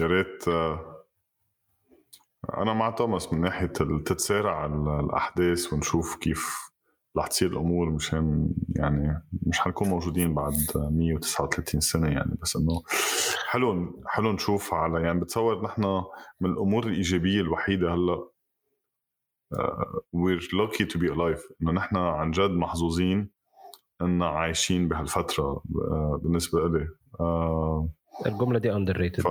[0.01, 1.05] يا ريت آه،
[2.57, 3.67] أنا مع توماس من ناحية
[4.07, 4.67] تتسارع
[5.01, 6.74] الأحداث ونشوف كيف
[7.17, 12.83] رح تصير الأمور مشان يعني مش حنكون موجودين بعد 139 سنة يعني بس إنه
[13.51, 16.03] حلو حلو نشوف على يعني بتصور نحن
[16.41, 18.29] من الأمور الإيجابية الوحيدة هلأ
[20.13, 23.31] we're lucky to be alive إنه نحن عن جد محظوظين
[24.03, 29.29] ان عايشين بهالفترة uh, بالنسبة لي uh, الجملة دي underrated ف...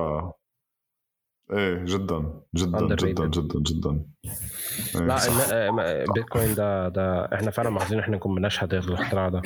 [1.52, 4.06] إيه جدا جدا جدا جدا جدا
[4.96, 9.42] إيه لا بيتكوين ده ده إحنا فعلا محظوظين إحنا نكون بنشهد الاختراع ده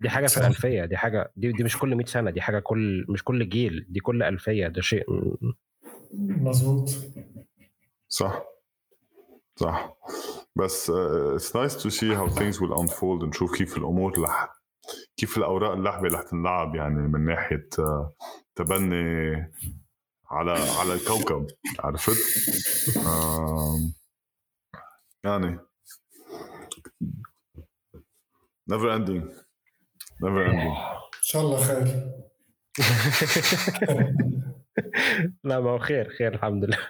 [0.00, 3.06] دي حاجة في الالفيه دي حاجة دي, دي مش كل 100 سنة دي حاجة كل
[3.08, 5.04] مش كل جيل دي كل ألفية ده شيء.
[6.14, 6.90] مظبوط.
[8.08, 8.42] صح.
[9.56, 9.96] صح.
[10.56, 14.48] بس it's nice to see how things will unfold نشوف كيف الأمور رح
[15.16, 18.08] كيف الأوراق اللعبه رح تنلعب يعني من ناحية uh,
[18.54, 19.34] تبني
[20.30, 21.46] على على الكوكب
[21.80, 22.16] عرفت؟
[25.24, 25.58] يعني
[28.68, 29.24] never ending
[30.22, 32.10] never ending إن شاء الله خير.
[35.44, 36.78] لا ما هو خير خير الحمد لله.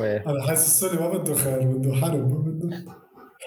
[0.00, 2.84] أنا حاسس السوري ما بده خير بده حرب ما بده.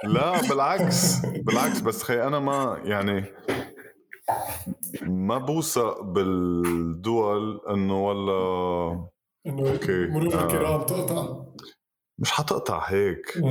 [0.03, 3.25] لا بالعكس بالعكس بس خي أنا ما يعني
[5.01, 9.09] ما بوثق بالدول إنه والله
[9.47, 10.43] إنه أوكي مرور آه.
[10.45, 11.45] الكرام تقطع.
[12.19, 13.41] مش حتقطع هيك.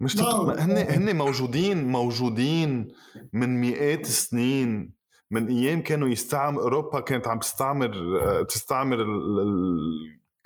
[0.00, 0.54] مش تقطع.
[0.54, 2.88] هن هن موجودين موجودين
[3.32, 4.98] من مئات السنين.
[5.30, 8.96] من أيام كانوا يستعمل أوروبا كانت عم تستعمر آه، تستعمر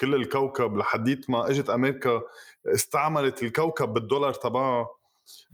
[0.00, 2.22] كل الكوكب لحديت ما إجت أمريكا
[2.66, 4.88] استعملت الكوكب بالدولار تبعها.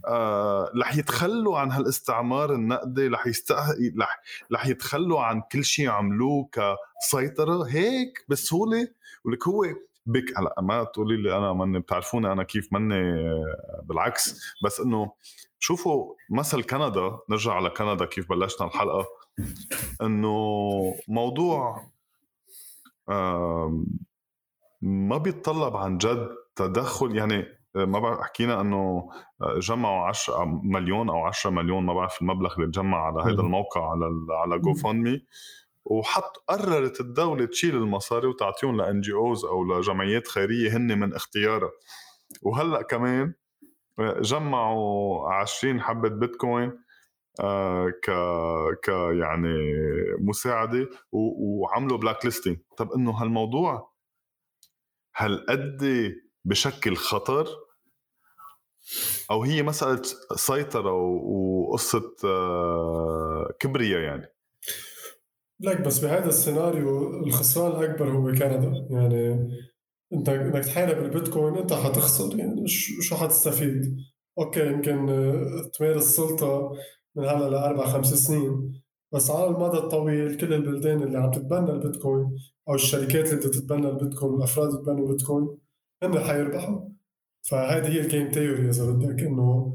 [0.07, 3.53] آه رح يتخلوا عن هالاستعمار النقدي رح يست
[3.99, 4.21] رح
[4.53, 7.65] رح يتخلوا عن كل شيء عملوه كسيطرة.
[7.65, 8.89] هيك بسهوله
[9.25, 9.65] ولك هو
[10.07, 13.31] بك هلا ما تقولي لي أنا ماني بتعرفوني أنا كيف ماني
[13.85, 14.55] بالعكس.
[14.65, 15.13] بس إنه
[15.59, 19.07] شوفوا مثل كندا نرجع على كندا كيف بلشنا الحلقة.
[20.03, 20.35] إنه
[21.09, 21.91] موضوع
[24.83, 29.11] ما بيتطلب عن جد تدخل يعني ما بعرف حكينا إنه
[29.59, 34.05] جمعوا 10 مليون أو 10 مليون ما بعرف المبلغ اللي تجمع على هذا الموقع على
[34.31, 35.23] على GoFundMe
[35.85, 41.71] وحط قررت الدولة تشيل المصاري وتعطيهم ل NGOs أو لجمعيات خيرية هن من اختيارها.
[42.43, 43.35] وهلأ كمان
[44.21, 46.79] جمعوا 20 حبة بيتكوين
[47.41, 48.11] آه ك
[48.85, 48.89] ك
[49.21, 49.59] يعني
[50.21, 53.93] مساعدة وعملوا blacklisting طب إنه هالموضوع
[55.17, 56.13] هالقد
[56.49, 57.49] بشكل خطر
[59.31, 60.03] أو هي مسألة
[60.37, 64.35] سيطرة وقصة آه، كبرياء يعني.
[65.61, 68.87] لك بس بهذا السيناريو الخسران الأكبر هو كندا.
[68.91, 69.49] يعني
[70.13, 72.39] أنت إنك تحارب البيتكوين أنت حتخسر.
[72.39, 72.69] يعني
[73.01, 73.97] شو حتستفيد؟
[74.39, 76.73] okay يمكن آه، تمارس السلطة
[77.17, 78.83] من هلا لاربع خمس سنين.
[79.13, 82.37] بس على المدى الطويل كل البلدان اللي عم تتبنى البيتكوين
[82.69, 85.59] أو الشركات اللي بدها تتبنى البيتكوين والافراد اللي تتبنى البيتكوين
[86.03, 86.89] هن حيربحوا
[87.43, 89.75] فهذه هي ال game theory اذا بدك إنه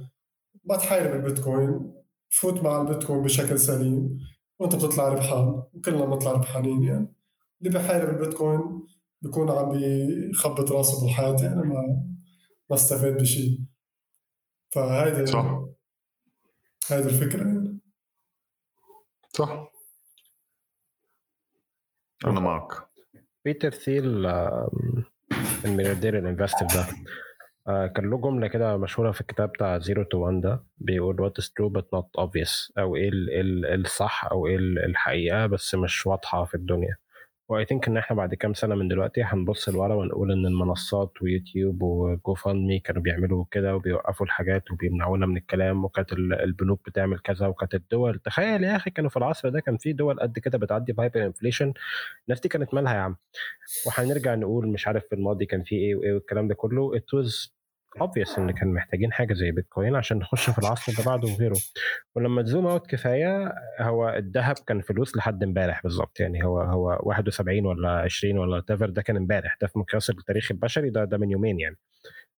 [0.65, 1.93] ما تحارب البيتكوين
[2.29, 4.19] فوت مع البيتكوين بشكل سليم
[4.59, 7.15] وأنت بتطلع ربحان وكلنا بنطلع ربحانين يعني.
[7.61, 8.87] اللي بحارب البيتكوين
[9.21, 12.03] بيكون عم بيخبط راسه بالحياة يعني ما
[12.69, 13.59] ما استفاد بشيء
[14.71, 15.63] فهيدي صح.
[16.87, 17.79] هيدي الفكرة يعني.
[19.29, 19.71] صح.
[22.25, 22.87] أنا معك.
[23.45, 24.25] بيتر ثيل
[25.65, 26.85] الملياردير ال investor ده.
[27.67, 31.39] آه كان له جملة كده مشهورة في الكتاب بتاع Zero to One ده بيقول what
[31.39, 33.09] is true but not obvious أو إيه
[33.75, 36.95] الصح أو إيه الحقيقة بس مش واضحة في الدنيا.
[37.49, 41.21] و I think إن إحنا بعد كام سنة من دلوقتي هنبص لورا ونقول إن المنصات
[41.21, 47.47] ويوتيوب وجوجل مي كانوا بيعملوا كده وبيوقفوا الحاجات وبيمنعونا من الكلام وكانت البنوك بتعمل كذا
[47.47, 50.93] وكانت الدول تخيل يا أخي كانوا في العصر ده كان في دول قد كده بتعدي
[50.93, 51.73] ب hyperinflation
[52.27, 53.15] الناس دي كانت مالها يا عم.
[53.87, 57.53] وهنرجع نقول مش عارف في الماضي كان في إيه وإيه والكلام ده كله it was
[58.01, 61.57] obvious إن كان محتاجين حاجة زي بيتكوين عشان نخش في العصر اللي بعده وغيره.
[62.15, 66.19] ولما ت zoom out كفاية هو الذهب كان فلوس لحد امبارح بالظبط.
[66.19, 69.57] يعني هو هو 71 ولا 20 ولا تافر ده كان امبارح.
[69.61, 71.77] ده في مقياس التاريخ البشري ده ده من يومين يعني.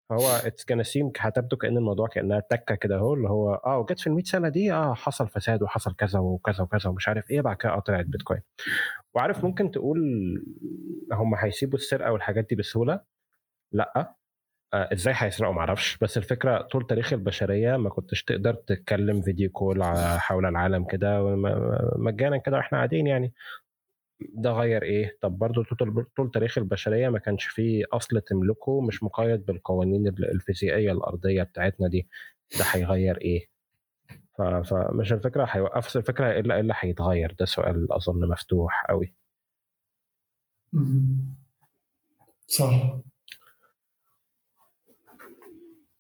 [0.10, 3.99] فهو it's كان seem هتبدو كأن الموضوع كأنها تكة كده اهو اللي هو آه وجت
[3.99, 7.41] في ال 100 سنة دي آه حصل فساد وحصل كذا وكذا وكذا ومش عارف إيه
[7.41, 8.41] بعد كده طلعت بيتكوين.
[9.15, 9.99] وعارف ممكن تقول
[11.11, 12.99] هم هيسيبوا السرقة والحاجات دي بسهولة؟
[13.72, 14.15] لأ.
[14.76, 15.97] إزاي هيسرقوا؟ معرفش.
[15.97, 19.84] بس الفكرة طول تاريخ البشرية ما كنتش تقدر تتكلم فيديو كول
[20.19, 21.35] حول العالم كده
[21.95, 23.34] مجانا كده وإحنا قاعدين يعني.
[24.34, 29.03] ده غير إيه؟ طب برضه طول, طول تاريخ البشرية ما كانش فيه أصل تملكه مش
[29.03, 32.07] مقيد بالقوانين الفيزيائية الأرضية بتاعتنا دي.
[32.60, 33.47] ده هيغير إيه؟
[34.38, 37.35] فمش الفكرة هيوقف الفكرة الا إلا هيتغير.
[37.39, 39.14] ده سؤال أظن مفتوح قوي
[42.47, 42.97] صح.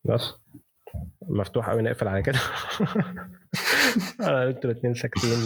[0.05, 0.33] بس.
[1.29, 2.39] مفتوح قوي نقفل على كده.
[4.49, 5.39] أنتوا الاثنين ساكتين.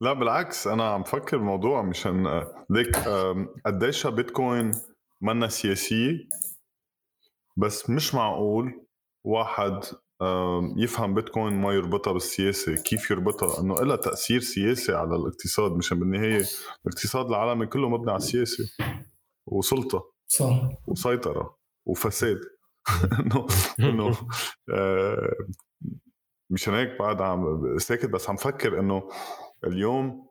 [0.00, 2.96] لا بالعكس أنا عم بفكر الموضوع مشان ليك
[3.66, 4.72] قديش بيتكوين
[5.20, 6.18] منا سياسية؟
[7.56, 8.86] بس مش معقول
[9.24, 9.80] واحد
[10.76, 12.74] يفهم بيتكوين ما يربطها بالسياسة.
[12.74, 16.44] كيف يربطها؟ إنه لها تأثير سياسي على الاقتصاد مشان بالنهاية
[16.86, 18.64] الاقتصاد العالمي كله مبني على السياسة.
[19.46, 20.12] وسلطة.
[20.26, 20.68] صح.
[20.86, 21.56] وسيطرة.
[21.86, 22.40] وفساد.
[23.20, 23.46] انه
[23.80, 24.28] انه
[26.50, 29.10] مشان هيك بعد عم ساكت بس عم فكر إنه
[29.64, 30.28] اليوم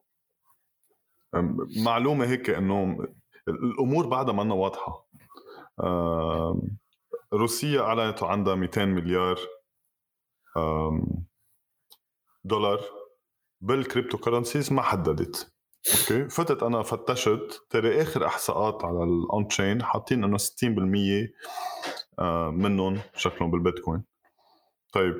[1.85, 3.07] معلومة هيك إنه
[3.47, 5.07] الأمور بعدها منا واضحة.
[7.33, 9.39] روسيا أعلنت عندها 200 مليار
[12.43, 12.81] دولار
[13.61, 15.54] بال cryptocurrencies ما حددت.
[15.91, 16.29] okay.
[16.29, 17.65] فتت أنا فتشت.
[17.69, 21.33] ترى آخر إحصاءات على ال on-chain حاطين إنه 60%
[22.51, 24.03] منهم شكلهم بالبيتكوين.
[24.93, 25.15] طيب.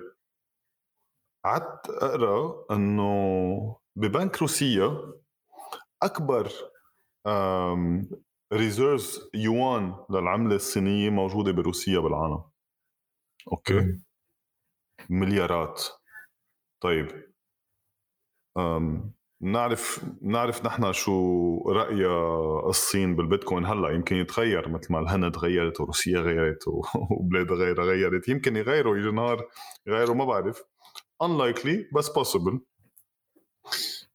[1.46, 5.14] قعدت أقرأ إنه ببنك روسيا
[6.04, 6.52] أكبر
[8.54, 12.44] reserves يوان للعملة الصينية موجودة بروسيا بالعالم.
[13.52, 14.02] okay.
[15.10, 15.84] مليارات.
[16.82, 17.34] طيب.
[19.46, 22.06] نعرف نعرف نحن شو رأي
[22.70, 23.90] الصين بالبيتكوين هلا.
[23.90, 26.64] يمكن يتغير مثل ما الهند تغيرت وروسيا غيرت
[27.12, 28.30] وبلاد غيرها غيرت.
[28.30, 29.48] يمكن يغيروا يجي نهار
[29.88, 30.64] يغيروا ما بعرف.
[31.24, 32.58] Unlikely بس possible.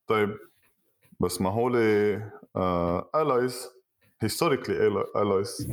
[0.07, 0.39] طيب
[1.21, 1.77] بس ما هول
[3.17, 3.55] allies
[4.25, 4.77] historically
[5.17, 5.73] allies.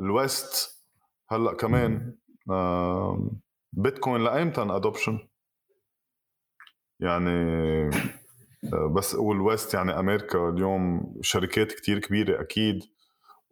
[0.00, 0.84] ال west
[1.28, 2.14] هلا كمان
[3.72, 5.18] بيتكوين لايمتى adoption
[7.00, 7.90] يعني
[8.96, 12.84] بس وال west يعني أمريكا اليوم شركات كتير كبيرة أكيد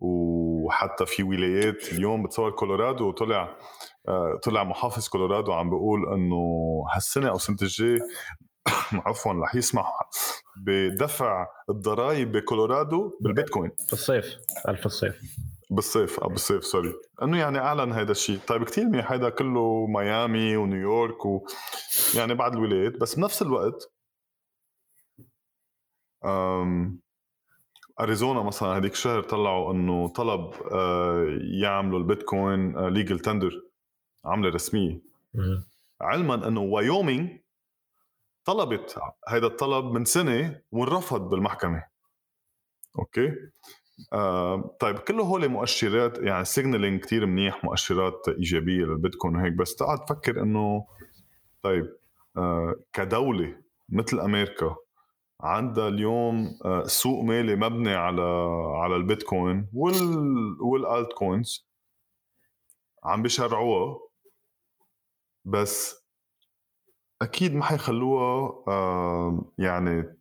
[0.00, 3.56] وحتى في ولايات اليوم بتصور كولورادو طلع
[4.42, 6.36] طلع محافظ كولورادو عم بيقول إنه
[6.94, 7.98] هالسنة أو سنه الجاي
[9.06, 9.86] عفوا رح يسمح
[10.56, 13.70] بدفع الضرائب بكولورادو بالبيتكوين.
[13.90, 14.36] بالصيف
[14.68, 15.20] ألف الصيف.
[15.70, 16.94] بالصيف آه بالصيف sorry.
[17.22, 21.46] إنه يعني أعلن هذا الشيء طيب كثير منيح هذا كله ميامي ونيويورك و
[22.14, 22.96] يعني بعض الولايات.
[22.96, 23.92] بس بنفس الوقت
[26.24, 27.00] أم...
[28.00, 33.62] أريزونا مثلا هذيك الشهر طلعوا إنه طلب آه يعملوا البيتكوين legal tender
[34.24, 35.00] عملة رسمية.
[36.00, 37.28] علما إنه وايومينغ
[38.44, 41.84] طلبت هذا الطلب من سنة وانرفض بالمحكمة.
[42.98, 43.32] okay؟
[44.12, 50.04] آه طيب كل هول مؤشرات يعني signaling كثير منيح مؤشرات إيجابية للبيتكوين وهيك بس تقعد
[50.04, 50.86] تفكر إنه
[51.62, 51.96] طيب
[52.36, 53.56] آه كدولة
[53.88, 54.76] مثل أمريكا
[55.40, 58.22] عندها اليوم آه سوق مالي مبني على
[58.82, 61.68] على البيتكوين وال وال altcoins
[63.04, 64.00] عم بيشرعوها
[65.44, 66.04] بس
[67.22, 70.17] أكيد ما حيخلوها آه يعني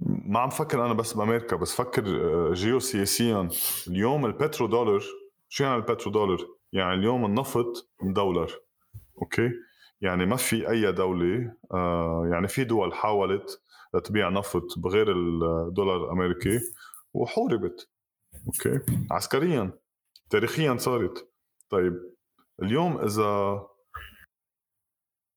[0.00, 2.04] ما عم فكر أنا بس بأمريكا بس فكر
[2.52, 3.48] جيوسياسيا
[3.88, 5.02] اليوم البترو دولار
[5.48, 6.38] شو يعني البترو دولار؟
[6.72, 8.52] يعني اليوم النفط دولار
[9.22, 9.50] أوكي؟
[10.00, 13.60] يعني ما في أي دولة آه يعني في دول حاولت
[14.04, 16.60] تبيع نفط بغير الدولار الأمريكي
[17.14, 17.88] وحوربت
[18.46, 18.80] أوكي؟
[19.10, 19.72] عسكريا
[20.30, 21.28] تاريخيا صارت
[21.70, 22.14] طيب
[22.62, 23.62] اليوم إذا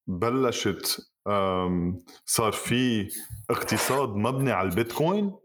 [0.08, 1.12] بلشت
[2.26, 3.10] صار في
[3.50, 5.36] اقتصاد مبني على البيتكوين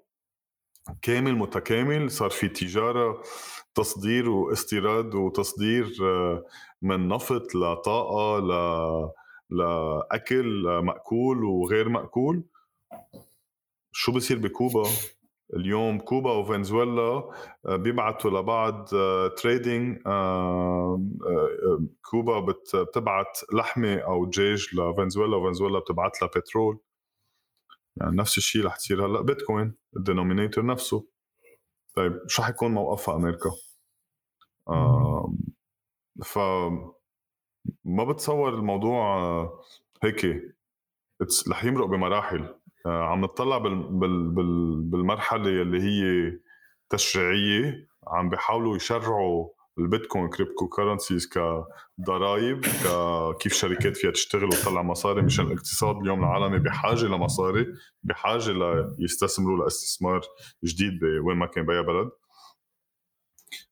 [1.02, 3.22] كامل متكامل صار في تجارة
[3.74, 5.94] تصدير واستيراد وتصدير
[6.82, 8.52] من نفط لطاقة ل...
[9.50, 12.44] لأكل مأكول وغير مأكول.
[13.92, 14.82] شو بصير بكوبا؟
[15.56, 17.30] اليوم كوبا وفنزويلا
[17.66, 18.88] آه، بيبعتوا لبعض
[19.36, 19.98] trading
[22.02, 22.40] كوبا
[22.74, 26.78] بتبعت لحمة أو دجاج لفنزويلا وفنزويلا بتبعت لها بترول.
[27.96, 31.06] يعني نفس الشيء رح تصير هلأ بيتكوين ال denominator نفسه.
[31.94, 33.50] طيب شو حيكون موقفها أمريكا؟
[34.68, 35.34] آه
[36.24, 36.38] ف
[37.84, 39.02] ما بتصور الموضوع
[40.02, 40.26] هيك
[41.48, 42.40] رح يمرق بمراحل.
[42.42, 46.32] آه، عم نطلع بال بال بال بالمرحلة اللي هي
[46.90, 47.88] تشريعية.
[48.06, 49.48] عم بيحاولوا يشرعوا
[49.78, 52.60] البيتكوين cryptocurrencies كضرائب
[53.40, 57.66] كيف شركات فيها تشتغل وتطلع مصاري مشان الاقتصاد اليوم العالمي بحاجة لمصاري
[58.02, 58.52] بحاجة
[58.98, 60.20] ليستثمروا لاستثمار
[60.64, 62.10] جديد بوين ما كان بأي بلد.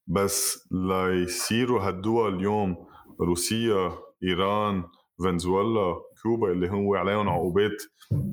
[0.07, 2.87] بس ليصيروا هالدول اليوم
[3.21, 4.85] روسيا إيران
[5.25, 7.83] فنزويلا كوبا اللي هو عليهم عقوبات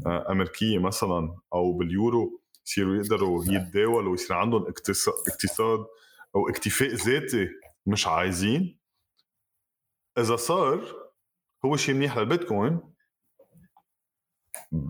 [0.05, 4.65] آه، أمريكية مثلا أو باليورو يصيروا يقدروا يتداولوا ويصير عندهم
[5.27, 5.85] اقتصاد
[6.35, 7.49] أو اكتفاء ذاتي
[7.85, 8.80] مش عايزين.
[10.18, 10.85] إذا صار
[11.65, 12.80] هو شيء منيح للبيتكوين.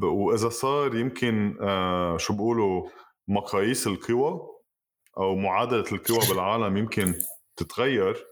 [0.02, 2.90] وإذا صار يمكن آه شو بقولوا
[3.28, 4.50] مقاييس القوى
[5.18, 7.14] أو معادلة القوى بالعالم يمكن
[7.56, 8.26] تتغير.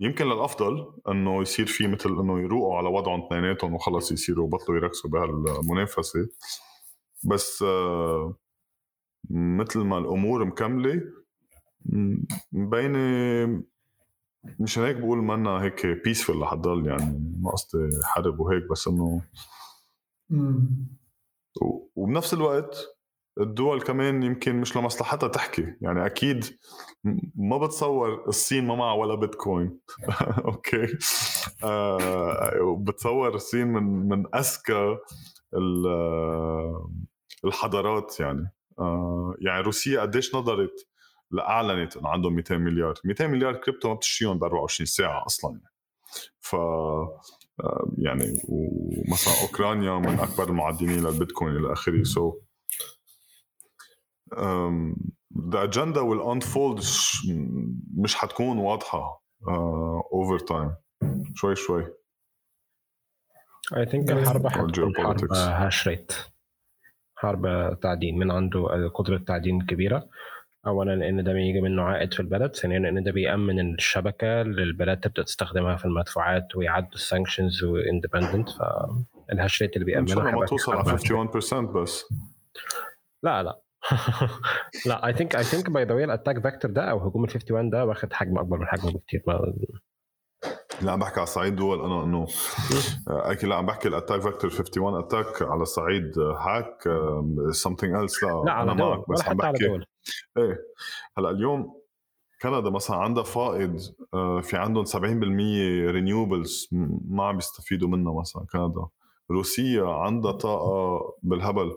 [0.00, 5.10] يمكن للأفضل إنه يصير في مثل إنه يروقوا على وضعهم اثنيناتهم وخلص يصيروا بطلوا يركزوا
[5.10, 6.28] بهالمنافسة.
[7.24, 8.36] بس آه،
[9.30, 11.02] مثل ما الأمور مكملة
[12.52, 13.64] مبينة
[14.60, 19.22] مشان هيك بقول منا هيك بيسفل رح تضل يعني ما قصدي حرب وهيك بس إنه
[21.96, 22.99] وبنفس الوقت
[23.40, 25.66] الدول كمان يمكن مش لمصلحتها تحكي.
[25.80, 26.44] يعني أكيد
[27.34, 29.80] ما بتصور الصين ما معها ولا بيتكوين.
[30.48, 30.86] okay؟
[31.64, 34.96] آه بتصور الصين من من أذكى
[37.44, 38.52] الحضارات يعني.
[38.78, 40.86] آه يعني روسيا قديش نظرت
[41.30, 42.94] لأعلنت إنه عندهم 200 مليار.
[43.04, 45.50] 200 مليار كريبتو ما بتشتريهم ب 24 ساعة أصلا.
[45.50, 45.70] يعني
[46.40, 46.54] ف
[47.64, 52.02] آه، يعني ومثلا أوكرانيا من أكبر المعدنين للبيتكوين إلى آخره.
[52.02, 52.49] so so
[55.52, 56.84] the agenda will unfold
[57.96, 59.22] مش حتكون واضحة
[60.12, 60.74] over uh, time
[61.34, 61.86] شوي شوي.
[63.76, 66.12] I think الحرب حتكون حرب hash rate
[67.16, 68.18] حرب تعدين.
[68.18, 70.08] من عنده قدرة التعدين الكبيرة
[70.66, 72.56] اولا إن ده بيجي منه عائد في البلد.
[72.56, 77.71] ثانيا إن ده بيأمن الشبكة اللي البلاد تبدأ تستخدمها في المدفوعات ويعدوا ال sanctions و
[77.71, 82.04] independent فال hash rate اللي بيأمنها ما توصل على 51% بس.
[83.22, 83.60] لا لا.
[84.86, 87.30] لا I think I think by the way ال attack vector ده أو هجوم ال
[87.30, 89.22] 51 ده واخد حجم أكبر من حجمه بكثير
[90.82, 92.26] لا عم بحكي على صعيد دول أنا انه
[93.08, 96.88] أكيد لا عم بحكي ال attack vector 51 attack على صعيد hack
[97.50, 99.86] something else لا لا على دول بس عم بحكي على دول.
[100.38, 100.58] إيه
[101.18, 101.80] هلأ اليوم
[102.42, 103.80] كندا مثلا عندها فائض
[104.14, 104.96] آه، في عندهم 70%
[105.90, 106.68] renewables
[107.08, 108.86] ما عم بيستفيدوا منها مثلا كندا.
[109.30, 111.76] روسيا عندها طاقة بالهبل.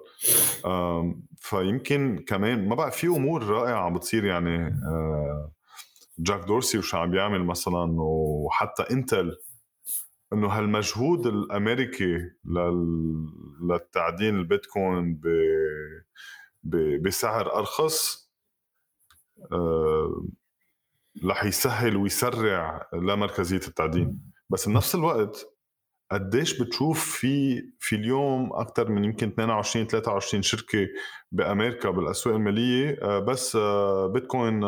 [1.38, 5.52] فيمكن كمان ما بقى في أمور رائعة عم بتصير يعني آه،
[6.20, 9.38] جاك دورسي وشو عم بيعمل مثلا وحتى إنتل
[10.34, 12.18] إنه هالمجهود الأمريكي
[13.62, 15.22] للتعدين البيتكوين
[17.02, 18.30] بسعر أرخص
[19.52, 20.26] آه،
[21.26, 24.20] رح يسهل ويسرع لمركزية التعدين.
[24.50, 25.53] بس بنفس الوقت
[26.14, 30.88] قديش بتشوف في في اليوم أكثر من يمكن 22 23 شركة
[31.32, 33.58] بأمريكا بالأسواق المالية آه، بس
[34.14, 34.60] Bitcoin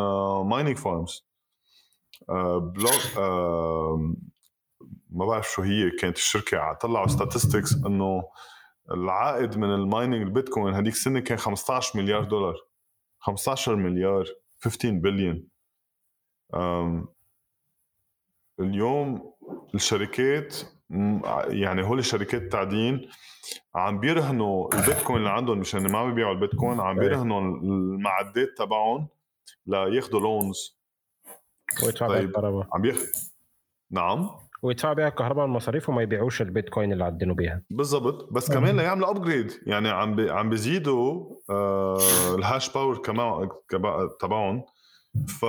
[0.45, 1.26] mining farms
[2.60, 3.18] Block
[5.09, 6.73] ما بعرف شو هي كانت الشركة.
[6.73, 8.23] طلعوا statistics إنه
[8.91, 12.55] العائد من ال mining البيتكوين هذيك السنة كان 15 مليار دولار.
[13.19, 14.26] 15 مليار
[14.59, 15.47] 15 بليون
[18.59, 19.34] اليوم
[19.76, 20.55] الشركات
[21.48, 23.10] يعني هول الشركات التعدين
[23.76, 27.07] عم بيرهنوا البيتكوين اللي عندهم مشان ما عم بيبيعوا البيتكوين عم إيه.
[27.07, 29.07] بيرهنوا المعدات تبعهم
[29.68, 30.80] لياخذوا loans
[31.84, 32.30] ويدفعوا طيب.
[32.30, 32.68] الكهرباء.
[32.74, 33.06] عم بياخذ
[33.91, 34.30] نعم.
[34.62, 37.62] ويدفعوا بيها الكهرباء والمصاريف وما يبيعوش البيتكوين اللي عدنوا بيها.
[37.70, 38.34] بالضبط.
[38.34, 43.49] بس كمان ليعملوا upgrade يعني عم بي عم بيزيدوا آه ال hash power كمان
[44.20, 44.64] تبعهم.
[45.28, 45.45] ف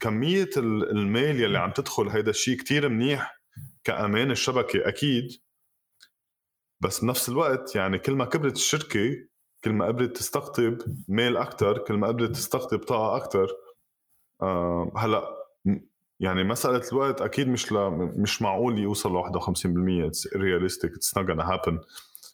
[0.00, 3.39] كمية المال يلي عم تدخل هيدا الشيء كتير منيح.
[3.84, 5.40] كأمان الشبكة أكيد
[6.80, 9.16] بس بنفس الوقت يعني كل ما كبرت الشركة
[9.64, 10.78] كل ما قدرت تستقطب
[11.08, 13.48] مال أكثر كل ما قدرت تستقطب طاقة أكثر
[14.42, 15.36] آه هلأ
[16.20, 21.30] يعني مسألة الوقت أكيد مش لا مش معقول يوصل ل 51% it's realistic it's not
[21.30, 21.74] gonna happen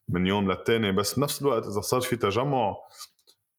[0.09, 0.93] من يوم للتاني.
[0.93, 2.77] بس بنفس الوقت إذا صار في تجمع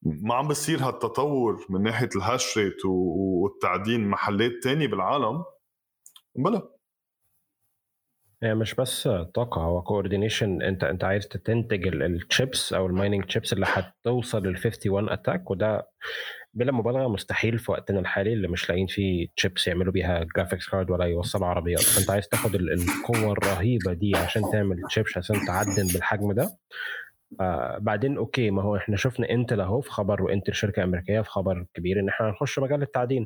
[0.02, 5.44] ما عم بصير هالتطور من ناحية ال hash rate والتعدين محلات تانية بالعالم.
[6.36, 6.77] بلا.
[8.44, 13.54] هي مش بس طاقة هو coordination أنت أنت عايز تنتج الشيبس أو ال mining chips
[13.54, 15.88] اللي هتوصل لل 51 attack وده
[16.54, 20.90] بلا مبالغة مستحيل في وقتنا الحالي اللي مش لاقيين فيه تشيبس يعملوا بيها graphics card
[20.92, 21.82] ولا يوصلوا عربيات.
[21.82, 26.50] فأنت عايز تاخد القوة الرهيبة دي عشان تعمل تشيبس عشان تعدن بالحجم ده.
[27.42, 31.30] آه بعدين okay ما هو إحنا شفنا انتل أهو في خبر وإنتل شركة أمريكية في
[31.30, 33.26] خبر كبير إن إحنا هنخش مجال التعدين.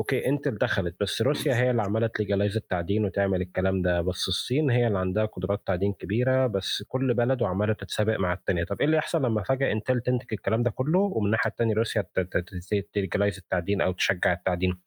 [0.00, 4.70] okay انتل دخلت بس روسيا هي اللي عملت legalize التعدين وتعمل الكلام ده بس الصين
[4.70, 8.86] هي اللي عندها قدرات تعدين كبيرة بس كل بلد وعماله تتسابق مع الثانية طب إيه
[8.86, 12.04] اللي يحصل لما فجأة انتل تنتج الكلام ده كله ومن الناحية الثانية روسيا
[12.92, 14.78] ت legalize التعدين أو تشجع التعدين؟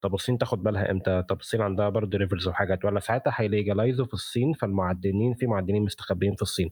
[0.00, 4.00] طب الصين تاخد بالها إمتى؟ طب الصين عندها برضه rivers وحاجات ولا ساعتها هي legalize
[4.00, 6.70] وا في الصين فالمعدنين في معدنين مستخبيين في الصين.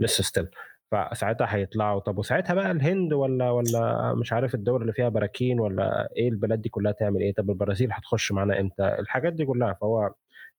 [0.00, 0.48] لسه still
[0.90, 2.00] فساعتها هيطلعوا.
[2.00, 6.60] طب وساعتها بقى الهند ولا ولا مش عارف الدول اللي فيها براكين ولا إيه البلاد
[6.62, 9.72] دي كلها تعمل إيه؟ طب البرازيل هتخش معانا إمتى؟ الحاجات دي كلها.
[9.80, 10.10] فهو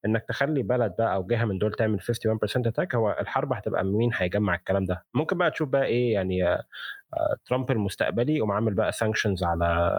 [0.06, 4.12] إنك تخلي بلد بقى أو جهة من دول تعمل 51% attack هو الحرب هتبقى مين
[4.14, 6.64] هيجمع الكلام ده؟ ممكن بقى تشوف بقى إيه يعني آه،
[7.46, 9.92] ترامب المستقبلي يقوم عامل بقى sanctions على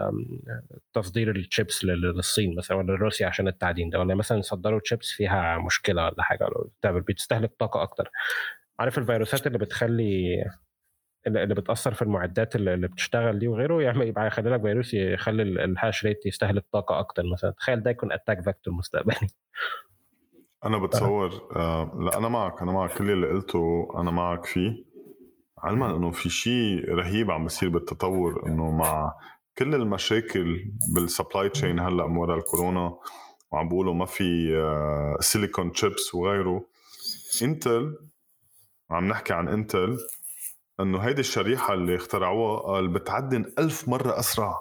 [0.93, 6.05] تصدير الشيبس للصين مثلا ولا لروسيا عشان التعدين ده ولا مثلا يصدروا تشيبس فيها مشكلة
[6.05, 6.47] ولا حاجة
[6.85, 8.11] بتستهلك طاقة أكتر.
[8.79, 10.43] عارف الفيروسات اللي بتخلي
[11.27, 15.55] اللي بتأثر في المعدات اللي بتشتغل دي وغيره؟ يعمل يبقى يخلي لك فيروس يخلي ال
[15.55, 17.51] hash rate يستهلك طاقه أكتر مثلا.
[17.51, 19.27] تخيل ده يكون attack vector مستقبلي.
[20.65, 22.97] أنا بتصور آه لا أنا معك أنا معك.
[22.97, 24.85] كل اللي قلته أنا معك فيه.
[25.57, 29.13] علما إنه في شيء رهيب عم بيصير بالتطور إنه مع
[29.57, 30.65] كل المشاكل
[30.95, 32.97] بال supply chain هلأ من وراء الكورونا
[33.51, 36.65] وعم بيقولوا ما في آه silicon chips وغيره.
[37.43, 37.97] انتل
[38.93, 39.97] عم نحكي عن انتل
[40.79, 44.59] إنه هيدي الشريحة اللي اخترعوها قال بتعدن ألف مرة أسرع.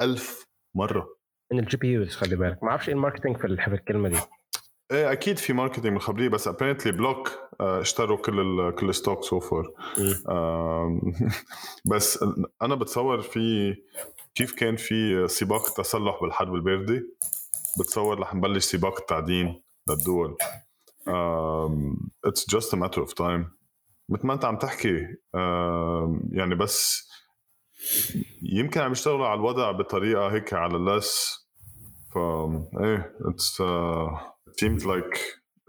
[0.00, 1.16] ألف مرة.
[1.52, 2.62] من ال GPUs خلي بالك.
[2.62, 4.18] ما أعرفش إيه ال marketing في الكلمة دي.
[4.92, 9.40] إيه أكيد في marketing مخبريه بس apparently Block اشتروا كل ال كل ال stock so
[9.40, 9.72] far
[11.84, 12.24] بس
[12.62, 13.76] أنا بتصور في
[14.34, 17.02] كيف كان في سباق التسلح بالحرب الباردة.
[17.80, 20.36] بتصور رح نبلش سباق التعدين للدول.
[22.24, 23.50] it's just a matter of time
[24.08, 25.06] مثل ما انت عم تحكي
[26.32, 27.08] يعني بس
[28.42, 31.38] يمكن عم يشتغلوا على الوضع بطريقة هيك على اللس
[32.14, 32.18] ف
[32.80, 33.62] إيه اتس
[34.48, 35.18] it seems like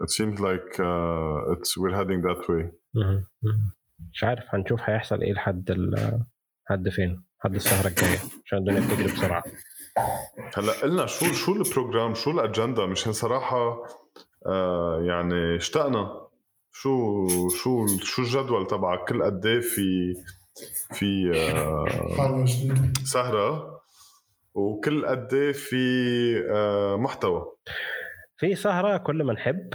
[0.04, 2.64] it seems like uh, it's we're heading that way.
[4.12, 9.44] مش عارف هنشوف هيحصل إيه لحد لحد فين لحد السهرة الجاية عشان الدنيا بتجري بسرعة.
[10.56, 13.86] هلأ قلنا شو شو البروجرام شو الاجنده مش صراحة آه
[15.06, 16.20] يعني اشتقنا.
[16.72, 20.14] شو شو شو الجدول تبعك؟ كل قد إيه في
[20.94, 22.44] في آه
[23.04, 23.80] سهرة؟
[24.54, 25.76] وكل قد إيه في
[26.50, 27.52] آه محتوى؟
[28.36, 29.70] في سهرة كل ما نحب.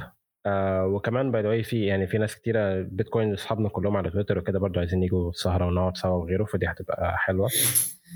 [0.46, 4.60] آه وكمان by the في يعني في ناس كتيرة بيتكوين أصحابنا كلهم على تويتر وكده
[4.60, 7.50] برضه عايزين يجوا السهره ونقعد سوا وغيره فدي هتبقى حلوة.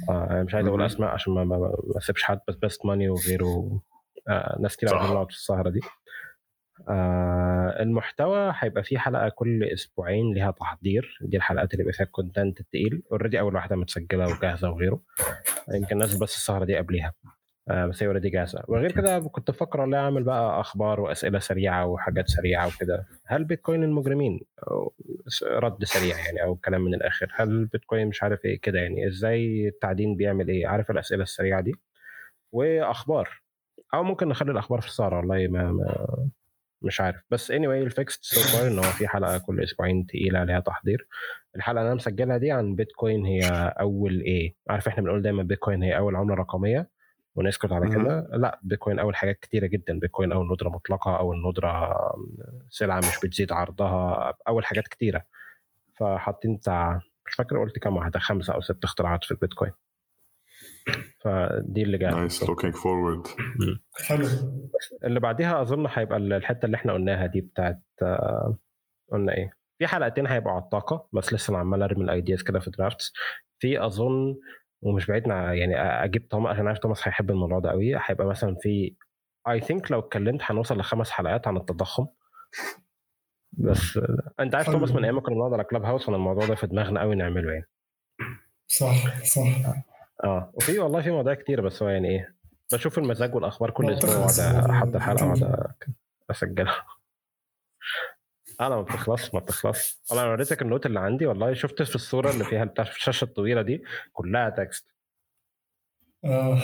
[0.09, 3.80] آه مش عايز أقول أسماء عشان ما أسيبش حد بس بيست ماني وغيره.
[4.27, 5.80] آه ناس كتير عايزين نقعد في السهرة دي.
[6.90, 11.18] آه المحتوى هيبقى فيه حلقة كل أسبوعين ليها تحضير.
[11.22, 15.02] دي الحلقات اللي بيبقى فيها ال content التقيل already أول واحدة متسجلة وجاهزة وغيره.
[15.74, 17.14] يمكن نازل بس السهرة دي قبليها.
[17.70, 18.64] آه بس هي already جاهزة.
[18.68, 23.06] وغير كده كنت بفكر والله أعمل بقى أخبار وأسئلة سريعة وحاجات سريعة وكده.
[23.26, 24.41] هل بيتكوين المجرمين؟
[25.44, 27.32] رد سريع يعني أو كلام من الآخر.
[27.36, 29.08] هل بيتكوين مش عارف إيه كده يعني.
[29.08, 31.76] إزاي التعدين بيعمل إيه؟ عارف الأسئلة السريعة دي؟
[32.52, 33.30] وأخبار.
[33.94, 36.08] أو ممكن نخلي الأخبار في السهرة والله ما, ما
[36.84, 37.22] مش عارف.
[37.30, 40.60] بس any anyway ال fixed so far إن هو في حلقة كل أسبوعين تقيلة عليها
[40.60, 41.07] تحضير.
[41.55, 45.84] الحلقة اللي أنا مسجلها دي عن بيتكوين هي أول إيه عارف إحنا بنقول دايما بيتكوين
[45.84, 46.89] هي أول عملة رقمية
[47.35, 48.27] ونسكت على كده.
[48.34, 49.99] لا بيتكوين أول حاجات كتيرة جدا.
[49.99, 51.95] بيتكوين أول ندرة مطلقة أول ندرة
[52.69, 55.26] سلعة مش بتزيد عرضها أول حاجات كتيرة.
[55.99, 59.72] فحاطين بتاع مش فاكر قلت كام واحدة خمسة أو ست اختراعات في البيتكوين.
[61.23, 63.27] فدي اللي جاية nice looking forward
[64.07, 64.27] حلو.
[65.03, 67.81] اللي بعديها أظن هيبقى الحتة اللي إحنا قلناها دي بتاعت
[69.11, 72.60] قلنا إيه؟ في حلقتين هيبقوا على الطاقة بس لسه أنا عمال أرمي ال ideas كده
[72.60, 73.14] في drafts
[73.60, 74.35] في أظن
[74.81, 78.95] ومش بعيد يعني أجيب توماس عشان عارف توماس هيحب الموضوع ده قوي هيبقى مثلا في
[79.49, 82.07] اي ثينك لو اتكلمت هنوصل لخمس حلقات عن التضخم.
[83.51, 83.99] بس
[84.39, 86.68] أنت عارف توماس من أيام ما كنا بنقعد على كلاب هاوس كان الموضوع ده في
[86.68, 87.68] دماغنا قوي نعمله يعني.
[88.68, 89.93] صح صح.
[90.24, 90.52] آه.
[90.54, 92.36] وفي والله في مواضيع كتير بس هو يعني إيه
[92.74, 95.74] بشوف المزاج والأخبار كل أسبوع وأقعد أحضر حلقة وأقعد
[96.32, 96.86] أسجلها.
[98.62, 100.04] أنا ما بتخلص ما بتخلص.
[100.10, 103.62] والله أنا وريتك النوت اللي عندي والله شفت في الصورة اللي فيها بتاع الشاشة الطويلة
[103.62, 103.84] دي
[104.14, 104.94] كلها text
[106.26, 106.58] آه.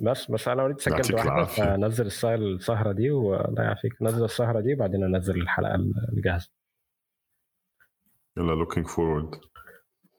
[0.00, 1.44] بس بس أنا already سجلت واحدة.
[1.44, 4.02] فنزل السهرة دي والله يعافيك.
[4.02, 5.74] نزل السهرة دي وبعدين أنزل الحلقة
[6.12, 6.50] الجاهزة.
[8.36, 9.34] يلا looking forward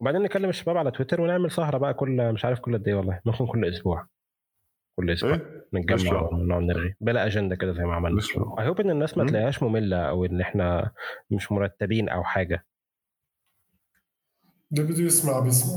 [0.01, 3.19] وبعدين نكلم الشباب على تويتر ونعمل سهرة بقى كل مش عارف كل قد إيه والله.
[3.25, 4.07] ممكن كل أسبوع.
[4.99, 5.31] كل أسبوع.
[5.31, 6.95] ليش نتجمع؟ ونقعد نرغي.
[7.01, 8.21] بلا أجندة كده زي ما عملنا؟
[8.59, 9.25] I hope إن الناس ما.
[9.27, 10.91] تلاقيهاش مملة أو إن إحنا
[11.31, 12.65] مش مرتبين أو حاجة.
[14.73, 15.73] اللي بده يسمع بيسمع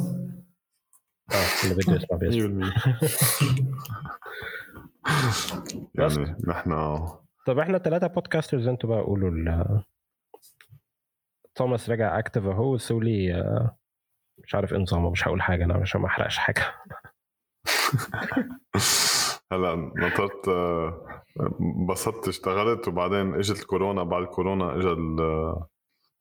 [1.32, 2.70] آه اللي بده يسمع بيسمع
[5.94, 6.98] 100% يعني نحن
[7.46, 9.82] طب إحنا ثلاثة بودكاسترز أنتوا بقى قولوا ال
[11.54, 13.76] توماس رجع اكتف أهو وسولي آه،
[14.38, 16.74] مش عارف إيه نظامه مش هقول حاجة أنا عشان ما أحرقش حاجة.
[19.52, 21.22] هلا نطرت آه،
[21.60, 25.54] انبسطت اشتغلت وبعدين إجت الكورونا بعد الكورونا اجى ال-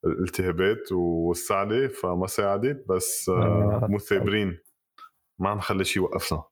[0.04, 3.86] الالتهابات والسعلة فما ساعدت بس آه، آه.
[3.90, 4.58] مثابرين
[5.38, 6.42] ما عم نخلي شيء يوقفنا.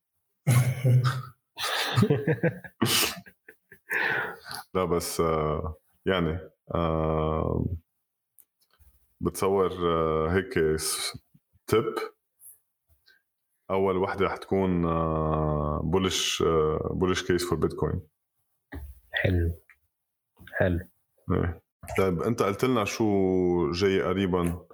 [4.73, 5.75] لا بس آه،
[6.05, 6.39] يعني
[6.75, 7.65] آه،
[9.21, 10.57] بتصور آه، هيك
[11.71, 11.99] تip
[13.71, 14.81] أول وحده رح تكون
[15.91, 16.43] bullish
[16.91, 18.01] bullish case for Bitcoin
[19.11, 19.51] حلو.
[20.57, 20.79] حلو.
[21.31, 21.61] إيه.
[21.97, 24.65] طيب أنت قلت لنا شو جاي قريبا.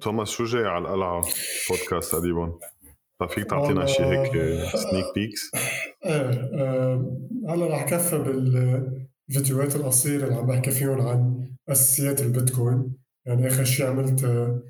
[0.00, 1.24] توماس شو جاي على القلعة
[1.70, 2.58] بودكاست قريبا؟
[3.20, 4.32] ففيك تعطينا شيء هيك
[4.74, 5.50] sneak peeks
[6.06, 6.30] إيه
[7.48, 8.18] هلا رح كفي
[9.28, 12.96] بالفيديوهات القصيرة اللي عم بحكي فيهم عن أساسيات البيتكوين.
[13.26, 14.62] يعني آخر شيء عملت آه،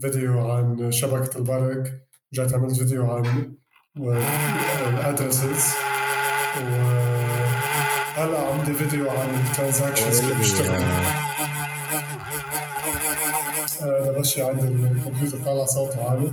[0.00, 1.84] فيديو عن شبكة البرق
[2.32, 3.52] رجعت عملت فيديو عن
[4.88, 5.64] ال addresses
[6.56, 10.82] وهلا عندي فيديو عن ال transactions كيف بيشتغل
[13.82, 16.32] هذا بس عند الكمبيوتر طالع صوته عالي.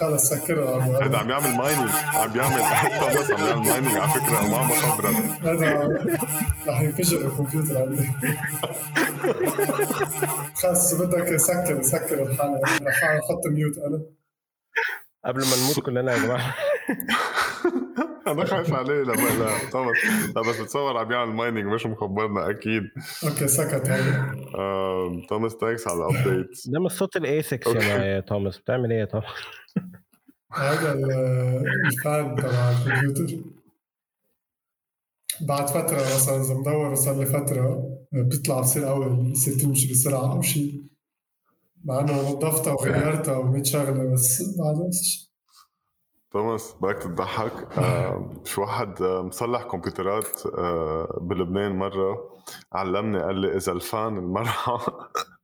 [0.00, 2.56] خلص سكرها هذا عم يعمل mining عم بيعمل
[3.00, 4.44] توماس عم يعمل mining على فكرة.
[4.44, 5.88] وما عم بخبرك هذا
[6.68, 8.08] رح ينفجر الكمبيوتر عندي.
[10.54, 12.60] خلص بدك سكر سكر الحلقة.
[12.86, 14.02] رح أحط mute أنا.
[15.24, 16.54] قبل ما نموت كلنا يا جماعة.
[18.26, 19.96] أنا خايف عليه لا لا توماس
[20.36, 22.82] لا بس بتصور عم يعمل mining مش مخبرنا أكيد.
[23.24, 28.04] okay سكت هلا توماس thanks على ال update ده مش صوت ال ASICs يا, ما-
[28.06, 29.26] يا توماس بتعمل إيه يا توماس
[30.52, 33.36] هذا ال- الفان تبع الكمبيوتر.
[35.40, 40.42] بعد فترة مثلا إذا مدور صار لي فترة بيطلع بصير أول بصير تمشي بسرعة أو
[40.42, 40.84] شيء
[41.84, 45.28] مع إنه نظفتها وغيرتها و100 شغلة بس بعد نفس الشيء
[46.34, 47.78] توماس بدك تضحك.
[47.78, 52.30] آه، في واحد آه، مصلح كمبيوترات آه، بلبنان مرة
[52.72, 54.86] علمني قال لي إذا الفان المرة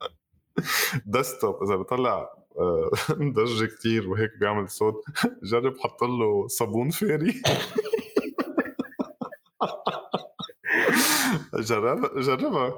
[1.06, 2.90] ديسكتوب إذا بيطلع آه،
[3.36, 5.04] ضجة كتير وهيك بيعمل صوت
[5.42, 7.42] جرب حط له صابون فاري
[11.54, 12.74] جربها جربها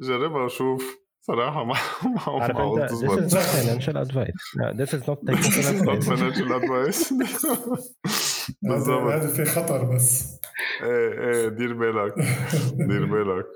[0.00, 1.00] جربها وشوف.
[1.22, 1.74] صراحة ما
[2.26, 4.56] ما عارف أنت this is not financial advice.
[4.56, 5.18] No, this is not
[6.10, 7.12] financial advice.
[8.64, 9.12] هذا بالضبط.
[9.12, 10.38] هذا في خطر بس.
[10.82, 12.14] إيه إيه دير بالك.
[12.72, 13.46] دير بالك.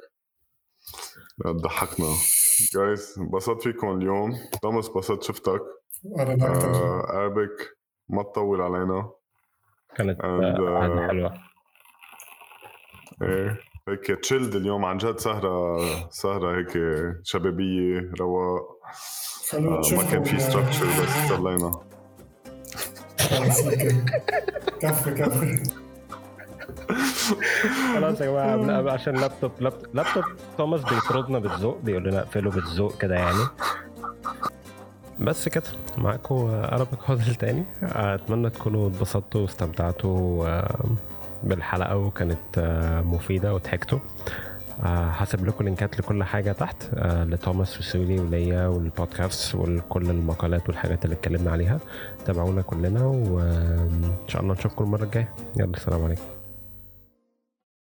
[1.46, 2.06] ضحكنا.
[2.72, 4.32] guys انبسطت فيكم اليوم.
[4.62, 5.60] توماس انبسطت شفتك.
[6.04, 7.76] بكتر آه اربك
[8.08, 9.10] ما تطول علينا.
[9.96, 11.34] كانت And, آه، قعدة uh, حلوة.
[13.22, 13.58] إيه.
[13.89, 15.78] هيك chilled اليوم عن جد سهرة
[16.11, 16.78] سهرة هيك
[17.23, 18.62] شبابية رواق.
[19.55, 21.31] آه ما كان في structure بس
[23.64, 24.05] okay
[24.81, 25.62] كفي كفي.
[27.94, 30.24] خلاص يا جماعة عشان لابتوب لابتوب, لابتوب.
[30.59, 33.44] توماس بيطردنا بالذوق بيقول لنا اقفله بالذوق كده يعني.
[35.20, 35.65] بس كده
[35.98, 37.65] معاكم Arabic HODL تاني.
[37.82, 40.85] أتمنى تكونوا اتبسطتوا واستمتعتوا آه،
[41.44, 43.98] بالحلقة وكانت آه، مفيدة وضحكتوا
[44.82, 51.04] آه، هسيب لكم لينكات لكل حاجة تحت آه، لتوماس وسولي وليا والبودكاست وكل المقالات والحاجات
[51.04, 51.78] اللي اتكلمنا عليها.
[52.26, 55.28] تابعونا كلنا وان شاء الله نشوفكم المرة الجاية.
[55.56, 56.34] يلا السلام عليكم.